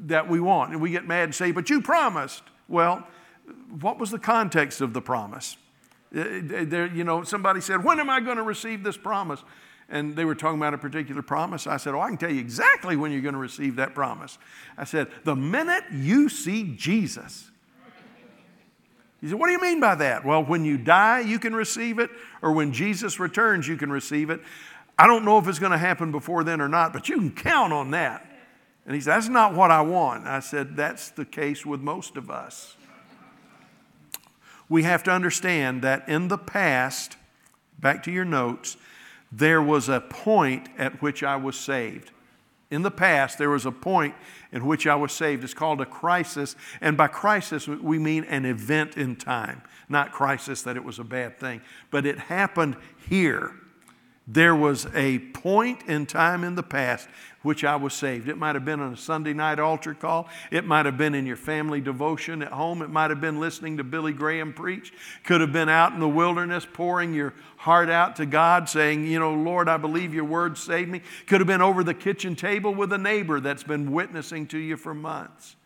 that 0.06 0.28
we 0.28 0.40
want. 0.40 0.72
And 0.72 0.80
we 0.80 0.90
get 0.90 1.06
mad 1.06 1.24
and 1.24 1.34
say, 1.34 1.52
But 1.52 1.70
you 1.70 1.80
promised. 1.80 2.42
Well, 2.68 3.06
what 3.80 3.98
was 3.98 4.10
the 4.10 4.18
context 4.18 4.80
of 4.80 4.92
the 4.92 5.00
promise? 5.00 5.56
Uh, 6.14 6.24
there, 6.42 6.86
you 6.86 7.04
know, 7.04 7.22
somebody 7.22 7.60
said, 7.60 7.84
When 7.84 8.00
am 8.00 8.10
I 8.10 8.20
going 8.20 8.36
to 8.36 8.42
receive 8.42 8.82
this 8.82 8.96
promise? 8.96 9.42
And 9.90 10.14
they 10.14 10.26
were 10.26 10.34
talking 10.34 10.58
about 10.58 10.74
a 10.74 10.78
particular 10.78 11.22
promise. 11.22 11.66
I 11.66 11.78
said, 11.78 11.94
Oh, 11.94 12.00
I 12.00 12.08
can 12.08 12.18
tell 12.18 12.30
you 12.30 12.40
exactly 12.40 12.96
when 12.96 13.10
you're 13.10 13.22
going 13.22 13.34
to 13.34 13.40
receive 13.40 13.76
that 13.76 13.94
promise. 13.94 14.38
I 14.76 14.84
said, 14.84 15.08
The 15.24 15.36
minute 15.36 15.84
you 15.92 16.28
see 16.28 16.74
Jesus. 16.76 17.50
He 19.20 19.28
said, 19.28 19.38
What 19.38 19.46
do 19.46 19.52
you 19.52 19.60
mean 19.60 19.80
by 19.80 19.94
that? 19.96 20.24
Well, 20.24 20.44
when 20.44 20.64
you 20.64 20.78
die, 20.78 21.20
you 21.20 21.38
can 21.38 21.54
receive 21.54 21.98
it, 21.98 22.10
or 22.42 22.52
when 22.52 22.72
Jesus 22.72 23.18
returns, 23.18 23.66
you 23.66 23.76
can 23.76 23.90
receive 23.90 24.30
it. 24.30 24.40
I 24.98 25.06
don't 25.06 25.24
know 25.24 25.38
if 25.38 25.46
it's 25.46 25.58
going 25.58 25.72
to 25.72 25.78
happen 25.78 26.10
before 26.10 26.42
then 26.44 26.60
or 26.60 26.68
not, 26.68 26.92
but 26.92 27.08
you 27.08 27.16
can 27.16 27.30
count 27.30 27.72
on 27.72 27.92
that. 27.92 28.27
And 28.88 28.94
he 28.94 29.02
said, 29.02 29.16
That's 29.16 29.28
not 29.28 29.54
what 29.54 29.70
I 29.70 29.82
want. 29.82 30.26
I 30.26 30.40
said, 30.40 30.74
That's 30.74 31.10
the 31.10 31.26
case 31.26 31.64
with 31.64 31.80
most 31.80 32.16
of 32.16 32.30
us. 32.30 32.74
We 34.68 34.82
have 34.82 35.02
to 35.04 35.10
understand 35.10 35.82
that 35.82 36.08
in 36.08 36.28
the 36.28 36.38
past, 36.38 37.16
back 37.78 38.02
to 38.04 38.10
your 38.10 38.24
notes, 38.24 38.78
there 39.30 39.62
was 39.62 39.90
a 39.90 40.00
point 40.00 40.70
at 40.78 41.02
which 41.02 41.22
I 41.22 41.36
was 41.36 41.56
saved. 41.56 42.10
In 42.70 42.80
the 42.82 42.90
past, 42.90 43.36
there 43.36 43.50
was 43.50 43.66
a 43.66 43.72
point 43.72 44.14
in 44.52 44.66
which 44.66 44.86
I 44.86 44.94
was 44.94 45.12
saved. 45.12 45.44
It's 45.44 45.54
called 45.54 45.82
a 45.82 45.86
crisis. 45.86 46.56
And 46.80 46.96
by 46.96 47.08
crisis, 47.08 47.68
we 47.68 47.98
mean 47.98 48.24
an 48.24 48.46
event 48.46 48.96
in 48.96 49.16
time, 49.16 49.62
not 49.90 50.12
crisis 50.12 50.62
that 50.62 50.76
it 50.76 50.84
was 50.84 50.98
a 50.98 51.04
bad 51.04 51.38
thing. 51.38 51.60
But 51.90 52.06
it 52.06 52.18
happened 52.18 52.76
here. 53.08 53.52
There 54.26 54.54
was 54.54 54.86
a 54.94 55.18
point 55.18 55.82
in 55.86 56.04
time 56.04 56.44
in 56.44 56.54
the 56.54 56.62
past 56.62 57.08
which 57.48 57.64
I 57.64 57.76
was 57.76 57.94
saved. 57.94 58.28
It 58.28 58.36
might 58.36 58.56
have 58.56 58.66
been 58.66 58.78
on 58.78 58.92
a 58.92 58.96
Sunday 58.98 59.32
night 59.32 59.58
altar 59.58 59.94
call. 59.94 60.28
It 60.50 60.66
might 60.66 60.84
have 60.84 60.98
been 60.98 61.14
in 61.14 61.24
your 61.24 61.38
family 61.38 61.80
devotion 61.80 62.42
at 62.42 62.52
home. 62.52 62.82
It 62.82 62.90
might 62.90 63.08
have 63.08 63.22
been 63.22 63.40
listening 63.40 63.78
to 63.78 63.84
Billy 63.84 64.12
Graham 64.12 64.52
preach. 64.52 64.92
Could 65.24 65.40
have 65.40 65.50
been 65.50 65.70
out 65.70 65.94
in 65.94 66.00
the 66.00 66.08
wilderness 66.10 66.66
pouring 66.70 67.14
your 67.14 67.32
heart 67.56 67.88
out 67.88 68.16
to 68.16 68.26
God, 68.26 68.68
saying, 68.68 69.06
You 69.06 69.18
know, 69.18 69.32
Lord, 69.32 69.66
I 69.66 69.78
believe 69.78 70.12
your 70.12 70.26
word 70.26 70.58
saved 70.58 70.90
me. 70.90 71.00
Could 71.26 71.40
have 71.40 71.46
been 71.46 71.62
over 71.62 71.82
the 71.82 71.94
kitchen 71.94 72.36
table 72.36 72.74
with 72.74 72.92
a 72.92 72.98
neighbor 72.98 73.40
that's 73.40 73.64
been 73.64 73.92
witnessing 73.92 74.46
to 74.48 74.58
you 74.58 74.76
for 74.76 74.92
months 74.92 75.56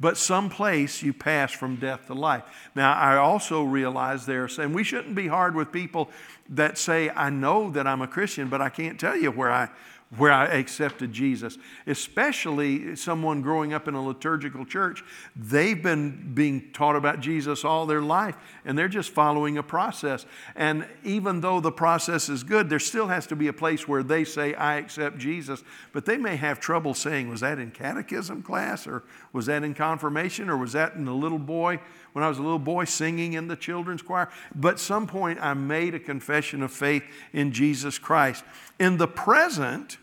but 0.00 0.16
someplace 0.16 1.02
you 1.02 1.12
pass 1.12 1.50
from 1.50 1.74
death 1.74 2.06
to 2.06 2.14
life. 2.14 2.44
Now, 2.76 2.94
I 2.94 3.16
also 3.16 3.64
realize 3.64 4.26
there, 4.26 4.46
saying 4.46 4.72
we 4.72 4.84
shouldn't 4.84 5.16
be 5.16 5.26
hard 5.26 5.56
with 5.56 5.72
people 5.72 6.08
that 6.50 6.78
say, 6.78 7.10
I 7.10 7.30
know 7.30 7.70
that 7.70 7.86
I'm 7.86 8.00
a 8.00 8.06
Christian, 8.06 8.48
but 8.48 8.62
I 8.62 8.68
can't 8.68 8.98
tell 9.00 9.16
you 9.16 9.32
where 9.32 9.50
I 9.50 9.68
where 10.16 10.32
I 10.32 10.46
accepted 10.46 11.12
Jesus, 11.12 11.58
especially 11.86 12.96
someone 12.96 13.42
growing 13.42 13.74
up 13.74 13.88
in 13.88 13.94
a 13.94 14.02
liturgical 14.02 14.64
church. 14.64 15.04
They've 15.36 15.80
been 15.80 16.32
being 16.32 16.72
taught 16.72 16.96
about 16.96 17.20
Jesus 17.20 17.62
all 17.62 17.84
their 17.84 18.00
life, 18.00 18.34
and 18.64 18.76
they're 18.78 18.88
just 18.88 19.10
following 19.10 19.58
a 19.58 19.62
process. 19.62 20.24
And 20.56 20.86
even 21.04 21.42
though 21.42 21.60
the 21.60 21.70
process 21.70 22.30
is 22.30 22.42
good, 22.42 22.70
there 22.70 22.78
still 22.78 23.08
has 23.08 23.26
to 23.26 23.36
be 23.36 23.48
a 23.48 23.52
place 23.52 23.86
where 23.86 24.02
they 24.02 24.24
say, 24.24 24.54
I 24.54 24.76
accept 24.76 25.18
Jesus. 25.18 25.62
But 25.92 26.06
they 26.06 26.16
may 26.16 26.36
have 26.36 26.58
trouble 26.58 26.94
saying, 26.94 27.28
Was 27.28 27.40
that 27.40 27.58
in 27.58 27.70
catechism 27.70 28.42
class, 28.42 28.86
or 28.86 29.02
was 29.38 29.46
that 29.46 29.62
in 29.62 29.72
confirmation, 29.72 30.50
or 30.50 30.56
was 30.56 30.72
that 30.72 30.94
in 30.94 31.04
the 31.04 31.14
little 31.14 31.38
boy? 31.38 31.78
When 32.12 32.24
I 32.24 32.28
was 32.28 32.38
a 32.38 32.42
little 32.42 32.58
boy 32.58 32.86
singing 32.86 33.34
in 33.34 33.46
the 33.46 33.54
children's 33.54 34.02
choir. 34.02 34.28
But 34.52 34.80
some 34.80 35.06
point 35.06 35.38
I 35.40 35.54
made 35.54 35.94
a 35.94 36.00
confession 36.00 36.60
of 36.60 36.72
faith 36.72 37.04
in 37.32 37.52
Jesus 37.52 37.98
Christ. 37.98 38.42
In 38.80 38.96
the 38.96 39.06
present, 39.06 39.98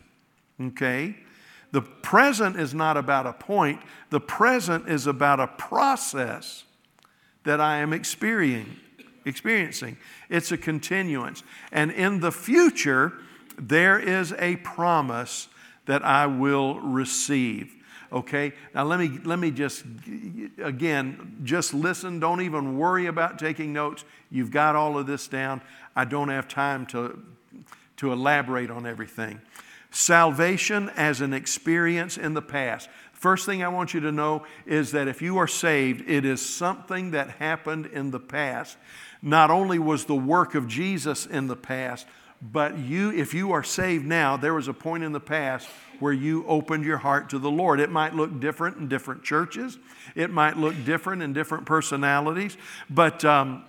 okay, 0.58 1.18
the 1.70 1.82
present 1.82 2.58
is 2.58 2.72
not 2.72 2.96
about 2.96 3.26
a 3.26 3.34
point, 3.34 3.82
the 4.08 4.20
present 4.20 4.88
is 4.88 5.06
about 5.06 5.38
a 5.38 5.48
process 5.48 6.64
that 7.44 7.60
I 7.60 7.76
am 7.76 7.92
experiencing. 7.92 8.78
experiencing. 9.26 9.98
It's 10.30 10.50
a 10.50 10.56
continuance. 10.56 11.42
And 11.70 11.90
in 11.90 12.20
the 12.20 12.32
future, 12.32 13.12
there 13.58 13.98
is 13.98 14.32
a 14.38 14.56
promise 14.56 15.48
that 15.84 16.02
I 16.02 16.26
will 16.26 16.80
receive. 16.80 17.74
Okay? 18.12 18.52
Now 18.74 18.84
let 18.84 18.98
me 19.00 19.18
let 19.24 19.38
me 19.38 19.50
just 19.50 19.84
again 20.62 21.38
just 21.44 21.74
listen, 21.74 22.20
don't 22.20 22.40
even 22.40 22.78
worry 22.78 23.06
about 23.06 23.38
taking 23.38 23.72
notes. 23.72 24.04
You've 24.30 24.50
got 24.50 24.76
all 24.76 24.98
of 24.98 25.06
this 25.06 25.28
down. 25.28 25.60
I 25.94 26.04
don't 26.04 26.28
have 26.28 26.48
time 26.48 26.86
to 26.86 27.22
to 27.98 28.12
elaborate 28.12 28.70
on 28.70 28.86
everything. 28.86 29.40
Salvation 29.90 30.90
as 30.90 31.20
an 31.20 31.32
experience 31.32 32.18
in 32.18 32.34
the 32.34 32.42
past. 32.42 32.88
First 33.12 33.46
thing 33.46 33.62
I 33.62 33.68
want 33.68 33.94
you 33.94 34.00
to 34.00 34.12
know 34.12 34.44
is 34.66 34.92
that 34.92 35.08
if 35.08 35.22
you 35.22 35.38
are 35.38 35.46
saved, 35.46 36.08
it 36.08 36.26
is 36.26 36.44
something 36.44 37.12
that 37.12 37.30
happened 37.30 37.86
in 37.86 38.10
the 38.10 38.20
past. 38.20 38.76
Not 39.22 39.50
only 39.50 39.78
was 39.78 40.04
the 40.04 40.14
work 40.14 40.54
of 40.54 40.68
Jesus 40.68 41.24
in 41.24 41.46
the 41.46 41.56
past, 41.56 42.06
but 42.42 42.78
you, 42.78 43.10
if 43.10 43.32
you 43.32 43.52
are 43.52 43.62
saved 43.62 44.04
now, 44.04 44.36
there 44.36 44.52
was 44.52 44.68
a 44.68 44.74
point 44.74 45.02
in 45.02 45.12
the 45.12 45.20
past 45.20 45.66
where 46.00 46.12
you 46.12 46.46
opened 46.46 46.84
your 46.84 46.98
heart 46.98 47.30
to 47.30 47.38
the 47.38 47.50
Lord. 47.50 47.80
It 47.80 47.90
might 47.90 48.14
look 48.14 48.40
different 48.40 48.76
in 48.76 48.88
different 48.88 49.22
churches, 49.22 49.78
it 50.14 50.30
might 50.30 50.56
look 50.56 50.74
different 50.84 51.22
in 51.22 51.32
different 51.32 51.66
personalities, 51.66 52.56
but 52.90 53.24
um, 53.24 53.64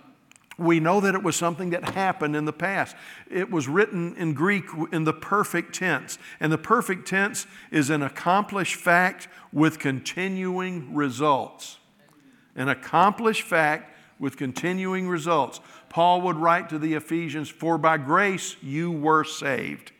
we 0.58 0.80
know 0.80 1.00
that 1.00 1.14
it 1.14 1.22
was 1.22 1.36
something 1.36 1.70
that 1.70 1.90
happened 1.90 2.34
in 2.34 2.44
the 2.44 2.52
past. 2.52 2.96
It 3.30 3.48
was 3.48 3.68
written 3.68 4.16
in 4.16 4.34
Greek 4.34 4.64
in 4.90 5.04
the 5.04 5.12
perfect 5.12 5.74
tense. 5.74 6.18
And 6.40 6.50
the 6.52 6.58
perfect 6.58 7.06
tense 7.06 7.46
is 7.70 7.90
an 7.90 8.02
accomplished 8.02 8.74
fact 8.74 9.28
with 9.52 9.78
continuing 9.78 10.94
results. 10.94 11.78
An 12.56 12.68
accomplished 12.68 13.42
fact 13.42 13.94
with 14.18 14.36
continuing 14.36 15.08
results. 15.08 15.60
Paul 15.90 16.22
would 16.22 16.36
write 16.36 16.68
to 16.70 16.78
the 16.78 16.94
Ephesians, 16.94 17.48
For 17.48 17.78
by 17.78 17.96
grace 17.96 18.56
you 18.60 18.90
were 18.90 19.22
saved. 19.22 19.92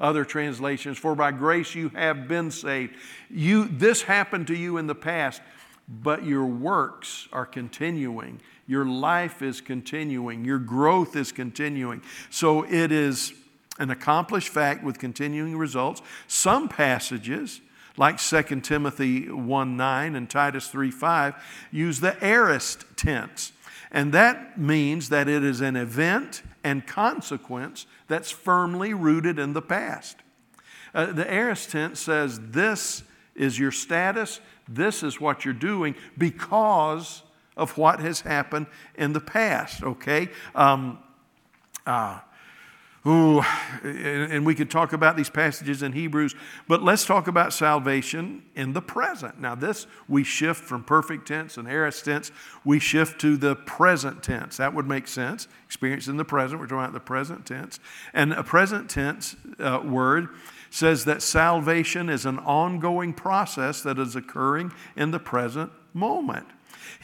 Other 0.00 0.24
translations, 0.24 0.98
For 0.98 1.14
by 1.14 1.32
grace 1.32 1.74
you 1.74 1.90
have 1.90 2.26
been 2.28 2.50
saved. 2.50 2.94
You, 3.30 3.66
this 3.66 4.02
happened 4.02 4.46
to 4.48 4.56
you 4.56 4.76
in 4.76 4.86
the 4.86 4.94
past, 4.94 5.40
but 5.88 6.24
your 6.24 6.46
works 6.46 7.28
are 7.32 7.46
continuing 7.46 8.40
Your 8.66 8.86
life 8.86 9.42
is 9.42 9.60
continuing. 9.60 10.44
Your 10.44 10.58
growth 10.58 11.16
is 11.16 11.32
continuing. 11.32 12.02
So 12.30 12.62
it 12.62 12.90
is 12.90 13.34
an 13.78 13.90
accomplished 13.90 14.48
fact 14.48 14.82
with 14.82 14.98
continuing 14.98 15.56
results. 15.58 16.00
Some 16.28 16.68
passages, 16.68 17.60
like 17.96 18.18
2 18.18 18.60
Timothy 18.60 19.30
1 19.30 19.76
9 19.76 20.16
and 20.16 20.30
Titus 20.30 20.68
3 20.68 20.90
5, 20.90 21.68
use 21.70 22.00
the 22.00 22.16
aorist 22.24 22.84
tense. 22.96 23.52
And 23.90 24.12
that 24.12 24.58
means 24.58 25.10
that 25.10 25.28
it 25.28 25.44
is 25.44 25.60
an 25.60 25.76
event 25.76 26.42
and 26.64 26.86
consequence 26.86 27.86
that's 28.08 28.30
firmly 28.30 28.94
rooted 28.94 29.38
in 29.38 29.52
the 29.52 29.62
past. 29.62 30.16
Uh, 30.94 31.06
the 31.06 31.30
aorist 31.30 31.70
tense 31.70 32.00
says, 32.00 32.40
This 32.40 33.02
is 33.36 33.58
your 33.58 33.70
status, 33.70 34.40
this 34.66 35.02
is 35.02 35.20
what 35.20 35.44
you're 35.44 35.54
doing 35.54 35.94
because 36.16 37.22
of 37.56 37.76
what 37.76 38.00
has 38.00 38.22
happened 38.22 38.66
in 38.96 39.12
the 39.12 39.20
past, 39.20 39.82
okay? 39.82 40.28
Um, 40.54 40.98
uh, 41.86 42.20
Ooh, 43.06 43.42
and 43.82 44.46
we 44.46 44.54
could 44.54 44.70
talk 44.70 44.94
about 44.94 45.14
these 45.14 45.28
passages 45.28 45.82
in 45.82 45.92
Hebrews, 45.92 46.34
but 46.66 46.82
let's 46.82 47.04
talk 47.04 47.28
about 47.28 47.52
salvation 47.52 48.42
in 48.54 48.72
the 48.72 48.80
present. 48.80 49.38
Now, 49.38 49.54
this 49.54 49.86
we 50.08 50.24
shift 50.24 50.64
from 50.64 50.84
perfect 50.84 51.28
tense 51.28 51.58
and 51.58 51.68
aorist 51.68 52.06
tense, 52.06 52.32
we 52.64 52.78
shift 52.78 53.20
to 53.20 53.36
the 53.36 53.56
present 53.56 54.22
tense. 54.22 54.56
That 54.56 54.72
would 54.72 54.88
make 54.88 55.06
sense. 55.06 55.48
Experience 55.66 56.08
in 56.08 56.16
the 56.16 56.24
present, 56.24 56.60
we're 56.60 56.66
talking 56.66 56.78
about 56.78 56.94
the 56.94 57.00
present 57.00 57.44
tense. 57.44 57.78
And 58.14 58.32
a 58.32 58.42
present 58.42 58.88
tense 58.88 59.36
uh, 59.58 59.82
word 59.84 60.30
says 60.70 61.04
that 61.04 61.20
salvation 61.20 62.08
is 62.08 62.24
an 62.24 62.38
ongoing 62.38 63.12
process 63.12 63.82
that 63.82 63.98
is 63.98 64.16
occurring 64.16 64.72
in 64.96 65.10
the 65.10 65.20
present 65.20 65.70
moment. 65.92 66.46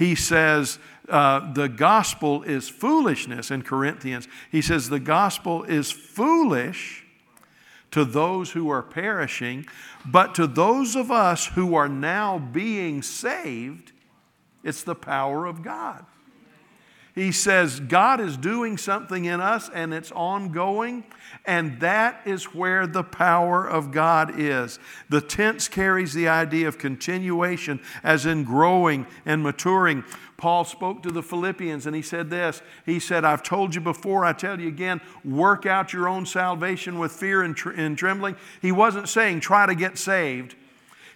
He 0.00 0.14
says 0.14 0.78
uh, 1.10 1.52
the 1.52 1.68
gospel 1.68 2.42
is 2.42 2.70
foolishness 2.70 3.50
in 3.50 3.60
Corinthians. 3.60 4.26
He 4.50 4.62
says 4.62 4.88
the 4.88 4.98
gospel 4.98 5.62
is 5.64 5.90
foolish 5.92 7.04
to 7.90 8.06
those 8.06 8.52
who 8.52 8.70
are 8.70 8.82
perishing, 8.82 9.66
but 10.06 10.34
to 10.36 10.46
those 10.46 10.96
of 10.96 11.10
us 11.10 11.48
who 11.48 11.74
are 11.74 11.86
now 11.86 12.38
being 12.38 13.02
saved, 13.02 13.92
it's 14.64 14.84
the 14.84 14.94
power 14.94 15.44
of 15.44 15.62
God. 15.62 16.06
He 17.14 17.32
says 17.32 17.80
God 17.80 18.20
is 18.20 18.36
doing 18.36 18.78
something 18.78 19.24
in 19.24 19.40
us 19.40 19.68
and 19.74 19.92
it's 19.92 20.12
ongoing, 20.12 21.04
and 21.44 21.80
that 21.80 22.20
is 22.24 22.54
where 22.54 22.86
the 22.86 23.02
power 23.02 23.66
of 23.66 23.90
God 23.90 24.38
is. 24.38 24.78
The 25.08 25.20
tense 25.20 25.66
carries 25.66 26.14
the 26.14 26.28
idea 26.28 26.68
of 26.68 26.78
continuation, 26.78 27.80
as 28.04 28.26
in 28.26 28.44
growing 28.44 29.06
and 29.26 29.42
maturing. 29.42 30.04
Paul 30.36 30.64
spoke 30.64 31.02
to 31.02 31.10
the 31.10 31.22
Philippians 31.22 31.84
and 31.84 31.94
he 31.94 32.02
said 32.02 32.30
this 32.30 32.62
He 32.86 33.00
said, 33.00 33.24
I've 33.24 33.42
told 33.42 33.74
you 33.74 33.80
before, 33.80 34.24
I 34.24 34.32
tell 34.32 34.60
you 34.60 34.68
again, 34.68 35.00
work 35.24 35.66
out 35.66 35.92
your 35.92 36.08
own 36.08 36.26
salvation 36.26 36.98
with 36.98 37.12
fear 37.12 37.42
and, 37.42 37.56
tr- 37.56 37.70
and 37.70 37.98
trembling. 37.98 38.36
He 38.62 38.72
wasn't 38.72 39.08
saying 39.08 39.40
try 39.40 39.66
to 39.66 39.74
get 39.74 39.98
saved. 39.98 40.54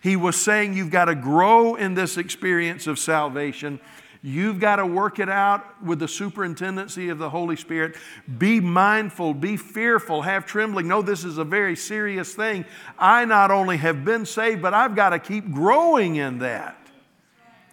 He 0.03 0.17
was 0.17 0.37
saying 0.37 0.75
you've 0.75 0.91
got 0.91 1.07
to 1.07 1.15
grow 1.15 1.77
in 1.77 1.95
this 1.95 2.19
experience 2.19 2.87
of 2.87 2.99
salvation 2.99 3.81
You've 4.27 4.59
got 4.59 4.77
to 4.77 4.87
work 4.87 5.19
it 5.19 5.29
out 5.29 5.83
with 5.85 5.99
the 5.99 6.09
superintendency 6.09 7.11
of 7.11 7.19
the 7.19 7.29
Holy 7.29 7.57
Spirit. 7.57 7.97
Be 8.39 8.59
mindful, 8.59 9.35
be 9.35 9.59
fearful, 9.59 10.23
have 10.23 10.47
trembling. 10.47 10.89
Know 10.89 11.03
this 11.03 11.25
is 11.25 11.37
a 11.37 11.45
very 11.45 11.77
serious 11.77 12.33
thing. 12.33 12.65
I 12.99 13.27
not 13.27 13.51
only 13.51 13.77
have 13.77 14.03
been 14.03 14.25
saved, 14.25 14.63
but 14.63 14.73
I've 14.73 14.97
got 14.97 15.11
to 15.11 15.19
keep 15.19 15.53
growing 15.53 16.17
in 16.17 16.39
that. 16.39 16.79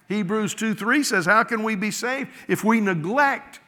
Hebrews 0.10 0.54
2 0.56 0.74
3 0.74 1.04
says, 1.04 1.26
How 1.26 1.46
can 1.46 1.64
we 1.64 1.76
be 1.76 1.90
saved 1.90 2.30
if 2.50 2.66
we 2.66 2.82
neglect 2.82 3.62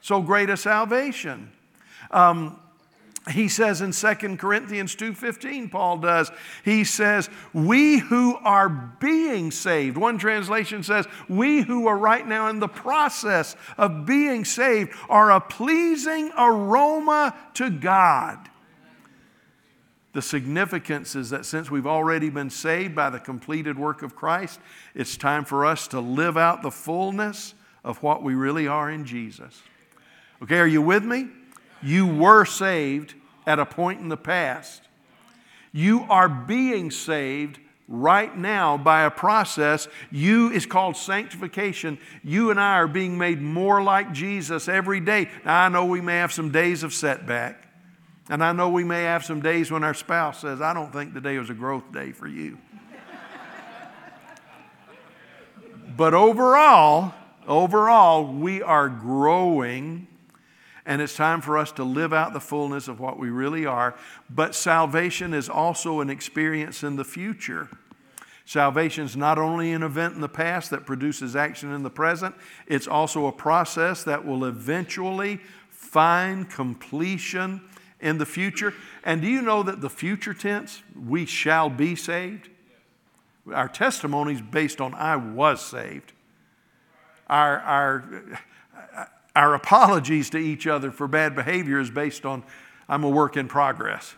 so 0.00 0.22
great 0.22 0.48
a 0.48 0.56
salvation? 0.56 1.52
Um, 2.10 2.58
he 3.30 3.48
says 3.48 3.80
in 3.80 3.92
2 3.92 4.38
Corinthians 4.38 4.94
2:15 4.94 5.68
Paul 5.68 5.98
does. 5.98 6.30
He 6.64 6.84
says 6.84 7.28
we 7.52 7.98
who 7.98 8.36
are 8.36 8.68
being 8.68 9.50
saved 9.50 9.96
one 9.96 10.18
translation 10.18 10.82
says 10.84 11.06
we 11.28 11.62
who 11.62 11.88
are 11.88 11.98
right 11.98 12.26
now 12.26 12.48
in 12.48 12.60
the 12.60 12.68
process 12.68 13.56
of 13.76 14.06
being 14.06 14.44
saved 14.44 14.92
are 15.08 15.32
a 15.32 15.40
pleasing 15.40 16.30
aroma 16.38 17.34
to 17.54 17.68
God. 17.68 18.48
The 20.12 20.22
significance 20.22 21.16
is 21.16 21.30
that 21.30 21.44
since 21.44 21.68
we've 21.68 21.86
already 21.86 22.30
been 22.30 22.48
saved 22.48 22.94
by 22.94 23.10
the 23.10 23.18
completed 23.18 23.76
work 23.76 24.02
of 24.02 24.14
Christ 24.14 24.60
it's 24.94 25.16
time 25.16 25.44
for 25.44 25.66
us 25.66 25.88
to 25.88 25.98
live 25.98 26.36
out 26.36 26.62
the 26.62 26.70
fullness 26.70 27.54
of 27.82 28.02
what 28.04 28.22
we 28.22 28.36
really 28.36 28.68
are 28.68 28.88
in 28.88 29.04
Jesus. 29.04 29.62
Okay 30.40 30.58
are 30.60 30.66
you 30.68 30.80
with 30.80 31.04
me 31.04 31.26
you 31.86 32.06
were 32.06 32.44
saved 32.44 33.14
at 33.46 33.58
a 33.58 33.66
point 33.66 34.00
in 34.00 34.08
the 34.08 34.16
past. 34.16 34.82
You 35.72 36.04
are 36.08 36.28
being 36.28 36.90
saved 36.90 37.60
right 37.88 38.36
now 38.36 38.76
by 38.76 39.02
a 39.02 39.10
process 39.10 39.86
you 40.10 40.50
is 40.50 40.66
called 40.66 40.96
sanctification. 40.96 41.98
You 42.24 42.50
and 42.50 42.58
i 42.58 42.74
are 42.74 42.88
being 42.88 43.16
made 43.16 43.40
more 43.40 43.82
like 43.82 44.12
jesus 44.12 44.68
every 44.68 45.00
day. 45.00 45.30
Now 45.44 45.64
i 45.64 45.68
know 45.68 45.84
we 45.84 46.00
may 46.00 46.16
have 46.16 46.32
some 46.32 46.50
days 46.50 46.82
of 46.82 46.92
setback 46.92 47.68
and 48.28 48.42
i 48.42 48.52
know 48.52 48.68
we 48.68 48.82
may 48.82 49.02
have 49.02 49.24
some 49.24 49.40
days 49.40 49.70
when 49.70 49.84
our 49.84 49.94
spouse 49.94 50.40
says 50.40 50.60
i 50.60 50.74
don't 50.74 50.92
think 50.92 51.14
today 51.14 51.38
was 51.38 51.50
a 51.50 51.54
growth 51.54 51.92
day 51.92 52.10
for 52.10 52.26
you. 52.26 52.58
But 55.96 56.14
overall 56.14 57.14
overall 57.46 58.26
we 58.26 58.62
are 58.62 58.88
growing 58.88 60.08
and 60.86 61.02
it's 61.02 61.16
time 61.16 61.40
for 61.40 61.58
us 61.58 61.72
to 61.72 61.84
live 61.84 62.12
out 62.12 62.32
the 62.32 62.40
fullness 62.40 62.86
of 62.86 63.00
what 63.00 63.18
we 63.18 63.28
really 63.28 63.66
are. 63.66 63.96
But 64.30 64.54
salvation 64.54 65.34
is 65.34 65.48
also 65.48 66.00
an 66.00 66.08
experience 66.08 66.84
in 66.84 66.96
the 66.96 67.04
future. 67.04 67.68
Salvation 68.44 69.04
is 69.04 69.16
not 69.16 69.38
only 69.38 69.72
an 69.72 69.82
event 69.82 70.14
in 70.14 70.20
the 70.20 70.28
past 70.28 70.70
that 70.70 70.86
produces 70.86 71.34
action 71.34 71.72
in 71.72 71.82
the 71.82 71.90
present, 71.90 72.36
it's 72.68 72.86
also 72.86 73.26
a 73.26 73.32
process 73.32 74.04
that 74.04 74.24
will 74.24 74.44
eventually 74.44 75.40
find 75.68 76.48
completion 76.48 77.60
in 78.00 78.18
the 78.18 78.26
future. 78.26 78.72
And 79.02 79.20
do 79.20 79.26
you 79.26 79.42
know 79.42 79.64
that 79.64 79.80
the 79.80 79.90
future 79.90 80.34
tense, 80.34 80.84
we 80.94 81.26
shall 81.26 81.68
be 81.68 81.96
saved? 81.96 82.48
Our 83.52 83.68
testimony 83.68 84.34
is 84.34 84.42
based 84.42 84.80
on 84.80 84.94
I 84.94 85.16
was 85.16 85.60
saved. 85.60 86.12
Our, 87.28 87.58
our, 87.58 88.04
our 89.36 89.54
apologies 89.54 90.30
to 90.30 90.38
each 90.38 90.66
other 90.66 90.90
for 90.90 91.06
bad 91.06 91.36
behavior 91.36 91.78
is 91.78 91.90
based 91.90 92.24
on 92.24 92.42
I'm 92.88 93.04
a 93.04 93.08
work 93.08 93.36
in 93.36 93.48
progress. 93.48 94.14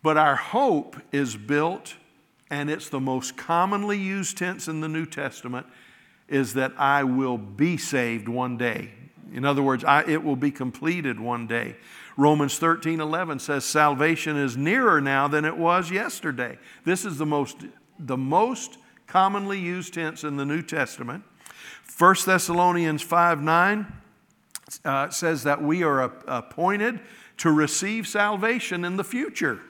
But 0.00 0.16
our 0.16 0.36
hope 0.36 0.96
is 1.10 1.36
built, 1.36 1.94
and 2.50 2.70
it's 2.70 2.88
the 2.88 3.00
most 3.00 3.36
commonly 3.36 3.98
used 3.98 4.38
tense 4.38 4.68
in 4.68 4.80
the 4.80 4.88
New 4.88 5.06
Testament, 5.06 5.66
is 6.28 6.54
that 6.54 6.72
I 6.78 7.02
will 7.02 7.36
be 7.36 7.76
saved 7.76 8.28
one 8.28 8.56
day. 8.56 8.92
In 9.32 9.44
other 9.44 9.62
words, 9.62 9.84
I, 9.84 10.04
it 10.04 10.22
will 10.22 10.36
be 10.36 10.50
completed 10.50 11.18
one 11.18 11.46
day. 11.48 11.76
Romans 12.16 12.58
13 12.58 13.00
11 13.00 13.40
says, 13.40 13.64
Salvation 13.64 14.36
is 14.36 14.56
nearer 14.56 15.00
now 15.00 15.26
than 15.26 15.44
it 15.44 15.56
was 15.56 15.90
yesterday. 15.90 16.58
This 16.84 17.04
is 17.04 17.18
the 17.18 17.26
most, 17.26 17.56
the 17.98 18.16
most 18.16 18.78
commonly 19.08 19.58
used 19.58 19.94
tense 19.94 20.22
in 20.22 20.36
the 20.36 20.44
New 20.44 20.62
Testament. 20.62 21.24
1 21.98 22.16
Thessalonians 22.26 23.02
5 23.02 23.42
9 23.42 23.92
uh, 24.84 25.10
says 25.10 25.44
that 25.44 25.62
we 25.62 25.82
are 25.82 26.02
appointed 26.26 27.00
to 27.38 27.50
receive 27.50 28.06
salvation 28.06 28.84
in 28.84 28.96
the 28.96 29.04
future. 29.04 29.60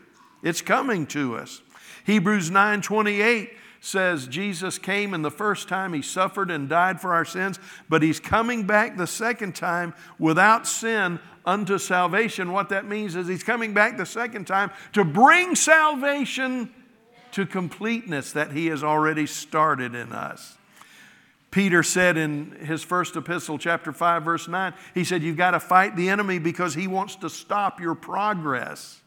It's 0.42 0.60
coming 0.60 1.06
to 1.08 1.36
us. 1.36 1.62
Hebrews 2.04 2.50
9 2.50 2.82
28 2.82 3.52
says 3.80 4.28
Jesus 4.28 4.78
came 4.78 5.12
and 5.12 5.24
the 5.24 5.30
first 5.30 5.68
time 5.68 5.92
he 5.92 6.02
suffered 6.02 6.50
and 6.50 6.68
died 6.68 7.00
for 7.00 7.12
our 7.12 7.24
sins, 7.24 7.58
but 7.88 8.02
he's 8.02 8.20
coming 8.20 8.64
back 8.64 8.96
the 8.96 9.06
second 9.06 9.56
time 9.56 9.92
without 10.18 10.66
sin 10.66 11.18
unto 11.44 11.78
salvation. 11.78 12.52
What 12.52 12.68
that 12.68 12.86
means 12.86 13.16
is 13.16 13.26
he's 13.26 13.42
coming 13.42 13.74
back 13.74 13.96
the 13.96 14.06
second 14.06 14.46
time 14.46 14.70
to 14.92 15.04
bring 15.04 15.56
salvation 15.56 16.72
to 17.32 17.44
completeness 17.44 18.32
that 18.32 18.52
he 18.52 18.66
has 18.66 18.84
already 18.84 19.26
started 19.26 19.94
in 19.94 20.12
us. 20.12 20.58
Peter 21.52 21.82
said 21.82 22.16
in 22.16 22.50
his 22.64 22.82
first 22.82 23.14
epistle, 23.14 23.58
chapter 23.58 23.92
5, 23.92 24.24
verse 24.24 24.48
9, 24.48 24.72
he 24.94 25.04
said, 25.04 25.22
You've 25.22 25.36
got 25.36 25.50
to 25.52 25.60
fight 25.60 25.94
the 25.94 26.08
enemy 26.08 26.38
because 26.38 26.74
he 26.74 26.86
wants 26.88 27.14
to 27.16 27.28
stop 27.28 27.78
your 27.78 27.94
progress 27.94 29.02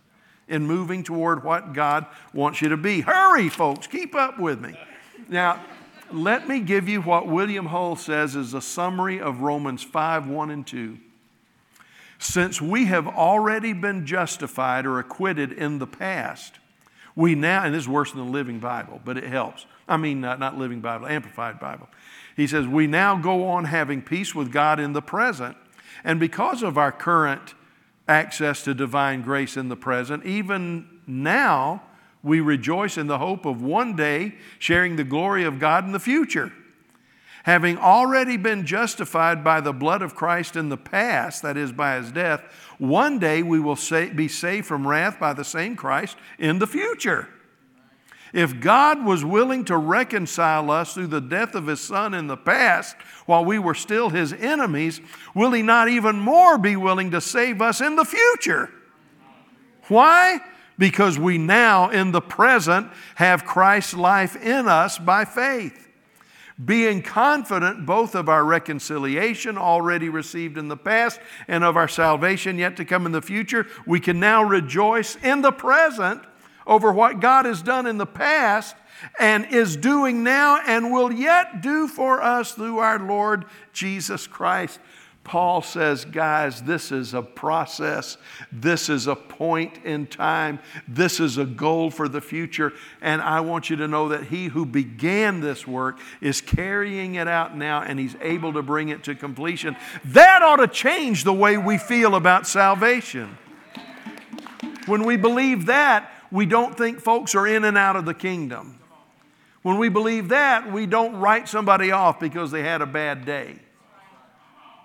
in 0.48 0.68
moving 0.68 1.04
toward 1.04 1.44
what 1.44 1.74
God 1.74 2.06
wants 2.34 2.62
you 2.62 2.70
to 2.70 2.78
be. 2.78 3.02
Hurry, 3.02 3.50
folks, 3.50 3.88
keep 3.88 4.14
up 4.14 4.40
with 4.40 4.62
me. 4.62 4.80
Now, 5.28 5.60
let 6.12 6.48
me 6.48 6.60
give 6.60 6.88
you 6.88 7.02
what 7.02 7.28
William 7.28 7.66
Hull 7.66 7.96
says 7.96 8.36
is 8.36 8.54
a 8.54 8.62
summary 8.62 9.20
of 9.20 9.42
Romans 9.42 9.82
5 9.82 10.28
1 10.28 10.52
and 10.52 10.68
2. 10.68 11.00
Since 12.20 12.62
we 12.62 12.86
have 12.86 13.08
already 13.08 13.74
been 13.74 14.06
justified 14.06 14.86
or 14.86 15.00
acquitted 15.00 15.52
in 15.52 15.80
the 15.80 15.88
past, 15.88 16.60
we 17.16 17.34
now, 17.34 17.64
and 17.64 17.74
this 17.74 17.84
is 17.84 17.90
worse 17.90 18.12
than 18.12 18.24
the 18.24 18.32
Living 18.32 18.60
Bible, 18.60 19.02
but 19.04 19.18
it 19.18 19.24
helps. 19.24 19.66
I 19.88 19.98
mean, 19.98 20.22
not, 20.22 20.40
not 20.40 20.58
Living 20.58 20.82
Bible, 20.82 21.08
Amplified 21.08 21.60
Bible. 21.60 21.88
He 22.36 22.48
says, 22.48 22.68
We 22.68 22.88
now 22.88 23.18
go 23.18 23.48
on 23.48 23.66
having 23.66 24.02
peace 24.02 24.36
with 24.36 24.52
God 24.52 24.80
in 24.80 24.94
the 24.94 25.02
present. 25.02 25.58
And 26.04 26.20
because 26.20 26.62
of 26.64 26.78
our 26.78 26.92
current 26.92 27.54
access 28.08 28.64
to 28.64 28.74
divine 28.74 29.22
grace 29.22 29.58
in 29.58 29.70
the 29.70 29.76
present, 29.76 30.26
even 30.26 31.02
now 31.08 31.84
we 32.22 32.40
rejoice 32.40 32.98
in 32.98 33.08
the 33.08 33.20
hope 33.20 33.46
of 33.46 33.62
one 33.62 33.96
day 33.96 34.36
sharing 34.60 34.96
the 34.96 35.04
glory 35.04 35.44
of 35.44 35.60
God 35.60 35.86
in 35.86 35.92
the 35.92 36.00
future. 36.00 36.52
Having 37.44 37.78
already 37.78 38.38
been 38.38 38.66
justified 38.66 39.44
by 39.44 39.62
the 39.62 39.72
blood 39.72 40.02
of 40.02 40.16
Christ 40.16 40.56
in 40.56 40.70
the 40.70 40.78
past, 40.78 41.44
that 41.44 41.56
is, 41.56 41.72
by 41.72 41.98
his 41.98 42.12
death, 42.12 42.42
one 42.80 43.20
day 43.20 43.44
we 43.44 43.60
will 43.60 43.78
be 44.16 44.28
saved 44.28 44.66
from 44.66 44.88
wrath 44.88 45.20
by 45.20 45.34
the 45.34 45.44
same 45.44 45.76
Christ 45.76 46.18
in 46.40 46.58
the 46.58 46.66
future. 46.66 47.30
If 48.36 48.60
God 48.60 49.06
was 49.06 49.24
willing 49.24 49.64
to 49.64 49.78
reconcile 49.78 50.70
us 50.70 50.94
through 50.94 51.08
the 51.08 51.22
death 51.22 51.56
of 51.56 51.68
his 51.68 51.80
son 51.80 52.14
in 52.14 52.28
the 52.28 52.36
past 52.36 52.98
while 53.26 53.46
we 53.46 53.58
were 53.60 53.74
still 53.74 54.10
his 54.10 54.34
enemies, 54.34 55.00
will 55.34 55.54
he 55.54 55.62
not 55.62 55.88
even 55.88 56.20
more 56.20 56.58
be 56.58 56.76
willing 56.76 57.12
to 57.12 57.22
save 57.22 57.62
us 57.62 57.80
in 57.80 57.96
the 57.96 58.04
future? 58.04 58.70
Why? 59.88 60.42
Because 60.78 61.18
we 61.18 61.38
now 61.38 61.90
in 61.90 62.12
the 62.12 62.20
present 62.20 62.90
have 63.16 63.46
Christ's 63.46 63.94
life 63.94 64.36
in 64.36 64.68
us 64.68 64.98
by 64.98 65.24
faith. 65.24 65.88
Being 66.64 67.04
confident 67.04 67.86
both 67.86 68.16
of 68.16 68.28
our 68.28 68.44
reconciliation 68.44 69.58
already 69.58 70.10
received 70.10 70.58
in 70.58 70.68
the 70.68 70.76
past 70.76 71.22
and 71.48 71.64
of 71.64 71.78
our 71.78 71.88
salvation 71.88 72.58
yet 72.58 72.76
to 72.76 72.84
come 72.84 73.06
in 73.06 73.14
the 73.14 73.22
future, 73.22 73.66
we 73.88 74.02
can 74.02 74.20
now 74.20 74.44
rejoice 74.44 75.16
in 75.24 75.42
the 75.42 75.54
present 75.54 76.22
over 76.68 76.92
what 76.92 77.20
God 77.20 77.46
has 77.46 77.62
done 77.62 77.86
in 77.86 77.98
the 77.98 78.06
past 78.06 78.76
and 79.20 79.46
is 79.48 79.76
doing 79.76 80.24
now 80.24 80.60
and 80.66 80.92
will 80.92 81.12
yet 81.12 81.62
do 81.62 81.88
for 81.88 82.22
us 82.22 82.54
through 82.54 82.80
our 82.80 83.00
Lord 83.00 83.46
Jesus 83.74 84.28
Christ. 84.28 84.80
Paul 85.26 85.64
says, 85.64 86.06
guys, 86.06 86.62
this 86.62 86.92
is 86.92 87.16
a 87.16 87.22
process. 87.24 88.18
This 88.52 88.90
is 88.90 89.08
a 89.08 89.16
point 89.16 89.80
in 89.84 90.06
time. 90.06 90.60
This 90.88 91.20
is 91.20 91.40
a 91.40 91.46
goal 91.46 91.90
for 91.90 92.08
the 92.08 92.22
future. 92.22 92.74
And 93.02 93.24
I 93.24 93.42
want 93.42 93.72
you 93.72 93.76
to 93.78 93.88
know 93.88 94.10
that 94.10 94.26
he 94.26 94.46
who 94.46 94.68
began 94.68 95.40
this 95.40 95.66
work 95.66 95.98
is 96.22 96.42
carrying 96.42 97.16
it 97.16 97.28
out 97.28 97.58
now 97.58 97.82
and 97.82 97.98
he's 97.98 98.16
able 98.22 98.54
to 98.54 98.62
bring 98.62 98.90
it 98.90 99.04
to 99.06 99.16
completion. 99.16 99.76
That 100.06 100.44
ought 100.44 100.58
to 100.58 100.68
change 100.68 101.24
the 101.24 101.34
way 101.34 101.58
we 101.58 101.80
feel 101.80 102.14
about 102.14 102.46
salvation. 102.46 103.36
When 104.86 105.06
we 105.06 105.18
believe 105.18 105.66
that, 105.66 106.12
we 106.32 106.46
don't 106.46 106.78
think 106.78 107.00
folks 107.00 107.36
are 107.36 107.48
in 107.48 107.64
and 107.64 107.78
out 107.78 107.96
of 107.96 108.06
the 108.06 108.14
kingdom. 108.14 108.80
When 109.62 109.78
we 109.78 109.90
believe 109.90 110.30
that, 110.30 110.72
we 110.72 110.86
don't 110.86 111.16
write 111.18 111.50
somebody 111.50 111.92
off 111.92 112.20
because 112.20 112.52
they 112.52 112.62
had 112.62 112.82
a 112.82 112.86
bad 112.86 113.26
day. 113.26 113.60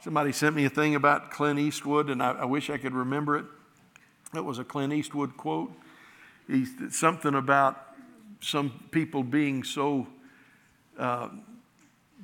Somebody 0.02 0.32
sent 0.32 0.56
me 0.56 0.64
a 0.64 0.70
thing 0.70 0.94
about 0.94 1.30
Clint 1.30 1.58
Eastwood, 1.58 2.08
and 2.08 2.22
I, 2.22 2.32
I 2.32 2.44
wish 2.46 2.70
I 2.70 2.78
could 2.78 2.94
remember 2.94 3.36
it. 3.36 3.44
It 4.34 4.44
was 4.44 4.58
a 4.58 4.64
Clint 4.64 4.92
Eastwood 4.92 5.36
quote. 5.36 5.70
He's 6.46 6.70
something 6.90 7.34
about 7.34 7.94
some 8.40 8.72
people 8.90 9.22
being 9.22 9.62
so 9.62 10.06
uh, 10.98 11.28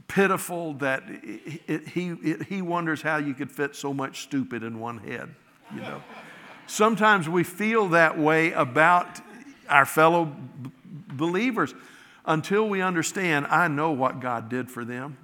pitiful 0.08 0.74
that 0.74 1.02
it, 1.06 1.62
it, 1.66 1.88
he, 1.88 2.08
it, 2.08 2.44
he 2.44 2.62
wonders 2.62 3.02
how 3.02 3.18
you 3.18 3.34
could 3.34 3.52
fit 3.52 3.76
so 3.76 3.92
much 3.92 4.22
stupid 4.22 4.62
in 4.62 4.80
one 4.80 4.98
head, 4.98 5.34
you 5.74 5.80
know. 5.80 6.02
Sometimes 6.66 7.28
we 7.28 7.44
feel 7.44 7.88
that 7.88 8.18
way 8.18 8.52
about 8.52 9.20
our 9.68 9.86
fellow 9.86 10.24
b- 10.24 10.70
believers 11.12 11.74
until 12.24 12.68
we 12.68 12.80
understand 12.80 13.46
I 13.46 13.68
know 13.68 13.92
what 13.92 14.20
God 14.20 14.48
did 14.48 14.70
for 14.70 14.84
them 14.84 15.18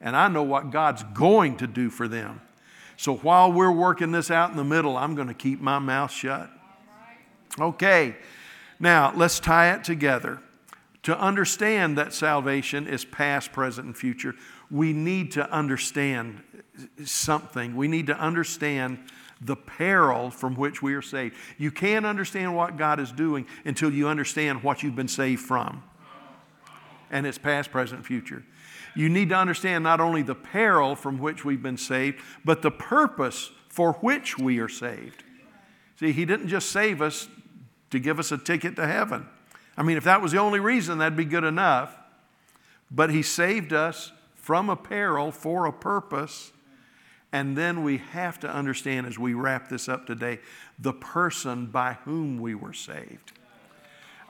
and 0.00 0.16
I 0.16 0.28
know 0.28 0.42
what 0.42 0.70
God's 0.70 1.02
going 1.14 1.56
to 1.58 1.66
do 1.66 1.90
for 1.90 2.08
them. 2.08 2.40
So 2.96 3.16
while 3.16 3.52
we're 3.52 3.72
working 3.72 4.12
this 4.12 4.30
out 4.30 4.50
in 4.50 4.56
the 4.56 4.64
middle, 4.64 4.96
I'm 4.96 5.14
going 5.14 5.28
to 5.28 5.34
keep 5.34 5.60
my 5.60 5.78
mouth 5.78 6.10
shut. 6.10 6.50
Okay, 7.58 8.16
now 8.80 9.12
let's 9.14 9.40
tie 9.40 9.72
it 9.72 9.84
together. 9.84 10.40
To 11.04 11.18
understand 11.18 11.96
that 11.96 12.12
salvation 12.12 12.86
is 12.86 13.04
past, 13.04 13.52
present, 13.52 13.86
and 13.86 13.96
future, 13.96 14.34
we 14.70 14.92
need 14.92 15.32
to 15.32 15.50
understand 15.50 16.42
something. 17.04 17.76
We 17.76 17.88
need 17.88 18.08
to 18.08 18.18
understand 18.18 18.98
the 19.40 19.56
peril 19.56 20.30
from 20.30 20.54
which 20.56 20.82
we 20.82 20.94
are 20.94 21.02
saved. 21.02 21.36
You 21.56 21.70
can't 21.70 22.04
understand 22.04 22.56
what 22.56 22.76
God 22.76 22.98
is 23.00 23.12
doing 23.12 23.46
until 23.64 23.92
you 23.92 24.08
understand 24.08 24.62
what 24.62 24.82
you've 24.82 24.96
been 24.96 25.08
saved 25.08 25.42
from. 25.42 25.82
And 27.10 27.26
it's 27.26 27.38
past, 27.38 27.70
present, 27.70 28.04
future. 28.04 28.44
You 28.94 29.08
need 29.08 29.28
to 29.28 29.36
understand 29.36 29.84
not 29.84 30.00
only 30.00 30.22
the 30.22 30.34
peril 30.34 30.96
from 30.96 31.18
which 31.18 31.44
we've 31.44 31.62
been 31.62 31.76
saved, 31.76 32.20
but 32.44 32.62
the 32.62 32.70
purpose 32.70 33.50
for 33.68 33.92
which 33.94 34.38
we 34.38 34.58
are 34.58 34.68
saved. 34.68 35.22
See, 36.00 36.12
He 36.12 36.24
didn't 36.24 36.48
just 36.48 36.70
save 36.70 37.00
us 37.00 37.28
to 37.90 37.98
give 37.98 38.18
us 38.18 38.32
a 38.32 38.38
ticket 38.38 38.76
to 38.76 38.86
heaven. 38.86 39.28
I 39.76 39.82
mean, 39.82 39.96
if 39.96 40.04
that 40.04 40.20
was 40.20 40.32
the 40.32 40.38
only 40.38 40.60
reason, 40.60 40.98
that'd 40.98 41.16
be 41.16 41.24
good 41.24 41.44
enough. 41.44 41.96
But 42.90 43.10
He 43.10 43.22
saved 43.22 43.72
us 43.72 44.12
from 44.34 44.68
a 44.68 44.76
peril 44.76 45.30
for 45.30 45.66
a 45.66 45.72
purpose 45.72 46.52
and 47.32 47.56
then 47.56 47.82
we 47.82 47.98
have 47.98 48.40
to 48.40 48.48
understand 48.48 49.06
as 49.06 49.18
we 49.18 49.34
wrap 49.34 49.68
this 49.68 49.88
up 49.88 50.06
today 50.06 50.40
the 50.78 50.92
person 50.92 51.66
by 51.66 51.94
whom 52.04 52.38
we 52.38 52.54
were 52.54 52.72
saved. 52.72 53.32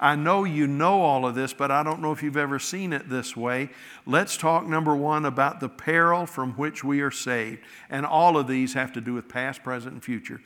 I 0.01 0.14
know 0.14 0.44
you 0.44 0.66
know 0.66 1.03
all 1.03 1.26
of 1.26 1.34
this, 1.34 1.53
but 1.53 1.70
I 1.70 1.82
don't 1.82 2.01
know 2.01 2.12
if 2.12 2.22
you've 2.22 2.36
ever 2.36 2.59
seen 2.59 2.92
it 2.92 3.09
this 3.09 3.36
way. 3.36 3.70
Let's 4.07 4.36
talk, 4.36 4.64
number 4.66 4.94
one, 4.94 5.24
about 5.24 5.59
the 5.59 5.68
peril 5.68 6.24
from 6.24 6.53
which 6.53 6.84
we 6.84 7.01
are 7.01 7.11
saved. 7.11 7.62
And 7.90 8.07
all 8.07 8.36
of 8.36 8.46
these 8.46 8.74
have 8.74 8.92
to 8.92 9.01
do 9.01 9.14
with 9.14 9.28
past, 9.28 9.64
present, 9.64 9.94
and 9.94 10.05
future. 10.05 10.40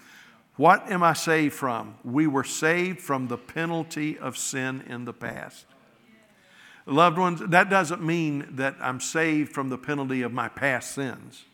What 0.57 0.91
am 0.91 1.03
I 1.03 1.13
saved 1.13 1.55
from? 1.55 1.97
We 2.03 2.27
were 2.27 2.45
saved 2.45 3.01
from 3.01 3.29
the 3.29 3.37
penalty 3.37 4.19
of 4.19 4.39
sin 4.39 4.85
in 4.87 5.05
the 5.05 5.13
past. 5.13 5.67
Loved 6.87 7.19
ones, 7.19 7.41
that 7.47 7.69
doesn't 7.69 8.03
mean 8.03 8.47
that 8.53 8.77
I'm 8.81 9.01
saved 9.01 9.53
from 9.53 9.69
the 9.69 9.79
penalty 9.79 10.23
of 10.23 10.33
my 10.33 10.49
past 10.49 10.93
sins. 10.93 11.45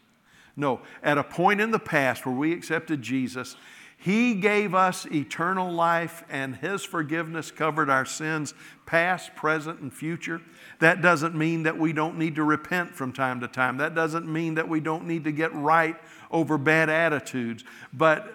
No, 0.58 0.80
at 1.04 1.16
a 1.18 1.22
point 1.22 1.60
in 1.60 1.70
the 1.70 1.78
past 1.78 2.26
where 2.26 2.34
we 2.34 2.52
accepted 2.52 3.00
Jesus, 3.00 3.56
He 3.96 4.34
gave 4.34 4.74
us 4.74 5.06
eternal 5.06 5.72
life 5.72 6.24
and 6.28 6.56
His 6.56 6.84
forgiveness 6.84 7.52
covered 7.52 7.88
our 7.88 8.04
sins, 8.04 8.54
past, 8.84 9.36
present, 9.36 9.78
and 9.78 9.94
future. 9.94 10.42
That 10.80 11.00
doesn't 11.00 11.36
mean 11.36 11.62
that 11.62 11.78
we 11.78 11.92
don't 11.92 12.18
need 12.18 12.34
to 12.34 12.42
repent 12.42 12.96
from 12.96 13.12
time 13.12 13.38
to 13.40 13.48
time. 13.48 13.76
That 13.76 13.94
doesn't 13.94 14.26
mean 14.26 14.56
that 14.56 14.68
we 14.68 14.80
don't 14.80 15.06
need 15.06 15.22
to 15.24 15.32
get 15.32 15.54
right 15.54 15.94
over 16.28 16.58
bad 16.58 16.90
attitudes. 16.90 17.62
But 17.92 18.34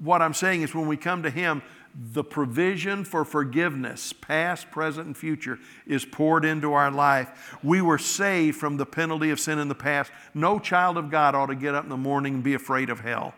what 0.00 0.20
I'm 0.20 0.34
saying 0.34 0.62
is 0.62 0.74
when 0.74 0.88
we 0.88 0.96
come 0.96 1.22
to 1.22 1.30
Him, 1.30 1.62
the 1.94 2.24
provision 2.24 3.04
for 3.04 3.24
forgiveness, 3.24 4.12
past, 4.12 4.70
present, 4.70 5.06
and 5.06 5.16
future, 5.16 5.58
is 5.86 6.04
poured 6.04 6.44
into 6.44 6.72
our 6.72 6.90
life. 6.90 7.56
We 7.62 7.80
were 7.80 7.98
saved 7.98 8.56
from 8.56 8.76
the 8.76 8.86
penalty 8.86 9.30
of 9.30 9.38
sin 9.38 9.58
in 9.58 9.68
the 9.68 9.74
past. 9.74 10.10
No 10.34 10.58
child 10.58 10.96
of 10.96 11.10
God 11.10 11.34
ought 11.34 11.46
to 11.46 11.54
get 11.54 11.74
up 11.74 11.84
in 11.84 11.90
the 11.90 11.96
morning 11.96 12.34
and 12.34 12.42
be 12.42 12.54
afraid 12.54 12.88
of 12.88 13.00
hell. 13.00 13.34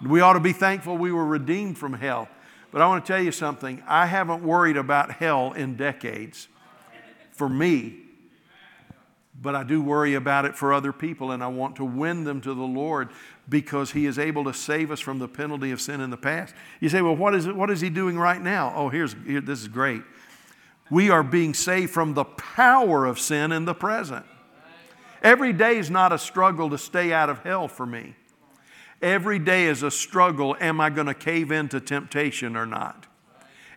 We 0.00 0.20
ought 0.20 0.34
to 0.34 0.40
be 0.40 0.52
thankful 0.52 0.96
we 0.96 1.10
were 1.10 1.26
redeemed 1.26 1.76
from 1.76 1.94
hell. 1.94 2.28
But 2.70 2.82
I 2.82 2.86
want 2.86 3.04
to 3.04 3.12
tell 3.12 3.22
you 3.22 3.32
something 3.32 3.82
I 3.86 4.06
haven't 4.06 4.44
worried 4.44 4.76
about 4.76 5.12
hell 5.12 5.52
in 5.52 5.76
decades 5.76 6.48
for 7.32 7.48
me 7.48 8.07
but 9.40 9.54
I 9.54 9.62
do 9.62 9.80
worry 9.80 10.14
about 10.14 10.44
it 10.44 10.56
for 10.56 10.72
other 10.72 10.92
people, 10.92 11.30
and 11.30 11.42
I 11.42 11.46
want 11.46 11.76
to 11.76 11.84
win 11.84 12.24
them 12.24 12.40
to 12.40 12.54
the 12.54 12.62
Lord 12.62 13.10
because 13.48 13.92
He 13.92 14.06
is 14.06 14.18
able 14.18 14.44
to 14.44 14.54
save 14.54 14.90
us 14.90 15.00
from 15.00 15.18
the 15.18 15.28
penalty 15.28 15.70
of 15.70 15.80
sin 15.80 16.00
in 16.00 16.10
the 16.10 16.16
past. 16.16 16.54
You 16.80 16.88
say, 16.88 17.02
well, 17.02 17.16
what 17.16 17.34
is, 17.34 17.46
what 17.46 17.70
is 17.70 17.80
He 17.80 17.90
doing 17.90 18.18
right 18.18 18.40
now? 18.40 18.72
Oh, 18.74 18.88
here's, 18.88 19.14
here, 19.26 19.40
this 19.40 19.60
is 19.60 19.68
great. 19.68 20.02
We 20.90 21.10
are 21.10 21.22
being 21.22 21.54
saved 21.54 21.92
from 21.92 22.14
the 22.14 22.24
power 22.24 23.06
of 23.06 23.18
sin 23.18 23.52
in 23.52 23.64
the 23.64 23.74
present. 23.74 24.26
Every 25.22 25.52
day 25.52 25.78
is 25.78 25.90
not 25.90 26.12
a 26.12 26.18
struggle 26.18 26.70
to 26.70 26.78
stay 26.78 27.12
out 27.12 27.28
of 27.28 27.40
hell 27.40 27.68
for 27.68 27.86
me. 27.86 28.14
Every 29.00 29.38
day 29.38 29.66
is 29.66 29.82
a 29.82 29.90
struggle. 29.90 30.56
Am 30.60 30.80
I 30.80 30.90
going 30.90 31.06
to 31.06 31.14
cave 31.14 31.52
into 31.52 31.80
temptation 31.80 32.56
or 32.56 32.66
not? 32.66 33.06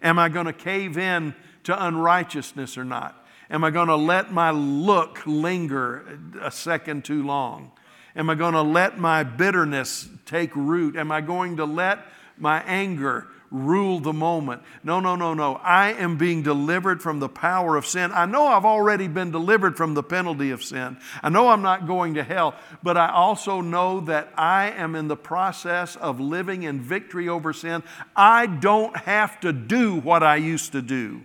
Am 0.02 0.18
I 0.18 0.30
going 0.30 0.48
to 0.48 0.54
cave 0.54 0.98
in 0.98 1.36
to 1.64 1.86
unrighteousness 1.86 2.78
or 2.78 2.84
not? 2.84 3.21
Am 3.52 3.66
I 3.66 3.70
going 3.70 3.90
to 3.90 3.98
let 3.98 4.32
my 4.32 4.50
look 4.52 5.20
linger 5.26 6.18
a 6.42 6.50
second 6.50 7.04
too 7.04 7.22
long? 7.24 7.72
Am 8.16 8.30
I 8.30 8.36
going 8.36 8.54
to 8.54 8.62
let 8.62 8.98
my 8.98 9.24
bitterness 9.24 10.08
take 10.26 10.56
root? 10.56 10.96
Am 10.96 11.12
I 11.12 11.20
going 11.20 11.58
to 11.58 11.66
let 11.66 12.00
my 12.38 12.64
anger 12.64 13.28
rule 13.52 14.00
the 14.00 14.14
moment? 14.14 14.62
No, 14.86 15.02
no, 15.02 15.18
no, 15.18 15.34
no. 15.34 15.56
I 15.56 15.92
am 15.92 16.18
being 16.18 16.44
delivered 16.44 17.02
from 17.02 17.20
the 17.20 17.28
power 17.28 17.76
of 17.76 17.86
sin. 17.86 18.12
I 18.14 18.26
know 18.26 18.48
I've 18.48 18.64
already 18.64 19.10
been 19.10 19.32
delivered 19.32 19.76
from 19.76 19.96
the 19.96 20.04
penalty 20.04 20.52
of 20.52 20.64
sin. 20.64 20.98
I 21.22 21.28
know 21.28 21.50
I'm 21.50 21.62
not 21.62 21.88
going 21.88 22.14
to 22.14 22.24
hell, 22.24 22.56
but 22.82 22.96
I 22.96 23.12
also 23.12 23.60
know 23.60 24.00
that 24.02 24.32
I 24.38 24.72
am 24.72 24.96
in 24.96 25.10
the 25.10 25.18
process 25.18 25.98
of 25.98 26.22
living 26.22 26.64
in 26.64 26.80
victory 26.80 27.28
over 27.28 27.52
sin. 27.52 27.84
I 28.16 28.46
don't 28.46 28.96
have 28.96 29.42
to 29.42 29.52
do 29.52 29.96
what 29.96 30.24
I 30.24 30.38
used 30.38 30.72
to 30.72 30.82
do. 30.82 31.24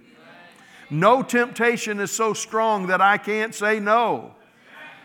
No 0.91 1.23
temptation 1.23 2.01
is 2.01 2.11
so 2.11 2.33
strong 2.33 2.87
that 2.89 3.01
I 3.01 3.19
can't 3.19 3.55
say 3.55 3.81
no. 3.81 4.33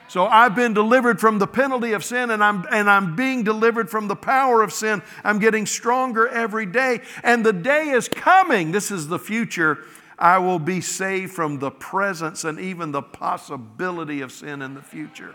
So 0.07 0.25
I've 0.25 0.55
been 0.55 0.73
delivered 0.73 1.21
from 1.21 1.39
the 1.39 1.47
penalty 1.47 1.93
of 1.93 2.03
sin 2.03 2.31
and 2.31 2.43
I'm, 2.43 2.65
and 2.69 2.89
I'm 2.89 3.15
being 3.15 3.43
delivered 3.43 3.89
from 3.89 4.09
the 4.09 4.15
power 4.15 4.61
of 4.61 4.73
sin. 4.73 5.01
I'm 5.23 5.39
getting 5.39 5.65
stronger 5.65 6.27
every 6.27 6.65
day. 6.65 6.99
And 7.23 7.45
the 7.45 7.53
day 7.53 7.91
is 7.91 8.09
coming. 8.09 8.73
This 8.73 8.91
is 8.91 9.07
the 9.07 9.17
future. 9.17 9.79
I 10.19 10.37
will 10.37 10.59
be 10.59 10.81
saved 10.81 11.31
from 11.31 11.59
the 11.59 11.71
presence 11.71 12.43
and 12.43 12.59
even 12.59 12.91
the 12.91 13.01
possibility 13.01 14.19
of 14.19 14.33
sin 14.33 14.61
in 14.61 14.73
the 14.73 14.81
future. 14.81 15.33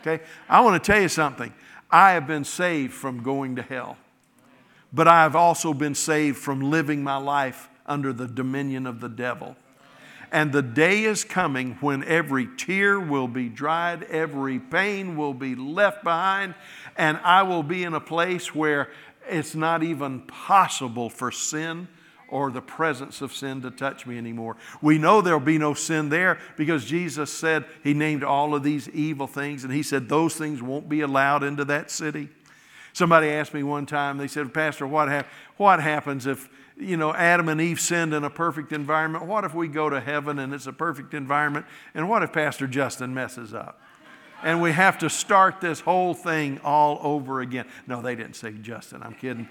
Okay? 0.00 0.22
I 0.46 0.60
want 0.60 0.82
to 0.82 0.92
tell 0.92 1.00
you 1.00 1.08
something. 1.08 1.52
I 1.90 2.12
have 2.12 2.26
been 2.26 2.44
saved 2.44 2.92
from 2.92 3.22
going 3.22 3.56
to 3.56 3.62
hell, 3.62 3.96
but 4.92 5.08
I 5.08 5.22
have 5.22 5.34
also 5.34 5.72
been 5.72 5.94
saved 5.94 6.36
from 6.36 6.60
living 6.60 7.02
my 7.02 7.16
life 7.16 7.70
under 7.86 8.12
the 8.12 8.26
dominion 8.26 8.86
of 8.86 9.00
the 9.00 9.08
devil. 9.08 9.56
And 10.32 10.52
the 10.52 10.62
day 10.62 11.04
is 11.04 11.22
coming 11.22 11.76
when 11.80 12.02
every 12.04 12.48
tear 12.56 12.98
will 12.98 13.28
be 13.28 13.48
dried, 13.48 14.02
every 14.04 14.58
pain 14.58 15.16
will 15.16 15.34
be 15.34 15.54
left 15.54 16.02
behind, 16.02 16.54
and 16.96 17.18
I 17.18 17.44
will 17.44 17.62
be 17.62 17.84
in 17.84 17.94
a 17.94 18.00
place 18.00 18.54
where 18.54 18.90
it's 19.28 19.54
not 19.54 19.82
even 19.82 20.22
possible 20.22 21.08
for 21.08 21.30
sin 21.30 21.88
or 22.28 22.50
the 22.50 22.60
presence 22.60 23.20
of 23.20 23.32
sin 23.32 23.62
to 23.62 23.70
touch 23.70 24.06
me 24.06 24.18
anymore. 24.18 24.56
We 24.82 24.98
know 24.98 25.20
there'll 25.20 25.38
be 25.38 25.58
no 25.58 25.72
sin 25.72 26.08
there 26.08 26.40
because 26.56 26.84
Jesus 26.84 27.32
said, 27.32 27.64
He 27.84 27.94
named 27.94 28.24
all 28.24 28.56
of 28.56 28.64
these 28.64 28.88
evil 28.88 29.28
things, 29.28 29.62
and 29.62 29.72
He 29.72 29.84
said 29.84 30.08
those 30.08 30.34
things 30.34 30.60
won't 30.60 30.88
be 30.88 31.02
allowed 31.02 31.44
into 31.44 31.64
that 31.66 31.92
city. 31.92 32.28
Somebody 32.92 33.28
asked 33.28 33.54
me 33.54 33.62
one 33.62 33.86
time, 33.86 34.18
they 34.18 34.28
said, 34.28 34.52
Pastor, 34.54 34.86
what, 34.86 35.08
hap- 35.08 35.28
what 35.56 35.80
happens 35.80 36.26
if 36.26 36.48
you 36.76 36.96
know, 36.96 37.14
Adam 37.14 37.48
and 37.48 37.60
Eve 37.60 37.80
sinned 37.80 38.12
in 38.12 38.24
a 38.24 38.30
perfect 38.30 38.72
environment. 38.72 39.26
What 39.26 39.44
if 39.44 39.54
we 39.54 39.68
go 39.68 39.88
to 39.88 40.00
heaven 40.00 40.38
and 40.38 40.52
it's 40.52 40.66
a 40.66 40.72
perfect 40.72 41.14
environment? 41.14 41.66
And 41.94 42.08
what 42.08 42.22
if 42.22 42.32
Pastor 42.32 42.66
Justin 42.66 43.14
messes 43.14 43.54
up? 43.54 43.80
And 44.42 44.60
we 44.60 44.72
have 44.72 44.98
to 44.98 45.08
start 45.08 45.60
this 45.60 45.80
whole 45.80 46.14
thing 46.14 46.60
all 46.64 46.98
over 47.02 47.40
again. 47.40 47.66
No, 47.86 48.02
they 48.02 48.14
didn't 48.14 48.34
say 48.34 48.52
Justin, 48.52 49.02
I'm 49.02 49.14
kidding. 49.14 49.48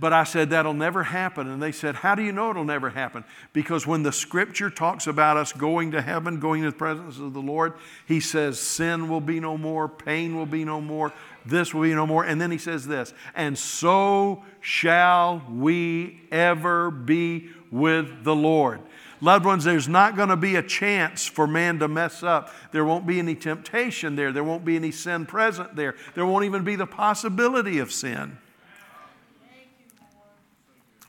But 0.00 0.12
I 0.12 0.24
said, 0.24 0.50
that'll 0.50 0.74
never 0.74 1.02
happen. 1.02 1.48
And 1.48 1.60
they 1.60 1.72
said, 1.72 1.96
How 1.96 2.14
do 2.14 2.22
you 2.22 2.30
know 2.30 2.50
it'll 2.50 2.64
never 2.64 2.90
happen? 2.90 3.24
Because 3.52 3.86
when 3.86 4.04
the 4.04 4.12
scripture 4.12 4.70
talks 4.70 5.06
about 5.08 5.36
us 5.36 5.52
going 5.52 5.90
to 5.90 6.00
heaven, 6.00 6.38
going 6.38 6.62
to 6.62 6.70
the 6.70 6.76
presence 6.76 7.18
of 7.18 7.34
the 7.34 7.42
Lord, 7.42 7.74
he 8.06 8.20
says, 8.20 8.60
Sin 8.60 9.08
will 9.08 9.20
be 9.20 9.40
no 9.40 9.58
more, 9.58 9.88
pain 9.88 10.36
will 10.36 10.46
be 10.46 10.64
no 10.64 10.80
more, 10.80 11.12
this 11.48 11.72
will 11.72 11.82
be 11.82 11.94
no 11.94 12.06
more. 12.06 12.24
And 12.24 12.40
then 12.40 12.50
he 12.50 12.58
says 12.58 12.86
this, 12.86 13.14
and 13.34 13.58
so 13.58 14.44
shall 14.60 15.42
we 15.50 16.20
ever 16.30 16.90
be 16.90 17.50
with 17.70 18.24
the 18.24 18.34
Lord. 18.34 18.80
Loved 19.20 19.44
ones, 19.44 19.64
there's 19.64 19.88
not 19.88 20.16
going 20.16 20.28
to 20.28 20.36
be 20.36 20.54
a 20.54 20.62
chance 20.62 21.26
for 21.26 21.46
man 21.46 21.80
to 21.80 21.88
mess 21.88 22.22
up. 22.22 22.54
There 22.70 22.84
won't 22.84 23.06
be 23.06 23.18
any 23.18 23.34
temptation 23.34 24.14
there. 24.14 24.30
There 24.30 24.44
won't 24.44 24.64
be 24.64 24.76
any 24.76 24.92
sin 24.92 25.26
present 25.26 25.74
there. 25.74 25.96
There 26.14 26.24
won't 26.24 26.44
even 26.44 26.62
be 26.62 26.76
the 26.76 26.86
possibility 26.86 27.78
of 27.78 27.90
sin. 27.90 28.38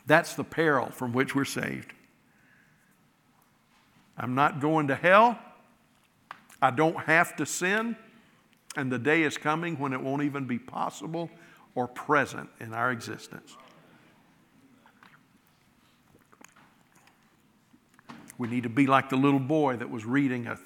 That's 0.07 0.33
the 0.33 0.43
peril 0.43 0.89
from 0.89 1.13
which 1.13 1.35
we're 1.35 1.45
saved. 1.45 1.93
I'm 4.17 4.33
not 4.33 4.59
going 4.59 4.87
to 4.87 4.95
hell. 4.95 5.37
I 6.61 6.71
don't 6.71 6.97
have 7.01 7.35
to 7.35 7.45
sin. 7.45 7.95
And 8.75 8.91
the 8.91 8.99
day 8.99 9.23
is 9.23 9.37
coming 9.37 9.77
when 9.79 9.93
it 9.93 10.01
won't 10.01 10.23
even 10.23 10.45
be 10.45 10.59
possible 10.59 11.29
or 11.75 11.87
present 11.87 12.49
in 12.59 12.73
our 12.73 12.91
existence. 12.91 13.55
We 18.37 18.47
need 18.47 18.63
to 18.63 18.69
be 18.69 18.87
like 18.87 19.09
the 19.09 19.17
little 19.17 19.39
boy 19.39 19.75
that 19.77 19.89
was 19.89 20.05
reading 20.05 20.47
a, 20.47 20.57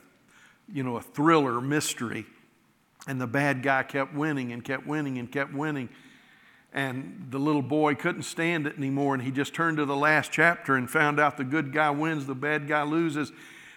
you 0.72 0.84
know, 0.84 0.98
a 0.98 1.02
thriller 1.02 1.60
mystery, 1.60 2.26
and 3.08 3.20
the 3.20 3.28
bad 3.28 3.64
guy 3.64 3.84
kept 3.84 4.14
winning 4.14 4.52
and 4.52 4.64
kept 4.64 4.86
winning 4.86 5.18
and 5.18 5.32
kept 5.32 5.54
winning. 5.54 5.90
And 6.72 7.28
the 7.30 7.40
little 7.40 7.62
boy 7.62 7.96
couldn't 7.96 8.24
stand 8.24 8.68
it 8.68 8.78
anymore, 8.78 9.14
and 9.14 9.24
he 9.24 9.32
just 9.32 9.54
turned 9.54 9.78
to 9.78 9.86
the 9.86 9.96
last 9.96 10.32
chapter 10.32 10.76
and 10.76 10.90
found 10.90 11.20
out 11.20 11.38
the 11.38 11.44
good 11.44 11.74
guy 11.74 11.90
wins, 11.90 12.26
the 12.26 12.36
bad 12.36 12.68
guy 12.68 12.84
loses. 12.84 13.32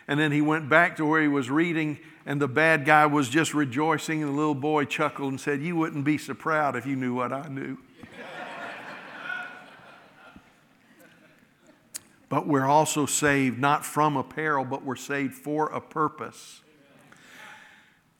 And 0.08 0.20
then 0.20 0.32
he 0.32 0.40
went 0.40 0.68
back 0.68 0.96
to 0.96 1.04
where 1.04 1.20
he 1.20 1.28
was 1.28 1.50
reading, 1.50 1.98
and 2.24 2.40
the 2.40 2.48
bad 2.48 2.84
guy 2.84 3.06
was 3.06 3.28
just 3.28 3.54
rejoicing, 3.54 4.22
and 4.22 4.32
the 4.32 4.36
little 4.36 4.54
boy 4.54 4.84
chuckled 4.84 5.30
and 5.30 5.40
said, 5.40 5.60
You 5.60 5.76
wouldn't 5.76 6.04
be 6.04 6.18
so 6.18 6.34
proud 6.34 6.76
if 6.76 6.86
you 6.86 6.94
knew 6.94 7.14
what 7.14 7.32
I 7.32 7.48
knew. 7.48 7.78
but 12.28 12.46
we're 12.46 12.66
also 12.66 13.06
saved 13.06 13.58
not 13.58 13.84
from 13.84 14.16
a 14.16 14.22
peril, 14.22 14.64
but 14.64 14.84
we're 14.84 14.96
saved 14.96 15.34
for 15.34 15.68
a 15.68 15.80
purpose. 15.80 16.60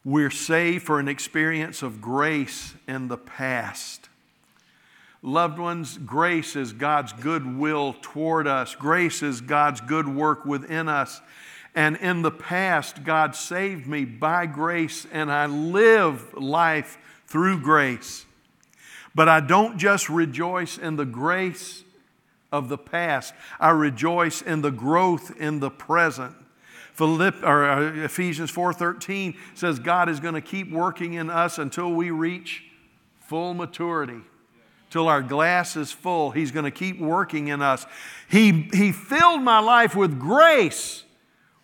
We're 0.05 0.31
saved 0.31 0.87
for 0.87 1.01
an 1.01 1.09
experience 1.09 1.83
of 1.83 2.01
grace 2.01 2.75
in 2.87 3.09
the 3.09 3.17
past. 3.17 4.09
Loved 5.21 5.59
ones, 5.59 5.99
grace 5.99 6.55
is 6.55 6.73
God's 6.73 7.13
goodwill 7.13 7.97
toward 8.01 8.47
us. 8.47 8.77
Grace 8.77 9.25
is 9.25 9.41
God's 9.41 9.81
good 9.81 10.07
work 10.07 10.45
within 10.45 10.89
us. 10.89 11.21
And 11.77 11.99
in 11.99 12.23
the 12.23 12.31
past, 12.31 13.05
God 13.05 13.37
saved 13.37 13.87
me 13.87 14.07
by 14.07 14.47
grace, 14.47 15.07
and 15.13 15.31
I 15.31 15.45
live 15.45 16.33
life 16.33 16.97
through 17.27 17.61
grace. 17.61 18.25
But 19.15 19.29
I 19.29 19.41
don't 19.41 19.77
just 19.77 20.09
rejoice 20.09 20.79
in 20.79 20.97
the 20.97 21.05
grace 21.05 21.85
of 22.51 22.71
the 22.71 22.79
past, 22.79 23.35
I 23.61 23.71
rejoice 23.71 24.41
in 24.41 24.63
the 24.63 24.71
growth 24.71 25.37
in 25.39 25.61
the 25.61 25.71
present. 25.71 26.35
Philipp, 26.95 27.43
or 27.43 27.69
uh, 27.69 28.05
Ephesians 28.05 28.51
4:13 28.51 29.37
says 29.55 29.79
God 29.79 30.09
is 30.09 30.19
going 30.19 30.35
to 30.35 30.41
keep 30.41 30.71
working 30.71 31.15
in 31.15 31.29
us 31.29 31.59
until 31.59 31.93
we 31.93 32.11
reach 32.11 32.65
full 33.19 33.53
maturity. 33.53 34.21
Till 34.89 35.09
our 35.09 35.21
glass 35.21 35.77
is 35.77 35.93
full, 35.93 36.31
He's 36.31 36.53
going 36.53 36.65
to 36.65 36.71
keep 36.71 36.99
working 36.99 37.49
in 37.49 37.61
us. 37.61 37.85
He, 38.31 38.71
he 38.73 38.93
filled 38.93 39.43
my 39.43 39.59
life 39.59 39.95
with 39.95 40.19
grace 40.19 41.03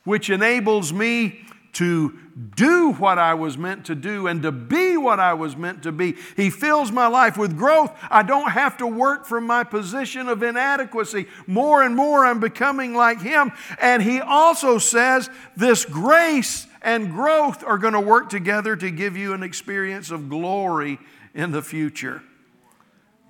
which 0.05 0.30
enables 0.30 0.92
me 0.92 1.44
to 1.72 2.18
do 2.55 2.92
what 2.92 3.18
I 3.18 3.34
was 3.34 3.57
meant 3.57 3.86
to 3.86 3.94
do 3.94 4.26
and 4.26 4.42
to 4.42 4.53
be 4.53 4.96
what 4.96 5.20
I 5.20 5.34
was 5.34 5.57
meant 5.57 5.82
to 5.84 5.92
be. 5.92 6.16
He 6.36 6.50
fills 6.50 6.92
my 6.92 7.07
life 7.07 7.36
with 7.36 7.57
growth. 7.57 7.92
I 8.11 8.22
don't 8.22 8.50
have 8.50 8.76
to 8.78 8.86
work 8.86 9.26
from 9.26 9.46
my 9.46 9.64
position 9.64 10.28
of 10.28 10.42
inadequacy. 10.42 11.26
More 11.46 11.82
and 11.82 11.94
more, 11.94 12.26
I'm 12.26 12.40
becoming 12.40 12.94
like 12.94 13.20
Him. 13.20 13.53
And 13.80 14.03
He 14.03 14.20
also 14.20 14.78
says 14.78 15.30
this 15.57 15.84
grace 15.84 16.66
and 16.82 17.11
growth 17.12 17.64
are 17.64 17.78
going 17.78 17.94
to 17.94 18.00
work 18.00 18.28
together 18.28 18.76
to 18.76 18.90
give 18.90 19.16
you 19.16 19.32
an 19.32 19.42
experience 19.42 20.11
of 20.11 20.28
glory 20.28 20.98
in 21.34 21.53
the 21.53 21.62
future. 21.62 22.22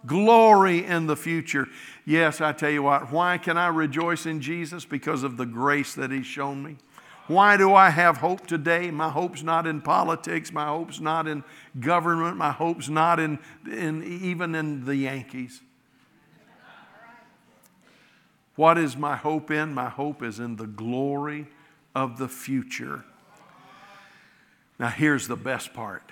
Glory 0.04 0.84
in 0.84 1.06
the 1.06 1.16
future. 1.16 1.68
Yes, 2.04 2.40
I 2.40 2.52
tell 2.52 2.70
you 2.70 2.82
what, 2.82 3.12
why 3.12 3.38
can 3.38 3.56
I 3.56 3.68
rejoice 3.68 4.26
in 4.26 4.40
Jesus? 4.40 4.84
Because 4.84 5.22
of 5.22 5.36
the 5.36 5.46
grace 5.46 5.94
that 5.94 6.10
He's 6.10 6.26
shown 6.26 6.62
me. 6.62 6.76
Why 7.28 7.56
do 7.56 7.74
I 7.74 7.90
have 7.90 8.16
hope 8.16 8.46
today? 8.46 8.90
My 8.90 9.08
hope's 9.08 9.42
not 9.42 9.66
in 9.66 9.80
politics. 9.80 10.52
My 10.52 10.66
hope's 10.66 11.00
not 11.00 11.28
in 11.28 11.44
government. 11.78 12.36
My 12.36 12.50
hope's 12.50 12.88
not 12.88 13.20
in, 13.20 13.38
in 13.70 14.02
even 14.02 14.54
in 14.54 14.84
the 14.84 14.96
Yankees. 14.96 15.60
What 18.56 18.76
is 18.76 18.96
my 18.96 19.16
hope 19.16 19.50
in? 19.50 19.72
My 19.72 19.88
hope 19.88 20.22
is 20.22 20.40
in 20.40 20.56
the 20.56 20.66
glory 20.66 21.46
of 21.94 22.18
the 22.18 22.28
future. 22.28 23.04
Now, 24.78 24.88
here's 24.88 25.28
the 25.28 25.36
best 25.36 25.72
part 25.72 26.02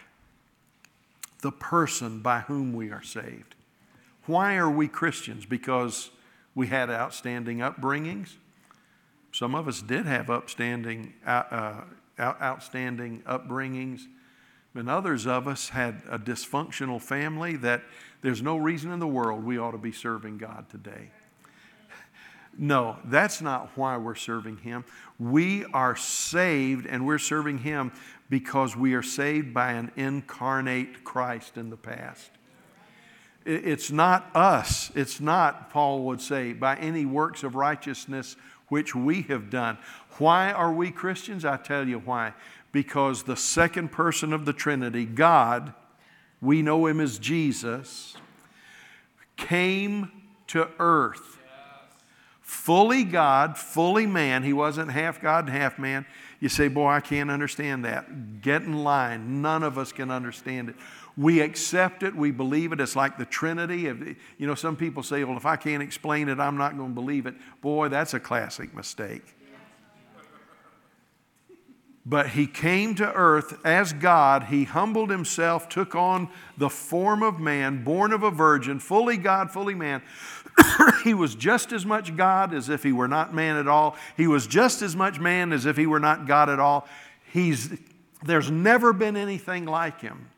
the 1.43 1.51
person 1.51 2.21
by 2.21 2.41
whom 2.41 2.73
we 2.73 2.91
are 2.91 3.03
saved. 3.03 3.55
Why 4.31 4.59
are 4.59 4.71
we 4.71 4.87
Christians? 4.87 5.45
Because 5.45 6.11
we 6.55 6.69
had 6.69 6.89
outstanding 6.89 7.59
upbringings. 7.59 8.37
Some 9.33 9.57
of 9.57 9.67
us 9.67 9.83
did 9.83 10.07
have 10.07 10.31
upstanding, 10.31 11.15
uh, 11.27 11.83
outstanding 12.21 13.23
upbringings, 13.27 14.03
and 14.77 14.89
others 14.89 15.27
of 15.27 15.49
us 15.49 15.71
had 15.71 16.03
a 16.09 16.17
dysfunctional 16.17 17.03
family 17.03 17.57
that 17.57 17.83
there's 18.23 18.41
no 18.41 18.57
reason 18.57 18.93
in 18.93 19.01
the 19.01 19.07
world 19.09 19.43
we 19.43 19.59
ought 19.59 19.73
to 19.73 19.79
be 19.79 19.91
serving 19.91 20.39
God 20.39 20.69
today. 20.71 21.11
No, 22.57 22.99
that's 23.05 23.41
not 23.41 23.71
why 23.77 23.97
we're 23.97 24.15
serving 24.15 24.59
Him. 24.59 24.85
We 25.19 25.65
are 25.67 25.97
saved 25.97 26.87
and 26.87 27.05
we're 27.05 27.19
serving 27.19 27.59
Him 27.59 27.91
because 28.29 28.77
we 28.77 28.95
are 28.95 29.03
saved 29.03 29.53
by 29.53 29.73
an 29.73 29.91
incarnate 29.97 31.03
Christ 31.03 31.57
in 31.57 31.71
the 31.71 31.77
past. 31.77 32.31
It's 33.51 33.91
not 33.91 34.31
us. 34.35 34.93
It's 34.95 35.21
not, 35.21 35.71
Paul 35.71 36.05
would 36.05 36.21
say, 36.21 36.53
by 36.53 36.77
any 36.77 37.05
works 37.05 37.43
of 37.43 37.57
righteousness 37.57 38.37
which 38.69 38.95
we 38.95 39.23
have 39.23 39.51
done. 39.51 39.77
Why 40.19 40.53
are 40.53 40.73
we 40.73 40.93
Christians? 40.93 41.45
I 41.45 41.57
tell 41.57 41.89
you 41.89 41.99
why. 41.99 42.35
Because 42.71 43.25
the 43.25 43.37
second 43.37 43.91
person 43.91 44.33
of 44.33 44.45
the 44.45 44.53
Trinity, 44.53 45.05
God, 45.05 45.75
we 46.41 46.63
know 46.63 46.87
him 46.87 47.01
as 47.01 47.19
Jesus, 47.19 48.17
came 49.37 50.13
to 50.47 50.69
earth 50.79 51.39
fully 52.51 53.05
God, 53.05 53.57
fully 53.57 54.07
man. 54.07 54.43
He 54.43 54.53
wasn't 54.53 54.91
half 54.91 55.21
God 55.23 55.47
and 55.47 55.57
half 55.57 55.79
man. 55.79 56.05
You 56.41 56.49
say, 56.49 56.67
Boy, 56.67 56.89
I 56.89 57.01
can't 57.01 57.31
understand 57.31 57.85
that. 57.85 58.43
Get 58.43 58.63
in 58.63 58.83
line. 58.83 59.41
None 59.41 59.63
of 59.63 59.79
us 59.79 59.93
can 59.93 60.11
understand 60.11 60.71
it. 60.71 60.75
We 61.17 61.41
accept 61.41 62.03
it, 62.03 62.15
we 62.15 62.31
believe 62.31 62.73
it. 62.73 62.81
It's 62.81 62.97
like 62.97 63.19
the 63.19 63.25
Trinity. 63.25 63.83
You 64.39 64.47
know, 64.47 64.55
some 64.55 64.77
people 64.77 65.03
say, 65.03 65.25
Well, 65.25 65.37
if 65.37 65.47
I 65.47 65.57
can't 65.57 65.83
explain 65.83 66.29
it, 66.29 66.39
I'm 66.41 66.57
not 66.57 66.77
going 66.77 66.91
to 66.91 66.95
believe 66.95 67.27
it. 67.27 67.35
Boy, 67.61 67.89
that's 67.89 68.15
a 68.15 68.21
classic 68.21 68.75
mistake. 68.75 69.37
But 72.07 72.29
he 72.29 72.47
came 72.47 72.95
to 72.97 73.13
earth 73.13 73.65
as 73.65 73.93
God. 73.93 74.45
He 74.45 74.65
humbled 74.65 75.11
himself, 75.11 75.69
took 75.69 75.95
on 75.95 76.31
the 76.57 76.71
form 76.71 77.23
of 77.23 77.39
man, 77.39 77.85
born 77.85 78.13
of 78.13 78.23
a 78.23 78.31
virgin, 78.31 78.79
fully 78.79 79.19
God, 79.19 79.51
fully 79.51 79.75
man. 79.75 80.03
he 81.05 81.13
was 81.13 81.35
just 81.35 81.73
as 81.73 81.85
much 81.85 82.17
God 82.17 82.55
as 82.55 82.69
if 82.69 82.83
he 82.83 82.93
were 82.93 83.09
not 83.09 83.35
man 83.35 83.57
at 83.57 83.69
all. 83.69 83.97
He 84.17 84.27
was 84.27 84.47
just 84.47 84.81
as 84.81 84.97
much 84.97 85.21
man 85.21 85.53
as 85.53 85.67
if 85.67 85.77
he 85.77 85.87
were 85.87 86.01
not 86.01 86.27
God 86.27 86.49
at 86.49 86.59
all. 86.59 86.89
He's, 87.33 87.79
there's 88.25 88.51
never 88.51 88.93
been 88.93 89.17
anything 89.17 89.67
like 89.67 90.01
him. 90.01 90.31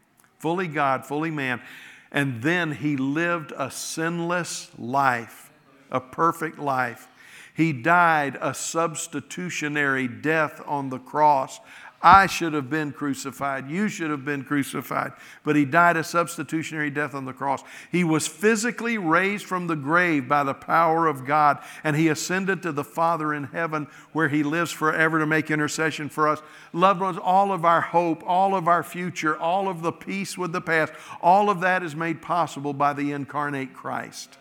Fully 0.43 0.67
God, 0.67 1.07
fully 1.07 1.31
man. 1.31 1.63
And 2.11 2.43
then 2.43 2.73
he 2.73 2.97
lived 2.97 3.53
a 3.57 3.71
sinless 3.71 4.73
life, 4.77 5.53
a 5.89 6.01
perfect 6.01 6.59
life. 6.59 7.07
He 7.55 7.73
died 7.73 8.37
a 8.41 8.53
substitutionary 8.53 10.09
death 10.09 10.61
on 10.67 10.91
the 10.91 10.99
cross. 10.99 11.61
I 12.03 12.27
should 12.27 12.53
have 12.53 12.69
been 12.69 12.93
crucified. 12.93 13.71
You 13.71 13.89
should 13.89 14.11
have 14.11 14.25
been 14.25 14.45
crucified. 14.45 15.13
But 15.45 15.57
he 15.57 15.65
died 15.65 15.97
a 15.97 16.05
substitutionary 16.05 16.91
death 16.91 17.15
on 17.15 17.25
the 17.25 17.33
cross. 17.33 17.63
He 17.91 18.03
was 18.03 18.27
physically 18.27 18.99
raised 18.99 19.47
from 19.47 19.67
the 19.67 19.77
grave 19.77 20.29
by 20.29 20.43
the 20.43 20.55
power 20.55 21.07
of 21.07 21.25
God, 21.25 21.63
and 21.85 21.97
he 21.97 22.09
ascended 22.09 22.63
to 22.63 22.73
the 22.73 22.85
Father 22.85 23.33
in 23.33 23.45
heaven 23.45 23.87
where 24.13 24.29
he 24.29 24.43
lives 24.43 24.73
forever 24.73 25.19
to 25.19 25.27
make 25.27 25.51
intercession 25.51 26.09
for 26.09 26.29
us. 26.29 26.43
Loved 26.73 27.01
ones, 27.01 27.19
all 27.19 27.53
of 27.53 27.65
our 27.65 27.81
hope, 27.81 28.23
all 28.27 28.55
of 28.55 28.67
our 28.67 28.83
future, 28.83 29.37
all 29.37 29.69
of 29.69 29.83
the 29.83 29.93
peace 29.93 30.37
with 30.37 30.53
the 30.53 30.61
past, 30.61 30.93
all 31.21 31.49
of 31.49 31.61
that 31.61 31.83
is 31.83 31.95
made 31.95 32.21
possible 32.21 32.73
by 32.73 32.93
the 32.93 33.13
incarnate 33.13 33.75
Christ 33.75 34.39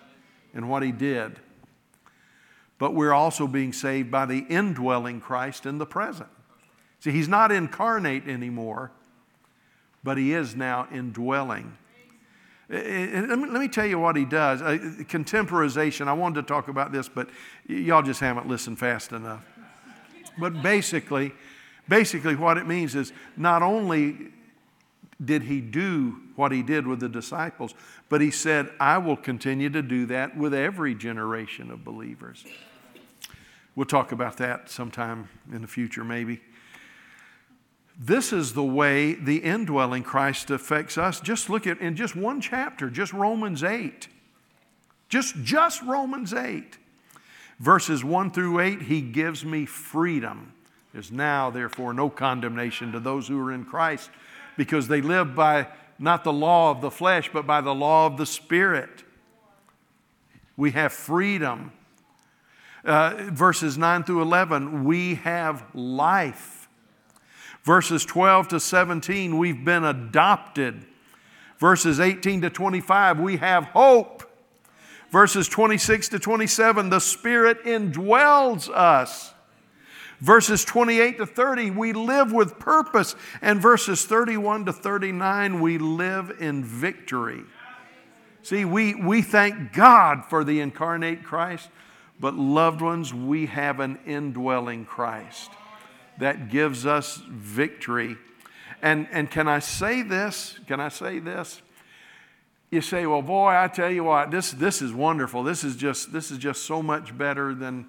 and 0.54 0.70
what 0.70 0.84
he 0.84 0.92
did 0.92 1.40
but 2.82 2.96
we're 2.96 3.14
also 3.14 3.46
being 3.46 3.72
saved 3.74 4.10
by 4.10 4.26
the 4.26 4.40
indwelling 4.50 5.22
Christ 5.22 5.68
in 5.68 5.78
the 5.78 5.86
present. 5.86 6.30
See, 7.02 7.12
he's 7.12 7.28
not 7.28 7.52
incarnate 7.52 8.28
anymore, 8.28 8.92
but 10.04 10.18
he 10.18 10.34
is 10.34 10.56
now 10.56 10.88
indwelling. 10.94 11.78
Let 12.70 13.38
me, 13.38 13.68
tell 13.68 13.86
you 13.86 14.00
what 14.00 14.16
he 14.16 14.24
does. 14.24 14.62
Uh, 14.62 15.04
contemporization, 15.10 16.08
I 16.08 16.14
wanted 16.14 16.42
to 16.42 16.48
talk 16.48 16.70
about 16.70 16.94
this, 16.94 17.10
but 17.10 17.28
y'all 17.68 18.02
just 18.02 18.22
haven't 18.22 18.48
listened 18.48 18.80
fast 18.80 19.12
enough. 19.12 19.44
But 20.40 20.64
basically, 20.64 21.34
basically 21.90 22.36
what 22.36 22.58
it 22.58 22.66
means 22.66 22.96
is 22.96 23.12
not 23.36 23.62
only 23.62 24.32
did 25.24 25.44
he 25.44 25.60
do 25.60 26.22
what 26.36 26.54
he 26.54 26.64
did 26.64 26.88
with 26.88 27.02
the 27.02 27.10
disciples, 27.10 27.74
but 28.10 28.22
he 28.22 28.32
said, 28.32 28.70
I 28.80 29.00
will 29.00 29.18
continue 29.18 29.70
to 29.72 29.82
do 29.82 30.06
that 30.06 30.38
with 30.38 30.54
every 30.54 30.96
generation 30.96 31.72
of 31.72 31.84
believers. 31.84 32.46
We'll 33.76 33.86
talk 33.86 34.12
about 34.12 34.38
that 34.38 34.70
sometime 34.70 35.30
in 35.52 35.62
the 35.62 35.68
future, 35.68 36.04
maybe. 36.04 36.40
This 38.00 38.34
is 38.34 38.54
the 38.54 38.64
way 38.64 39.14
the 39.14 39.38
indwelling 39.38 40.04
Christ 40.04 40.50
affects 40.50 40.98
us. 40.98 41.20
Just 41.20 41.50
look 41.50 41.68
at 41.68 41.80
in 41.80 41.96
just 41.96 42.16
one 42.16 42.42
chapter, 42.42 42.90
just 42.90 43.14
Romans 43.14 43.64
8. 43.64 44.08
Just, 45.10 45.36
just 45.44 45.82
Romans 45.84 46.34
8. 46.34 46.78
Verses 47.60 48.04
1 48.04 48.32
through 48.32 48.60
8, 48.60 48.82
he 48.84 49.02
gives 49.02 49.46
me 49.46 49.66
freedom. 49.66 50.54
There's 50.94 51.12
now, 51.12 51.52
therefore, 51.52 51.94
no 51.94 52.10
condemnation 52.10 52.92
to 52.94 53.00
those 53.00 53.28
who 53.28 53.40
are 53.40 53.52
in 53.52 53.66
Christ 53.66 54.10
because 54.58 54.88
they 54.88 55.02
live 55.02 55.36
by 55.36 55.68
not 56.00 56.24
the 56.24 56.34
law 56.34 56.72
of 56.72 56.82
the 56.82 56.92
flesh, 56.92 57.30
but 57.32 57.46
by 57.46 57.62
the 57.62 57.76
law 57.76 58.08
of 58.08 58.18
the 58.18 58.26
Spirit. 58.26 59.04
We 60.58 60.72
have 60.72 60.92
freedom 60.92 61.72
uh, 62.84 63.30
verses 63.32 63.78
9 63.78 64.04
through 64.04 64.22
11, 64.22 64.84
we 64.84 65.16
have 65.16 65.64
life. 65.74 66.61
Verses 67.64 68.06
12 68.06 68.50
to 68.50 68.60
17, 68.60 69.38
we've 69.38 69.64
been 69.64 69.84
adopted. 69.84 70.86
Verses 71.60 72.00
18 72.00 72.42
to 72.42 72.50
25, 72.50 73.20
we 73.20 73.38
have 73.38 73.66
hope. 73.66 74.24
Verses 75.12 75.48
26 75.48 76.10
to 76.10 76.20
27, 76.20 76.90
the 76.90 77.00
Spirit 77.00 77.64
indwells 77.64 78.70
us. 78.70 79.34
Verses 80.20 80.66
28 80.66 81.18
to 81.18 81.26
30, 81.26 81.72
we 81.72 81.94
live 81.94 82.32
with 82.32 82.58
purpose. 82.58 83.16
And 83.42 83.62
verses 83.62 84.06
31 84.06 84.66
to 84.66 84.74
39, 84.74 85.60
we 85.60 85.78
live 85.78 86.32
in 86.40 86.64
victory. 86.64 87.44
See, 88.42 88.66
we, 88.66 88.96
we 88.96 89.22
thank 89.22 89.74
God 89.74 90.26
for 90.26 90.44
the 90.44 90.62
incarnate 90.62 91.24
Christ. 91.24 91.70
But, 92.20 92.36
loved 92.36 92.82
ones, 92.82 93.14
we 93.14 93.48
have 93.48 93.80
an 93.80 94.00
indwelling 94.06 94.86
Christ 94.86 95.52
that 96.18 96.50
gives 96.50 96.86
us 96.86 97.22
victory. 97.30 98.18
And, 98.82 99.08
and 99.12 99.30
can 99.30 99.48
I 99.48 99.60
say 99.60 100.02
this? 100.02 100.60
Can 100.68 100.80
I 100.80 100.90
say 100.90 101.20
this? 101.20 101.62
You 102.70 102.82
say, 102.82 103.06
well, 103.06 103.22
boy, 103.22 103.50
I 103.50 103.68
tell 103.68 103.92
you 103.92 104.06
what, 104.06 104.32
this, 104.32 104.52
this 104.52 104.82
is 104.82 104.94
wonderful. 104.94 105.44
This 105.44 105.64
is, 105.64 105.76
just, 105.76 106.14
this 106.14 106.32
is 106.32 106.38
just 106.38 106.64
so 106.64 106.82
much 106.82 107.18
better 107.18 107.54
than 107.54 107.88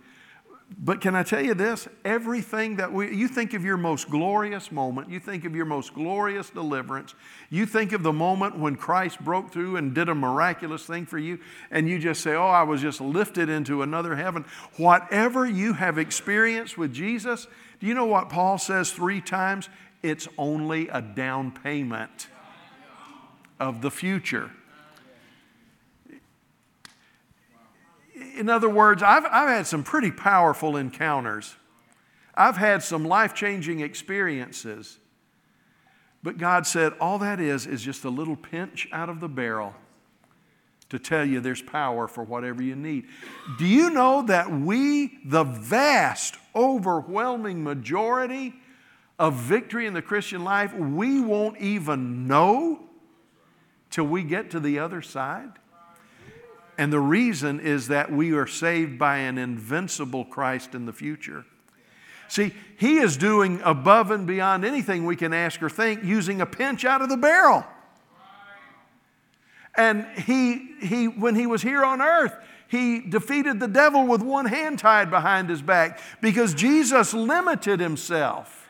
but 0.78 1.00
can 1.00 1.14
I 1.14 1.22
tell 1.22 1.44
you 1.44 1.54
this? 1.54 1.88
Everything 2.04 2.76
that 2.76 2.92
we, 2.92 3.14
you 3.14 3.28
think 3.28 3.54
of 3.54 3.64
your 3.64 3.76
most 3.76 4.08
glorious 4.08 4.72
moment, 4.72 5.10
you 5.10 5.20
think 5.20 5.44
of 5.44 5.54
your 5.54 5.64
most 5.64 5.94
glorious 5.94 6.50
deliverance, 6.50 7.14
you 7.50 7.66
think 7.66 7.92
of 7.92 8.02
the 8.02 8.12
moment 8.12 8.58
when 8.58 8.76
Christ 8.76 9.20
broke 9.20 9.52
through 9.52 9.76
and 9.76 9.94
did 9.94 10.08
a 10.08 10.14
miraculous 10.14 10.84
thing 10.84 11.06
for 11.06 11.18
you, 11.18 11.38
and 11.70 11.88
you 11.88 11.98
just 11.98 12.22
say, 12.22 12.34
Oh, 12.34 12.48
I 12.48 12.62
was 12.62 12.80
just 12.80 13.00
lifted 13.00 13.48
into 13.48 13.82
another 13.82 14.16
heaven. 14.16 14.44
Whatever 14.76 15.46
you 15.46 15.74
have 15.74 15.98
experienced 15.98 16.78
with 16.78 16.92
Jesus, 16.92 17.46
do 17.82 17.88
you 17.88 17.94
know 17.94 18.06
what 18.06 18.28
Paul 18.28 18.58
says 18.58 18.92
three 18.92 19.20
times? 19.20 19.68
It's 20.04 20.28
only 20.38 20.86
a 20.86 21.02
down 21.02 21.50
payment 21.50 22.28
of 23.58 23.82
the 23.82 23.90
future. 23.90 24.52
in 28.38 28.48
other 28.48 28.68
words, 28.68 29.02
I've, 29.02 29.24
I've 29.24 29.48
had 29.48 29.66
some 29.66 29.82
pretty 29.82 30.12
powerful 30.12 30.76
encounters. 30.76 31.56
I've 32.36 32.56
had 32.56 32.84
some 32.84 33.04
life 33.04 33.34
changing 33.34 33.80
experiences. 33.80 35.00
But 36.22 36.38
God 36.38 36.68
said, 36.68 36.92
all 37.00 37.18
that 37.18 37.40
is, 37.40 37.66
is 37.66 37.82
just 37.82 38.04
a 38.04 38.10
little 38.10 38.36
pinch 38.36 38.86
out 38.92 39.08
of 39.08 39.18
the 39.18 39.28
barrel 39.28 39.74
to 40.92 40.98
tell 40.98 41.24
you 41.24 41.40
there's 41.40 41.62
power 41.62 42.06
for 42.06 42.22
whatever 42.22 42.62
you 42.62 42.76
need. 42.76 43.06
Do 43.58 43.66
you 43.66 43.88
know 43.88 44.22
that 44.26 44.52
we, 44.52 45.18
the 45.24 45.42
vast, 45.42 46.36
overwhelming 46.54 47.64
majority 47.64 48.52
of 49.18 49.32
victory 49.34 49.86
in 49.86 49.94
the 49.94 50.02
Christian 50.02 50.44
life, 50.44 50.74
we 50.74 51.18
won't 51.18 51.56
even 51.58 52.26
know 52.26 52.80
till 53.90 54.04
we 54.04 54.22
get 54.22 54.50
to 54.50 54.60
the 54.60 54.80
other 54.80 55.00
side? 55.00 55.50
And 56.76 56.92
the 56.92 57.00
reason 57.00 57.58
is 57.58 57.88
that 57.88 58.12
we 58.12 58.32
are 58.32 58.46
saved 58.46 58.98
by 58.98 59.16
an 59.16 59.38
invincible 59.38 60.26
Christ 60.26 60.74
in 60.74 60.84
the 60.84 60.92
future. 60.92 61.46
See, 62.28 62.52
He 62.76 62.98
is 62.98 63.16
doing 63.16 63.62
above 63.64 64.10
and 64.10 64.26
beyond 64.26 64.66
anything 64.66 65.06
we 65.06 65.16
can 65.16 65.32
ask 65.32 65.62
or 65.62 65.70
think, 65.70 66.04
using 66.04 66.42
a 66.42 66.46
pinch 66.46 66.84
out 66.84 67.00
of 67.00 67.08
the 67.08 67.16
barrel. 67.16 67.64
And 69.74 70.06
he, 70.18 70.74
he, 70.80 71.08
when 71.08 71.34
He 71.34 71.46
was 71.46 71.62
here 71.62 71.84
on 71.84 72.02
earth, 72.02 72.34
He 72.68 73.00
defeated 73.00 73.60
the 73.60 73.68
devil 73.68 74.06
with 74.06 74.22
one 74.22 74.46
hand 74.46 74.78
tied 74.78 75.10
behind 75.10 75.48
His 75.48 75.62
back 75.62 76.00
because 76.20 76.54
Jesus 76.54 77.14
limited 77.14 77.80
Himself. 77.80 78.62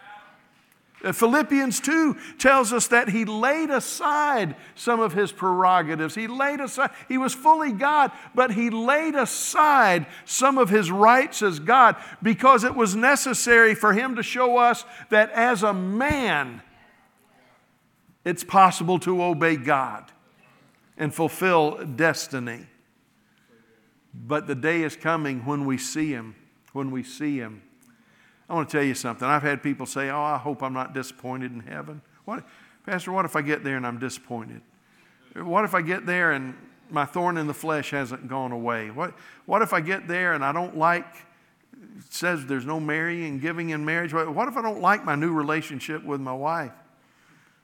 Uh, 1.05 1.11
Philippians 1.11 1.80
2 1.80 2.16
tells 2.38 2.72
us 2.72 2.86
that 2.88 3.09
he 3.09 3.24
laid 3.24 3.70
aside 3.70 4.55
some 4.76 5.00
of 5.00 5.12
his 5.12 5.32
prerogatives. 5.32 6.14
He 6.14 6.28
laid 6.28 6.61
aside, 6.61 6.90
he 7.09 7.18
was 7.18 7.34
fully 7.34 7.72
God, 7.72 8.12
but 8.36 8.53
he 8.53 8.70
laid 8.70 9.16
aside 9.16 10.07
some 10.24 10.59
of 10.59 10.68
his 10.68 10.92
rights 10.92 11.42
as 11.42 11.59
God 11.59 11.96
because 12.22 12.62
it 12.62 12.76
was 12.76 12.94
necessary 12.94 13.74
for 13.74 13.92
him 13.92 14.14
to 14.14 14.22
show 14.22 14.59
us 14.59 14.84
that 15.11 15.30
as 15.32 15.64
a 15.64 15.72
man, 15.72 16.62
it's 18.24 18.44
possible 18.44 19.00
to 19.00 19.24
obey 19.24 19.57
God 19.57 20.12
and 20.97 21.14
fulfill 21.14 21.84
destiny. 21.84 22.66
But 24.14 24.47
the 24.47 24.55
day 24.55 24.82
is 24.82 24.97
coming 24.97 25.45
when 25.45 25.64
we 25.64 25.78
see 25.78 26.11
him, 26.11 26.34
when 26.72 26.90
we 26.90 27.03
see 27.03 27.38
him 27.38 27.62
I 28.53 28.55
want 28.55 28.68
to 28.68 28.76
tell 28.76 28.84
you 28.84 28.95
something. 28.95 29.26
I've 29.26 29.43
had 29.43 29.62
people 29.62 29.86
say, 29.86 30.11
Oh, 30.11 30.20
I 30.20 30.36
hope 30.36 30.62
I'm 30.62 30.74
not 30.74 30.93
disappointed 30.93 31.53
in 31.53 31.61
heaven. 31.61 32.03
What, 32.26 32.45
Pastor, 32.84 33.11
what 33.11 33.24
if 33.24 33.34
I 33.34 33.40
get 33.40 33.64
there 33.64 33.78
and 33.78 33.86
I'm 33.86 33.99
disappointed? 33.99 34.61
What 35.34 35.64
if 35.64 35.74
I 35.74 35.80
get 35.80 36.05
there 36.05 36.32
and, 36.32 36.55
my 36.90 37.07
thorn 37.07 37.38
in 37.38 37.47
the 37.47 37.55
flesh 37.55 37.88
hasn't 37.93 38.28
gone 38.28 38.53
away? 38.53 38.90
What, 38.90 39.14
what 39.47 39.62
if 39.62 39.72
I 39.72 39.80
get 39.80 40.07
there 40.07 40.34
and 40.34 40.45
I 40.45 40.53
don't 40.53 40.76
like, 40.76 41.07
says 42.11 42.45
there's 42.45 42.66
no 42.66 42.78
marrying 42.78 43.38
giving 43.38 43.70
in 43.70 43.82
marriage. 43.82 44.12
What, 44.12 44.28
what 44.34 44.47
if 44.47 44.59
I 44.59 44.61
don't 44.61 44.82
like 44.82 45.03
my 45.03 45.14
new 45.14 45.32
relationship 45.32 46.05
with 46.05 46.20
my 46.20 46.34
wife? 46.34 46.72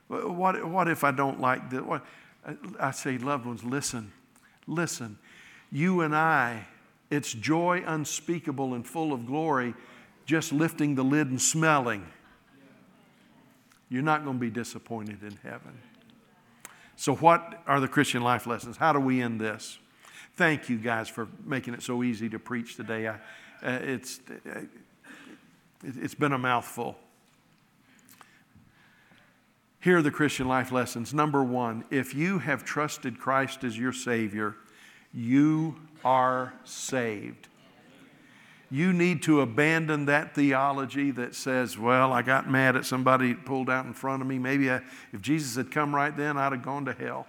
What, 0.07 0.65
what 0.67 0.87
if 0.87 1.03
I 1.03 1.11
don't 1.11 1.39
like 1.39 1.69
this? 1.69 1.83
I 2.79 2.91
say, 2.91 3.17
loved 3.17 3.45
ones, 3.45 3.63
listen, 3.63 4.11
listen. 4.67 5.17
You 5.71 6.01
and 6.01 6.15
I, 6.15 6.65
it's 7.09 7.33
joy 7.33 7.83
unspeakable 7.85 8.73
and 8.73 8.85
full 8.85 9.13
of 9.13 9.25
glory, 9.25 9.73
just 10.25 10.51
lifting 10.51 10.95
the 10.95 11.03
lid 11.03 11.27
and 11.27 11.41
smelling. 11.41 12.05
You're 13.89 14.03
not 14.03 14.23
going 14.23 14.37
to 14.37 14.39
be 14.39 14.51
disappointed 14.51 15.23
in 15.23 15.37
heaven. 15.43 15.79
So, 16.95 17.15
what 17.15 17.63
are 17.65 17.79
the 17.79 17.87
Christian 17.87 18.21
life 18.21 18.45
lessons? 18.45 18.77
How 18.77 18.93
do 18.93 18.99
we 18.99 19.21
end 19.21 19.39
this? 19.39 19.79
Thank 20.35 20.69
you 20.69 20.77
guys 20.77 21.09
for 21.09 21.27
making 21.43 21.73
it 21.73 21.81
so 21.81 22.03
easy 22.03 22.29
to 22.29 22.39
preach 22.39 22.75
today. 22.75 23.07
I, 23.07 23.15
uh, 23.63 23.79
it's, 23.81 24.19
uh, 24.29 24.61
it's 25.83 26.15
been 26.15 26.33
a 26.33 26.37
mouthful. 26.37 26.97
Here 29.81 29.97
are 29.97 30.01
the 30.01 30.11
Christian 30.11 30.47
life 30.47 30.71
lessons. 30.71 31.13
Number 31.13 31.41
one, 31.41 31.85
if 31.89 32.13
you 32.13 32.39
have 32.39 32.65
trusted 32.65 33.17
Christ 33.17 33.63
as 33.63 33.77
your 33.77 33.93
Savior, 33.93 34.55
you 35.13 35.75
are 36.03 36.53
saved. 36.65 37.47
You 38.71 38.93
need 38.93 39.23
to 39.23 39.41
abandon 39.41 40.05
that 40.05 40.35
theology 40.35 41.11
that 41.11 41.33
says, 41.33 41.77
well, 41.77 42.13
I 42.13 42.21
got 42.21 42.49
mad 42.49 42.75
at 42.75 42.85
somebody 42.85 43.33
pulled 43.33 43.69
out 43.69 43.85
in 43.85 43.93
front 43.93 44.21
of 44.21 44.27
me. 44.27 44.37
Maybe 44.37 44.69
I, 44.69 44.81
if 45.11 45.21
Jesus 45.21 45.55
had 45.55 45.71
come 45.71 45.95
right 45.95 46.15
then, 46.15 46.37
I'd 46.37 46.51
have 46.51 46.61
gone 46.61 46.85
to 46.85 46.93
hell. 46.93 47.25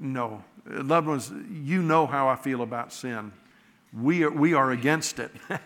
No. 0.00 0.42
Loved 0.66 1.06
ones, 1.06 1.32
you 1.50 1.82
know 1.82 2.06
how 2.06 2.28
I 2.28 2.34
feel 2.34 2.62
about 2.62 2.92
sin. 2.92 3.30
We 3.92 4.24
are, 4.24 4.30
we 4.30 4.54
are 4.54 4.72
against 4.72 5.18
it. 5.20 5.30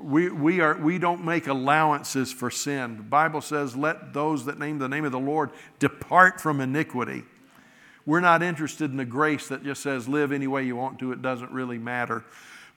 we, 0.00 0.30
we, 0.30 0.60
are, 0.60 0.76
we 0.76 0.98
don't 0.98 1.24
make 1.24 1.46
allowances 1.46 2.32
for 2.32 2.50
sin. 2.50 2.96
The 2.96 3.02
Bible 3.02 3.40
says, 3.40 3.76
let 3.76 4.12
those 4.12 4.44
that 4.46 4.58
name 4.58 4.78
the 4.78 4.88
name 4.88 5.04
of 5.04 5.12
the 5.12 5.20
Lord 5.20 5.50
depart 5.78 6.40
from 6.40 6.60
iniquity. 6.60 7.24
We're 8.04 8.20
not 8.20 8.42
interested 8.42 8.90
in 8.90 8.96
the 8.96 9.04
grace 9.04 9.48
that 9.48 9.62
just 9.62 9.82
says, 9.82 10.08
live 10.08 10.32
any 10.32 10.46
way 10.46 10.64
you 10.64 10.76
want 10.76 10.98
to, 11.00 11.12
it 11.12 11.22
doesn't 11.22 11.52
really 11.52 11.78
matter. 11.78 12.24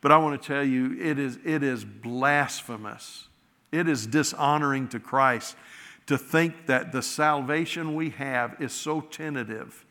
But 0.02 0.12
I 0.12 0.18
want 0.18 0.40
to 0.40 0.48
tell 0.48 0.64
you, 0.64 0.98
it 1.02 1.18
is, 1.18 1.40
it 1.44 1.64
is 1.64 1.84
blasphemous. 1.84 3.28
It 3.72 3.88
is 3.90 4.06
dishonoring 4.06 4.88
to 4.90 5.00
Christ 5.00 5.56
to 6.06 6.18
think 6.18 6.68
that 6.68 6.92
the 6.92 7.02
salvation 7.02 7.96
we 7.96 8.12
have 8.12 8.56
is 8.62 8.72
so 8.72 9.02
tentative 9.02 9.84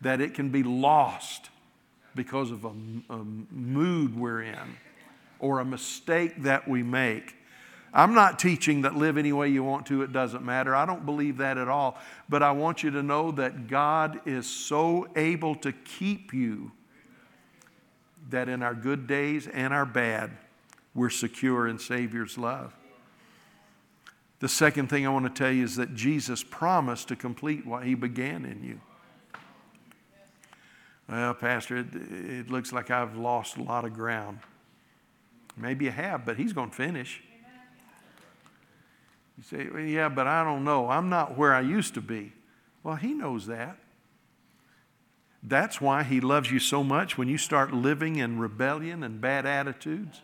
that 0.00 0.20
it 0.20 0.34
can 0.34 0.50
be 0.50 0.62
lost 0.62 1.50
because 2.14 2.52
of 2.52 2.64
a, 2.64 2.72
a 3.10 3.24
mood 3.50 4.16
we're 4.16 4.42
in 4.42 4.76
or 5.40 5.60
a 5.60 5.64
mistake 5.64 6.42
that 6.42 6.68
we 6.68 6.82
make. 6.82 7.34
I'm 7.92 8.14
not 8.14 8.38
teaching 8.38 8.82
that 8.82 8.94
live 8.94 9.18
any 9.18 9.32
way 9.32 9.48
you 9.48 9.64
want 9.64 9.86
to, 9.86 10.02
it 10.02 10.12
doesn't 10.12 10.44
matter. 10.44 10.76
I 10.76 10.86
don't 10.86 11.04
believe 11.04 11.38
that 11.38 11.58
at 11.58 11.68
all. 11.68 11.98
But 12.28 12.42
I 12.42 12.52
want 12.52 12.82
you 12.82 12.90
to 12.92 13.02
know 13.02 13.32
that 13.32 13.66
God 13.66 14.20
is 14.26 14.46
so 14.46 15.08
able 15.16 15.56
to 15.56 15.72
keep 15.72 16.32
you 16.32 16.70
that 18.30 18.48
in 18.48 18.62
our 18.62 18.74
good 18.74 19.08
days 19.08 19.48
and 19.48 19.74
our 19.74 19.86
bad, 19.86 20.30
we're 20.94 21.10
secure 21.10 21.66
in 21.66 21.78
Savior's 21.78 22.38
love. 22.38 22.74
The 24.38 24.48
second 24.48 24.88
thing 24.88 25.06
I 25.06 25.10
want 25.10 25.26
to 25.26 25.42
tell 25.42 25.52
you 25.52 25.64
is 25.64 25.76
that 25.76 25.94
Jesus 25.94 26.42
promised 26.42 27.08
to 27.08 27.16
complete 27.16 27.66
what 27.66 27.84
He 27.84 27.94
began 27.94 28.44
in 28.44 28.62
you. 28.62 28.80
Well, 31.08 31.34
Pastor, 31.34 31.78
it, 31.78 31.86
it 31.92 32.50
looks 32.50 32.72
like 32.72 32.90
I've 32.90 33.16
lost 33.16 33.56
a 33.56 33.62
lot 33.62 33.84
of 33.84 33.92
ground. 33.92 34.38
Maybe 35.56 35.86
you 35.86 35.90
have, 35.90 36.24
but 36.24 36.36
He's 36.36 36.52
going 36.52 36.70
to 36.70 36.76
finish. 36.76 37.22
You 39.36 39.44
say, 39.44 39.68
well, 39.72 39.82
yeah, 39.82 40.08
but 40.08 40.26
I 40.26 40.44
don't 40.44 40.64
know. 40.64 40.90
I'm 40.90 41.08
not 41.08 41.36
where 41.38 41.54
I 41.54 41.60
used 41.60 41.94
to 41.94 42.00
be. 42.00 42.32
Well, 42.82 42.96
He 42.96 43.14
knows 43.14 43.46
that. 43.46 43.78
That's 45.42 45.80
why 45.80 46.02
He 46.02 46.20
loves 46.20 46.50
you 46.50 46.58
so 46.58 46.84
much 46.84 47.16
when 47.16 47.28
you 47.28 47.38
start 47.38 47.72
living 47.72 48.16
in 48.16 48.38
rebellion 48.38 49.02
and 49.02 49.20
bad 49.20 49.46
attitudes. 49.46 50.20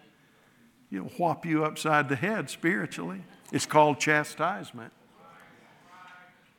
He'll 0.91 1.05
whop 1.05 1.47
you 1.47 1.64
upside 1.64 2.09
the 2.09 2.16
head 2.16 2.51
spiritually. 2.51 3.22
It's 3.53 3.66
called 3.66 3.99
chastisement 3.99 4.93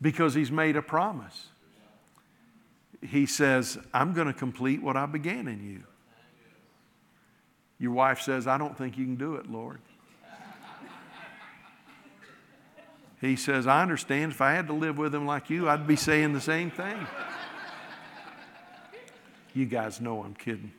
because 0.02 0.34
He's 0.34 0.52
made 0.52 0.76
a 0.76 0.82
promise. 0.82 1.48
He 3.02 3.28
says, 3.28 3.78
I'm 3.94 4.14
going 4.14 4.28
to 4.28 4.34
complete 4.34 4.82
what 4.82 4.98
I 4.98 5.06
began 5.06 5.48
in 5.48 5.64
you. 5.64 5.84
Your 7.80 7.92
wife 7.92 8.22
says, 8.22 8.48
I 8.48 8.58
don't 8.58 8.78
think 8.78 8.98
you 8.98 9.06
can 9.06 9.16
do 9.16 9.36
it, 9.36 9.52
Lord. 9.52 9.80
He 13.20 13.36
says, 13.36 13.66
I 13.66 13.82
understand. 13.82 14.32
If 14.32 14.42
I 14.42 14.52
had 14.52 14.68
to 14.68 14.74
live 14.74 14.98
with 14.98 15.14
him 15.14 15.26
like 15.26 15.50
you, 15.50 15.68
I'd 15.68 15.88
be 15.88 15.96
saying 15.96 16.34
the 16.34 16.42
same 16.42 16.70
thing. 16.70 17.08
You 19.54 19.66
guys 19.66 20.00
know 20.00 20.24
I'm 20.24 20.36
kidding. 20.36 20.72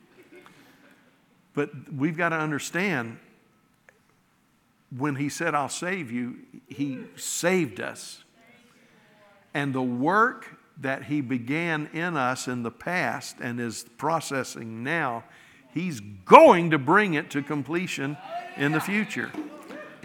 But 1.53 1.71
we've 1.93 2.15
got 2.15 2.29
to 2.29 2.37
understand 2.37 3.19
when 4.97 5.15
he 5.15 5.27
said, 5.27 5.53
I'll 5.53 5.67
save 5.67 6.11
you, 6.11 6.37
he 6.67 6.99
saved 7.15 7.81
us. 7.81 8.23
And 9.53 9.73
the 9.73 9.81
work 9.81 10.57
that 10.79 11.03
he 11.03 11.19
began 11.21 11.89
in 11.93 12.15
us 12.15 12.47
in 12.47 12.63
the 12.63 12.71
past 12.71 13.37
and 13.41 13.59
is 13.59 13.85
processing 13.97 14.83
now, 14.83 15.25
he's 15.73 15.99
going 15.99 16.71
to 16.71 16.77
bring 16.77 17.13
it 17.13 17.29
to 17.31 17.41
completion 17.41 18.17
in 18.57 18.71
the 18.71 18.79
future. 18.79 19.31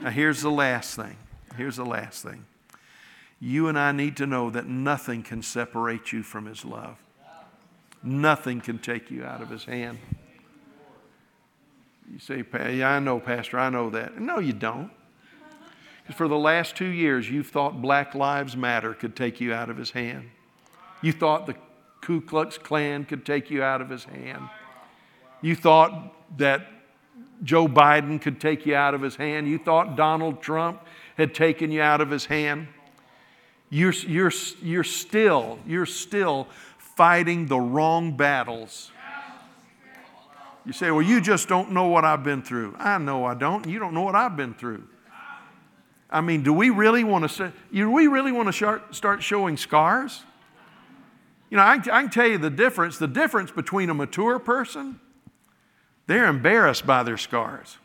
Now, 0.01 0.11
here's 0.11 0.43
the 0.43 0.51
last 0.51 0.97
thing. 0.97 1.17
Here's 1.57 1.77
the 1.77 1.85
last 1.85 2.23
thing. 2.23 2.47
You 3.41 3.69
and 3.69 3.79
I 3.79 3.93
need 3.93 4.17
to 4.19 4.27
know 4.27 4.51
that 4.51 4.67
nothing 4.67 5.23
can 5.23 5.43
separate 5.43 6.13
you 6.13 6.23
from 6.23 6.47
his 6.47 6.65
love. 6.65 6.97
Nothing 8.03 8.61
can 8.61 8.79
take 8.79 9.11
you 9.11 9.25
out 9.25 9.41
of 9.41 9.51
his 9.51 9.65
hand. 9.65 9.99
You 12.13 12.19
say, 12.19 12.45
yeah, 12.75 12.91
I 12.91 12.99
know, 12.99 13.19
Pastor, 13.19 13.59
I 13.59 13.71
know 13.71 13.91
that. 13.91 14.21
No, 14.21 14.39
you 14.39 14.53
don't. 14.53 14.91
Because 16.03 16.17
for 16.17 16.29
the 16.29 16.39
last 16.39 16.77
two 16.77 16.89
years, 16.89 17.31
you've 17.31 17.47
thought 17.47 17.81
Black 17.81 18.15
Lives 18.15 18.57
Matter 18.57 18.93
could 18.93 19.17
take 19.17 19.41
you 19.41 19.55
out 19.55 19.71
of 19.71 19.79
his 19.79 19.93
hand. 19.93 20.31
You 21.01 21.13
thought 21.13 21.47
the 21.47 21.57
Ku 22.03 22.21
Klux 22.21 22.59
Klan 22.59 23.07
could 23.07 23.25
take 23.25 23.51
you 23.51 23.63
out 23.63 23.81
of 23.81 23.89
his 23.89 24.05
hand. 24.05 24.51
You 25.45 25.55
thought 25.55 26.39
that 26.39 26.67
Joe 27.43 27.69
Biden 27.69 28.19
could 28.19 28.41
take 28.41 28.65
you 28.65 28.75
out 28.75 28.95
of 28.95 29.03
his 29.03 29.15
hand. 29.15 29.47
You 29.47 29.59
thought 29.59 29.95
Donald 29.95 30.41
Trump 30.41 30.81
had 31.19 31.35
taken 31.35 31.71
you 31.71 31.83
out 31.83 32.01
of 32.01 32.09
his 32.09 32.25
hand. 32.25 32.67
You're, 33.69 33.93
you're, 33.93 34.33
you're 34.63 34.85
still, 34.85 35.59
you're 35.67 35.85
still 35.85 36.49
fighting 36.79 37.45
the 37.45 37.59
wrong 37.59 38.17
battles. 38.17 38.91
You 40.65 40.73
say, 40.73 40.91
Well, 40.91 41.03
you 41.03 41.21
just 41.21 41.47
don't 41.47 41.73
know 41.73 41.89
what 41.89 42.07
I've 42.07 42.25
been 42.25 42.41
through. 42.41 42.75
I 42.79 42.97
know 42.97 43.27
I 43.27 43.35
don't. 43.35 43.67
You 43.67 43.79
don't 43.79 43.93
know 43.93 44.01
what 44.01 44.15
I've 44.15 44.39
been 44.39 44.55
through. 44.55 44.85
I 46.09 46.23
mean, 46.23 46.43
do 46.43 46.55
we 46.55 46.71
really 46.71 47.05
want 47.05 47.31
to 47.31 47.53
do 47.71 47.91
we 47.91 48.07
really 48.07 48.33
want 48.33 48.51
to 48.51 48.81
start 48.93 49.23
showing 49.23 49.59
scars? 49.59 50.23
You 51.51 51.59
know, 51.59 51.65
I, 51.65 51.75
I 51.75 51.79
can 51.79 52.09
tell 52.09 52.29
you 52.29 52.39
the 52.39 52.49
difference. 52.49 52.97
The 52.97 53.09
difference 53.09 53.51
between 53.51 53.91
a 53.91 53.95
mature 53.95 54.39
person, 54.39 55.01
they're 56.07 56.27
embarrassed 56.27 56.87
by 56.87 57.03
their 57.03 57.17
scars. 57.17 57.79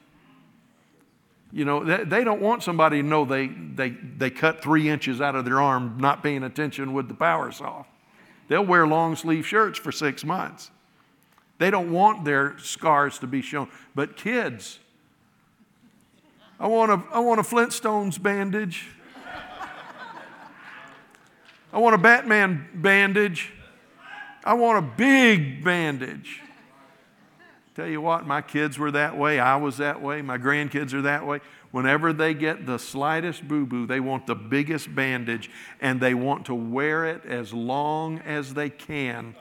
You 1.51 1.65
know, 1.65 1.83
they, 1.83 2.23
don't 2.23 2.41
want 2.41 2.61
somebody 2.61 3.01
to 3.01 3.07
know 3.07 3.25
they, 3.25 3.47
they, 3.47 3.89
they 3.89 4.29
cut 4.29 4.61
three 4.61 4.87
inches 4.87 5.19
out 5.19 5.35
of 5.35 5.45
their 5.45 5.59
arm 5.59 5.97
not 5.99 6.21
paying 6.21 6.43
attention 6.43 6.93
with 6.93 7.07
the 7.07 7.15
power 7.15 7.51
saw. 7.51 7.85
They'll 8.49 8.65
wear 8.65 8.85
long 8.85 9.15
sleeve 9.15 9.47
shirts 9.47 9.79
for 9.79 9.91
six 9.91 10.23
months. 10.23 10.69
They 11.57 11.71
don't 11.71 11.91
want 11.91 12.23
their 12.23 12.57
scars 12.59 13.17
to 13.19 13.27
be 13.27 13.41
shown. 13.41 13.67
But 13.95 14.15
kids, 14.15 14.79
I 16.59 16.67
want 16.67 16.91
a, 16.91 17.03
I 17.11 17.19
want 17.19 17.39
a 17.39 17.43
Flintstones 17.43 18.21
bandage. 18.21 18.87
I 21.71 21.77
want 21.77 21.95
a 21.95 21.99
Batman 21.99 22.67
bandage. 22.75 23.51
I 24.43 24.53
want 24.53 24.77
a 24.77 24.81
big 24.81 25.63
bandage. 25.63 26.41
Tell 27.79 27.87
you 27.87 28.01
what, 28.01 28.27
my 28.27 28.41
kids 28.41 28.77
were 28.77 28.91
that 28.91 29.17
way. 29.17 29.39
I 29.39 29.55
was 29.55 29.77
that 29.77 30.01
way. 30.01 30.21
My 30.21 30.37
grandkids 30.37 30.93
are 30.93 31.03
that 31.03 31.25
way. 31.25 31.39
Whenever 31.71 32.11
they 32.11 32.33
get 32.33 32.65
the 32.65 32.77
slightest 32.77 33.47
boo 33.47 33.65
boo, 33.65 33.85
they 33.85 34.01
want 34.01 34.27
the 34.27 34.35
biggest 34.35 34.93
bandage 34.93 35.49
and 35.79 36.01
they 36.01 36.13
want 36.13 36.47
to 36.47 36.53
wear 36.53 37.05
it 37.05 37.23
as 37.25 37.53
long 37.53 38.19
as 38.19 38.53
they 38.53 38.69
can 38.69 39.33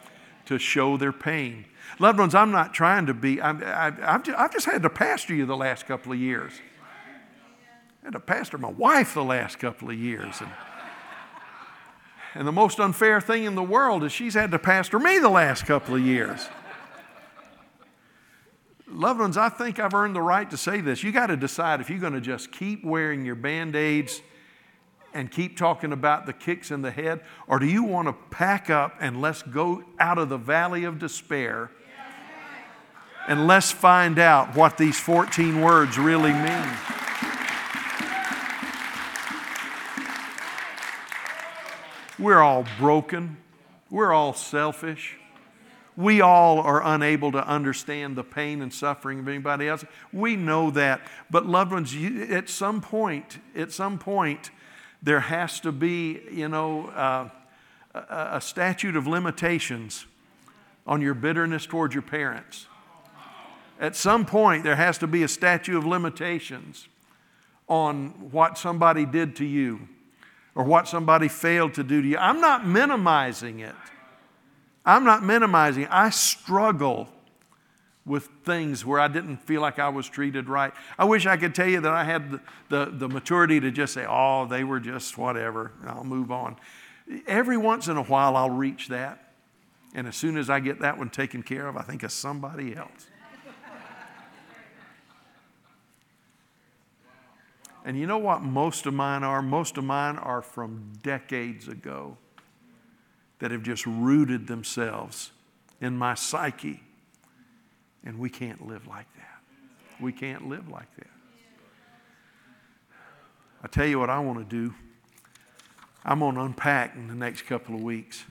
to 0.46 0.56
show 0.56 0.96
their 0.96 1.10
pain. 1.10 1.64
Loved 1.98 2.20
ones, 2.20 2.32
I'm 2.32 2.52
not 2.52 2.72
trying 2.72 3.06
to 3.06 3.14
be, 3.14 3.40
i 3.40 3.52
have 3.90 4.22
just, 4.22 4.38
I've 4.38 4.52
just 4.52 4.66
had 4.66 4.84
to 4.84 4.90
pastor 4.90 5.34
you 5.34 5.44
the 5.44 5.56
last 5.56 5.86
couple 5.86 6.12
of 6.12 6.18
years. 6.20 6.52
I 8.02 8.06
had 8.06 8.12
to 8.12 8.20
pastor 8.20 8.56
my 8.56 8.70
wife 8.70 9.14
the 9.14 9.24
last 9.24 9.58
couple 9.58 9.90
of 9.90 9.98
years. 9.98 10.36
And, 10.40 10.50
And 12.34 12.46
the 12.46 12.52
most 12.52 12.78
unfair 12.78 13.20
thing 13.20 13.44
in 13.44 13.56
the 13.56 13.64
world 13.64 14.04
is 14.04 14.12
she's 14.12 14.34
had 14.34 14.52
to 14.52 14.60
pastor 14.60 15.00
me 15.00 15.18
the 15.18 15.28
last 15.28 15.66
couple 15.66 15.96
of 15.96 16.00
years. 16.00 16.48
Loved 18.90 19.20
ones, 19.20 19.36
I 19.36 19.50
think 19.50 19.78
I've 19.78 19.92
earned 19.92 20.16
the 20.16 20.22
right 20.22 20.48
to 20.50 20.56
say 20.56 20.80
this. 20.80 21.02
You 21.02 21.12
got 21.12 21.26
to 21.26 21.36
decide 21.36 21.80
if 21.80 21.90
you're 21.90 21.98
going 21.98 22.14
to 22.14 22.20
just 22.20 22.50
keep 22.50 22.84
wearing 22.84 23.24
your 23.24 23.34
band 23.34 23.76
aids 23.76 24.22
and 25.12 25.30
keep 25.30 25.56
talking 25.56 25.92
about 25.92 26.26
the 26.26 26.32
kicks 26.32 26.70
in 26.70 26.82
the 26.82 26.90
head, 26.90 27.20
or 27.46 27.58
do 27.58 27.66
you 27.66 27.82
want 27.82 28.08
to 28.08 28.14
pack 28.30 28.70
up 28.70 28.94
and 29.00 29.20
let's 29.20 29.42
go 29.42 29.82
out 29.98 30.16
of 30.18 30.28
the 30.28 30.38
valley 30.38 30.84
of 30.84 30.98
despair 30.98 31.70
and 33.26 33.46
let's 33.46 33.70
find 33.70 34.18
out 34.18 34.56
what 34.56 34.78
these 34.78 34.98
14 34.98 35.60
words 35.60 35.98
really 35.98 36.32
mean? 36.32 36.68
We're 42.18 42.42
all 42.42 42.64
broken. 42.78 43.36
We're 43.90 44.12
all 44.12 44.34
selfish. 44.34 45.16
We 45.98 46.20
all 46.20 46.60
are 46.60 46.80
unable 46.94 47.32
to 47.32 47.44
understand 47.44 48.14
the 48.14 48.22
pain 48.22 48.62
and 48.62 48.72
suffering 48.72 49.18
of 49.18 49.26
anybody 49.26 49.66
else. 49.66 49.84
We 50.12 50.36
know 50.36 50.70
that. 50.70 51.00
But, 51.28 51.46
loved 51.46 51.72
ones, 51.72 51.92
you, 51.92 52.22
at 52.22 52.48
some 52.48 52.80
point, 52.80 53.40
at 53.56 53.72
some 53.72 53.98
point, 53.98 54.52
there 55.02 55.18
has 55.18 55.58
to 55.58 55.72
be, 55.72 56.20
you 56.30 56.48
know, 56.48 56.86
uh, 56.90 57.30
a, 57.96 58.36
a 58.36 58.40
statute 58.40 58.94
of 58.94 59.08
limitations 59.08 60.06
on 60.86 61.00
your 61.02 61.14
bitterness 61.14 61.66
towards 61.66 61.96
your 61.96 62.02
parents. 62.02 62.68
At 63.80 63.96
some 63.96 64.24
point, 64.24 64.62
there 64.62 64.76
has 64.76 64.98
to 64.98 65.08
be 65.08 65.24
a 65.24 65.28
statute 65.28 65.76
of 65.76 65.84
limitations 65.84 66.86
on 67.68 68.10
what 68.30 68.56
somebody 68.56 69.04
did 69.04 69.34
to 69.34 69.44
you 69.44 69.88
or 70.54 70.62
what 70.62 70.86
somebody 70.86 71.26
failed 71.26 71.74
to 71.74 71.82
do 71.82 72.00
to 72.00 72.06
you. 72.06 72.18
I'm 72.18 72.40
not 72.40 72.64
minimizing 72.64 73.58
it. 73.58 73.74
I'm 74.88 75.04
not 75.04 75.22
minimizing. 75.22 75.86
I 75.90 76.08
struggle 76.08 77.08
with 78.06 78.26
things 78.46 78.86
where 78.86 78.98
I 78.98 79.06
didn't 79.06 79.36
feel 79.36 79.60
like 79.60 79.78
I 79.78 79.90
was 79.90 80.08
treated 80.08 80.48
right. 80.48 80.72
I 80.98 81.04
wish 81.04 81.26
I 81.26 81.36
could 81.36 81.54
tell 81.54 81.68
you 81.68 81.82
that 81.82 81.92
I 81.92 82.04
had 82.04 82.30
the, 82.30 82.40
the, 82.70 82.86
the 82.86 83.08
maturity 83.08 83.60
to 83.60 83.70
just 83.70 83.92
say, 83.92 84.06
oh, 84.08 84.46
they 84.46 84.64
were 84.64 84.80
just 84.80 85.18
whatever, 85.18 85.72
I'll 85.86 86.04
move 86.04 86.32
on. 86.32 86.56
Every 87.26 87.58
once 87.58 87.88
in 87.88 87.98
a 87.98 88.02
while, 88.02 88.34
I'll 88.34 88.48
reach 88.48 88.88
that. 88.88 89.34
And 89.94 90.06
as 90.06 90.16
soon 90.16 90.38
as 90.38 90.48
I 90.48 90.58
get 90.58 90.80
that 90.80 90.96
one 90.96 91.10
taken 91.10 91.42
care 91.42 91.68
of, 91.68 91.76
I 91.76 91.82
think 91.82 92.02
of 92.02 92.10
somebody 92.10 92.74
else. 92.74 93.08
And 97.84 97.98
you 97.98 98.06
know 98.06 98.18
what 98.18 98.40
most 98.40 98.86
of 98.86 98.94
mine 98.94 99.22
are? 99.22 99.42
Most 99.42 99.76
of 99.76 99.84
mine 99.84 100.16
are 100.16 100.40
from 100.40 100.92
decades 101.02 101.68
ago 101.68 102.16
that 103.38 103.50
have 103.50 103.62
just 103.62 103.86
rooted 103.86 104.46
themselves 104.46 105.30
in 105.80 105.96
my 105.96 106.14
psyche. 106.14 106.82
And 108.04 108.18
we 108.18 108.30
can't 108.30 108.66
live 108.66 108.86
like 108.86 109.06
that. 109.16 109.40
We 110.00 110.12
can't 110.12 110.48
live 110.48 110.68
like 110.68 110.94
that. 110.96 111.10
I 113.62 113.66
tell 113.66 113.86
you 113.86 113.98
what 113.98 114.10
I 114.10 114.20
want 114.20 114.38
to 114.38 114.44
do. 114.44 114.74
I'm 116.04 116.20
going 116.20 116.36
to 116.36 116.42
unpack 116.42 116.94
in 116.94 117.08
the 117.08 117.14
next 117.14 117.42
couple 117.42 117.74
of 117.74 117.82
weeks. 117.82 118.24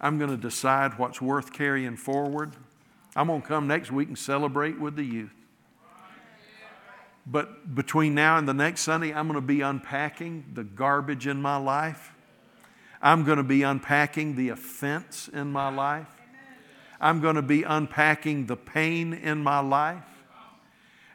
I'm 0.00 0.18
going 0.18 0.30
to 0.30 0.36
decide 0.36 0.98
what's 0.98 1.20
worth 1.20 1.52
carrying 1.52 1.96
forward. 1.96 2.52
I'm 3.14 3.26
going 3.26 3.42
to 3.42 3.46
come 3.46 3.66
next 3.66 3.92
week 3.92 4.08
and 4.08 4.18
celebrate 4.18 4.80
with 4.80 4.96
the 4.96 5.04
youth. 5.04 5.34
But 7.26 7.74
between 7.74 8.14
now 8.14 8.36
and 8.38 8.48
the 8.48 8.54
next 8.54 8.82
Sunday, 8.82 9.12
I'm 9.12 9.28
going 9.28 9.40
to 9.40 9.46
be 9.46 9.60
unpacking 9.60 10.46
the 10.52 10.64
garbage 10.64 11.26
in 11.26 11.40
my 11.40 11.56
life. 11.56 12.13
I'm 13.04 13.22
going 13.22 13.36
to 13.36 13.44
be 13.44 13.62
unpacking 13.62 14.34
the 14.34 14.48
offense 14.48 15.28
in 15.28 15.52
my 15.52 15.68
life. 15.68 16.08
I'm 16.98 17.20
going 17.20 17.36
to 17.36 17.42
be 17.42 17.62
unpacking 17.62 18.46
the 18.46 18.56
pain 18.56 19.12
in 19.12 19.42
my 19.42 19.60
life. 19.60 20.02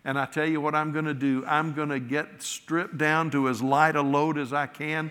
And 0.06 0.20
I 0.20 0.28
tell 0.28 0.46
you 0.46 0.62
what 0.62 0.76
I'm 0.76 0.92
going 0.92 1.06
to 1.06 1.16
do 1.16 1.44
I'm 1.48 1.74
going 1.74 1.90
to 1.90 2.00
get 2.00 2.44
stripped 2.44 3.00
down 3.00 3.32
to 3.32 3.50
as 3.50 3.64
light 3.64 3.96
a 3.96 4.04
load 4.04 4.38
as 4.38 4.54
I 4.54 4.68
can 4.68 5.10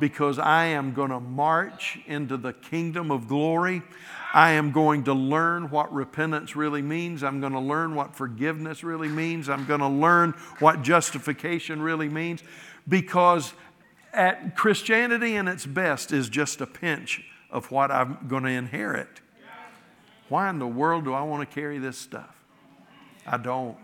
because 0.00 0.40
I 0.40 0.64
am 0.64 0.94
going 0.94 1.10
to 1.10 1.20
march 1.20 2.00
into 2.08 2.36
the 2.36 2.52
kingdom 2.52 3.12
of 3.12 3.28
glory. 3.28 3.82
I 4.34 4.50
am 4.50 4.72
going 4.72 5.04
to 5.04 5.14
learn 5.14 5.70
what 5.70 5.94
repentance 5.94 6.56
really 6.56 6.82
means. 6.82 7.22
I'm 7.22 7.40
going 7.40 7.52
to 7.52 7.60
learn 7.60 7.94
what 7.94 8.16
forgiveness 8.16 8.82
really 8.82 9.08
means. 9.08 9.48
I'm 9.48 9.64
going 9.64 9.80
to 9.80 9.88
learn 9.88 10.32
what 10.58 10.82
justification 10.82 11.80
really 11.80 12.08
means 12.08 12.42
because 12.88 13.52
at 14.16 14.56
Christianity 14.56 15.36
in 15.36 15.46
its 15.46 15.66
best 15.66 16.12
is 16.12 16.28
just 16.28 16.60
a 16.60 16.66
pinch 16.66 17.22
of 17.50 17.70
what 17.70 17.90
I'm 17.90 18.18
going 18.26 18.42
to 18.44 18.50
inherit. 18.50 19.20
Why 20.28 20.50
in 20.50 20.58
the 20.58 20.66
world 20.66 21.04
do 21.04 21.12
I 21.12 21.22
want 21.22 21.48
to 21.48 21.54
carry 21.54 21.78
this 21.78 21.96
stuff? 21.96 22.34
I 23.26 23.36
don't. 23.36 23.76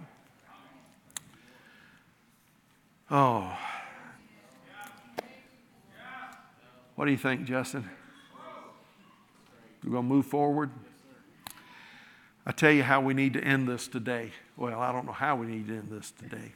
Oh. 3.11 3.57
What 6.97 7.05
do 7.05 7.11
you 7.11 7.19
think, 7.19 7.45
Justin? 7.45 7.89
We're 9.85 9.93
going 9.93 10.05
to 10.05 10.09
move 10.09 10.27
forward. 10.27 10.71
I 12.45 12.53
tell 12.53 12.71
you 12.73 12.83
how 12.83 13.01
we 13.01 13.15
need 13.15 13.35
to 13.35 13.45
end 13.45 13.69
this 13.69 13.87
today. 13.87 14.33
Well, 14.57 14.81
I 14.81 14.93
don't 14.93 15.07
know 15.07 15.13
how 15.13 15.37
we 15.37 15.47
need 15.47 15.69
to 15.69 15.75
end 15.75 15.89
this 15.91 16.13
today, 16.13 16.53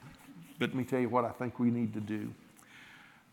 but 0.59 0.71
let 0.71 0.77
me 0.77 0.85
tell 0.85 1.01
you 1.01 1.09
what 1.09 1.25
I 1.25 1.31
think 1.31 1.59
we 1.61 1.71
need 1.71 1.95
to 1.95 2.01
do. 2.01 2.33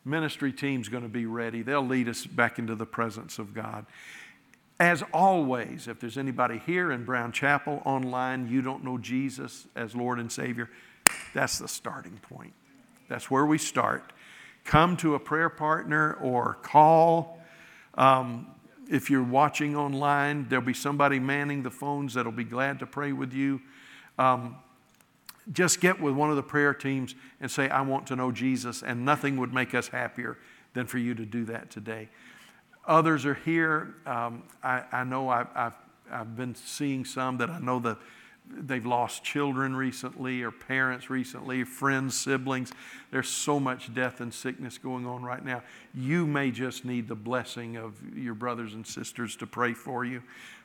Ministry 0.06 0.52
team's 0.52 0.90
going 0.90 1.04
to 1.04 1.10
be 1.10 1.26
ready. 1.26 1.62
They'll 1.62 1.86
lead 1.86 2.10
us 2.10 2.26
back 2.26 2.60
into 2.60 2.76
the 2.76 2.86
presence 2.86 3.40
of 3.40 3.54
God. 3.54 3.86
As 4.80 5.04
always, 5.14 5.88
if 5.88 6.00
there's 6.00 6.18
anybody 6.18 6.62
here 6.66 6.92
in 6.92 7.06
Brown 7.06 7.32
Chapel 7.32 7.82
online, 7.86 8.50
you 8.50 8.62
don't 8.62 8.84
know 8.84 8.98
Jesus 8.98 9.68
as 9.76 9.96
Lord 9.96 10.20
and 10.20 10.32
Savior, 10.32 10.70
that's 11.34 11.60
the 11.60 11.68
starting 11.68 12.20
point. 12.22 12.54
That's 13.08 13.30
where 13.30 13.46
we 13.46 13.58
start. 13.58 14.12
Come 14.66 14.98
to 14.98 15.16
a 15.16 15.20
prayer 15.20 15.50
partner 15.50 16.14
or 16.22 16.58
call. 16.64 17.42
Um, 17.96 18.48
if 18.90 19.10
you're 19.10 19.24
watching 19.24 19.76
online, 19.76 20.48
there'll 20.50 20.66
be 20.66 20.74
somebody 20.74 21.20
manning 21.20 21.64
the 21.64 21.72
phones 21.72 22.14
that'll 22.16 22.32
be 22.32 22.44
glad 22.44 22.80
to 22.80 22.86
pray 22.86 23.14
with 23.14 23.34
you. 23.34 23.62
Um, 24.18 24.58
just 25.52 25.82
get 25.82 26.00
with 26.00 26.14
one 26.14 26.30
of 26.30 26.36
the 26.36 26.44
prayer 26.44 26.74
teams 26.74 27.16
and 27.42 27.52
say, 27.52 27.70
I 27.70 27.82
want 27.82 28.08
to 28.08 28.16
know 28.16 28.32
Jesus, 28.32 28.82
and 28.82 29.04
nothing 29.04 29.38
would 29.38 29.54
make 29.54 29.76
us 29.76 29.90
happier 29.90 30.38
than 30.74 30.88
for 30.88 30.98
you 30.98 31.14
to 31.16 31.26
do 31.26 31.46
that 31.46 31.70
today. 31.70 32.10
Others 32.88 33.26
are 33.26 33.34
here. 33.34 33.96
Um, 34.06 34.44
I, 34.62 34.84
I, 34.92 35.04
know 35.04 35.30
I've, 35.30 35.48
I've, 35.56 35.76
I've, 36.12 36.36
been 36.36 36.56
seeing 36.56 37.06
some 37.06 37.38
that 37.38 37.50
I 37.50 37.60
know 37.60 37.80
that 37.80 37.98
they've 38.50 38.86
lost 38.86 39.24
children 39.24 39.76
recently, 39.76 40.42
or 40.42 40.52
parents 40.52 41.10
recently, 41.10 41.64
friends, 41.64 42.16
siblings. 42.18 42.72
There's 43.12 43.30
so 43.30 43.60
much 43.60 43.94
death 43.94 44.20
and 44.20 44.34
sickness 44.34 44.78
going 44.78 45.06
on 45.06 45.24
right 45.24 45.44
now. 45.44 45.64
You 45.94 46.28
may 46.28 46.52
just 46.52 46.84
need 46.84 47.08
the 47.08 47.16
blessing 47.16 47.78
of 47.78 47.96
your 48.18 48.34
brothers 48.34 48.74
and 48.74 48.86
sisters 48.86 49.36
to 49.38 49.48
pray 49.48 49.74
for 49.74 50.04
you. 50.04 50.22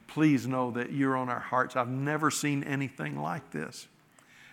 Please 0.08 0.46
know 0.46 0.70
that 0.72 0.92
you're 0.92 1.16
on 1.16 1.28
our 1.28 1.38
hearts. 1.38 1.76
I've 1.76 1.88
never 1.88 2.30
seen 2.30 2.64
anything 2.64 3.20
like 3.20 3.50
this. 3.50 3.86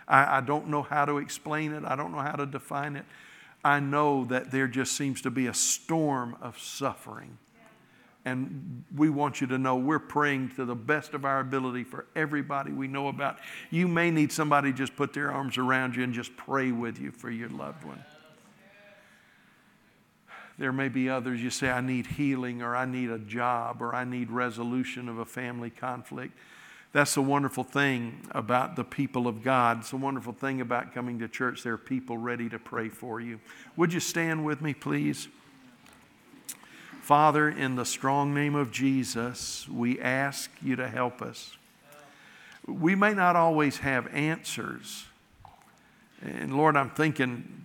I, 0.08 0.38
I 0.38 0.42
don't 0.42 0.68
know 0.68 0.82
how 0.82 1.06
to 1.06 1.18
explain 1.18 1.74
it, 1.74 1.84
I 1.86 1.96
don't 1.96 2.12
know 2.12 2.20
how 2.20 2.36
to 2.36 2.46
define 2.46 2.96
it. 2.96 3.06
I 3.64 3.80
know 3.80 4.26
that 4.26 4.52
there 4.52 4.68
just 4.68 4.94
seems 4.96 5.22
to 5.24 5.32
be 5.32 5.48
a 5.48 5.54
storm 5.54 6.38
of 6.42 6.60
suffering 6.60 7.38
and 8.26 8.84
we 8.96 9.10
want 9.10 9.40
you 9.40 9.48
to 9.48 9.58
know 9.60 9.76
we're 9.76 10.00
praying 10.00 10.50
to 10.56 10.66
the 10.66 10.76
best 10.76 11.14
of 11.14 11.26
our 11.26 11.40
ability 11.40 11.84
for 11.84 12.08
everybody 12.16 12.72
we 12.72 12.88
know 12.88 13.08
about. 13.08 13.38
You 13.70 13.88
may 13.88 14.10
need 14.10 14.32
somebody 14.32 14.74
just 14.74 14.96
put 14.96 15.14
their 15.14 15.32
arms 15.32 15.60
around 15.60 15.96
you 15.96 16.04
and 16.04 16.12
just 16.12 16.36
pray 16.36 16.72
with 16.72 17.00
you 17.00 17.12
for 17.12 17.30
your 17.30 17.50
loved 17.50 17.84
one. 17.84 18.04
There 20.58 20.72
may 20.72 20.90
be 20.90 21.08
others 21.08 21.42
you 21.44 21.52
say, 21.52 21.70
I 21.70 21.82
need 21.82 22.08
healing, 22.08 22.62
or 22.62 22.76
I 22.76 22.86
need 22.86 23.12
a 23.12 23.20
job, 23.20 23.82
or 23.82 23.94
I 23.94 24.06
need 24.06 24.32
resolution 24.32 25.08
of 25.08 25.20
a 25.20 25.26
family 25.26 25.70
conflict. 25.70 26.36
That's 26.96 27.16
the 27.16 27.22
wonderful 27.22 27.66
thing 27.66 28.22
about 28.32 28.78
the 28.78 28.86
people 28.86 29.28
of 29.28 29.44
God. 29.44 29.80
It's 29.80 29.92
a 29.92 29.98
wonderful 29.98 30.32
thing 30.32 30.62
about 30.62 30.94
coming 30.94 31.20
to 31.20 31.28
church. 31.28 31.62
There 31.62 31.74
are 31.74 31.78
people 31.78 32.18
ready 32.18 32.48
to 32.48 32.58
pray 32.58 32.88
for 32.88 33.20
you. 33.20 33.42
Would 33.76 33.92
you 33.92 34.00
stand 34.00 34.46
with 34.46 34.62
me, 34.62 34.74
please? 34.74 35.28
Father, 37.02 37.50
in 37.50 37.76
the 37.76 37.84
strong 37.84 38.34
name 38.34 38.56
of 38.56 38.72
Jesus, 38.72 39.68
we 39.68 40.00
ask 40.00 40.50
you 40.64 40.78
to 40.78 40.88
help 40.88 41.22
us. 41.22 41.58
We 42.66 42.96
may 42.96 43.14
not 43.14 43.36
always 43.36 43.80
have 43.80 44.08
answers. 44.14 45.04
And 46.22 46.56
Lord, 46.56 46.78
I'm 46.78 46.92
thinking, 46.92 47.62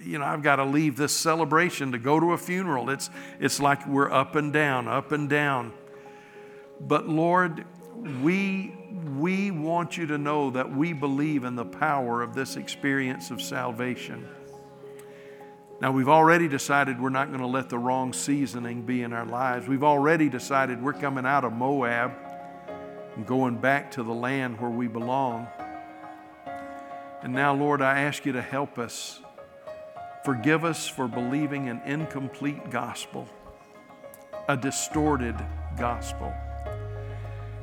you 0.00 0.18
know, 0.18 0.24
I've 0.24 0.42
got 0.42 0.56
to 0.56 0.64
leave 0.64 0.96
this 0.96 1.14
celebration 1.14 1.92
to 1.92 1.98
go 1.98 2.18
to 2.18 2.32
a 2.32 2.38
funeral. 2.38 2.88
It's, 2.88 3.10
it's 3.38 3.60
like 3.60 3.86
we're 3.86 4.10
up 4.10 4.36
and 4.36 4.54
down, 4.54 4.88
up 4.88 5.12
and 5.12 5.28
down. 5.28 5.74
But 6.80 7.08
Lord, 7.08 7.66
we, 8.22 8.74
we 9.18 9.50
want 9.50 9.96
you 9.96 10.06
to 10.06 10.18
know 10.18 10.50
that 10.50 10.74
we 10.74 10.92
believe 10.92 11.44
in 11.44 11.56
the 11.56 11.64
power 11.64 12.22
of 12.22 12.34
this 12.34 12.56
experience 12.56 13.30
of 13.30 13.40
salvation 13.42 14.28
Now, 15.82 15.90
we've 15.90 16.08
already 16.08 16.46
decided 16.46 17.00
we're 17.00 17.08
not 17.08 17.28
going 17.30 17.40
to 17.40 17.46
let 17.48 17.68
the 17.68 17.78
wrong 17.78 18.12
seasoning 18.12 18.82
be 18.82 19.02
in 19.02 19.12
our 19.12 19.26
lives. 19.26 19.66
We've 19.66 19.82
already 19.82 20.28
decided 20.28 20.80
we're 20.80 20.92
coming 20.92 21.26
out 21.26 21.44
of 21.44 21.52
Moab 21.52 22.12
and 23.16 23.26
going 23.26 23.56
back 23.58 23.90
to 23.92 24.04
the 24.04 24.12
land 24.12 24.60
where 24.60 24.70
we 24.70 24.86
belong. 24.86 25.48
And 27.22 27.32
now, 27.34 27.52
Lord, 27.52 27.82
I 27.82 28.02
ask 28.02 28.24
you 28.24 28.32
to 28.32 28.42
help 28.42 28.78
us. 28.78 29.20
Forgive 30.24 30.64
us 30.64 30.86
for 30.86 31.08
believing 31.08 31.68
an 31.68 31.82
incomplete 31.84 32.70
gospel, 32.70 33.28
a 34.48 34.56
distorted 34.56 35.34
gospel. 35.76 36.32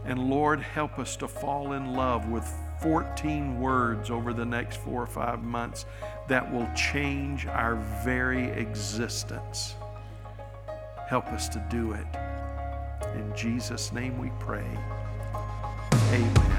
And 0.09 0.27
Lord, 0.27 0.59
help 0.59 0.97
us 0.97 1.15
to 1.17 1.27
fall 1.27 1.73
in 1.73 1.93
love 1.93 2.29
with 2.29 2.43
14 2.81 3.59
words 3.59 4.09
over 4.09 4.33
the 4.33 4.43
next 4.43 4.77
four 4.77 5.03
or 5.03 5.05
five 5.05 5.43
months 5.43 5.85
that 6.27 6.51
will 6.51 6.67
change 6.75 7.45
our 7.45 7.75
very 8.03 8.45
existence. 8.45 9.75
Help 11.07 11.27
us 11.27 11.47
to 11.49 11.63
do 11.69 11.91
it. 11.91 12.07
In 13.13 13.31
Jesus' 13.35 13.93
name 13.93 14.17
we 14.17 14.31
pray. 14.39 14.65
Amen. 16.11 16.58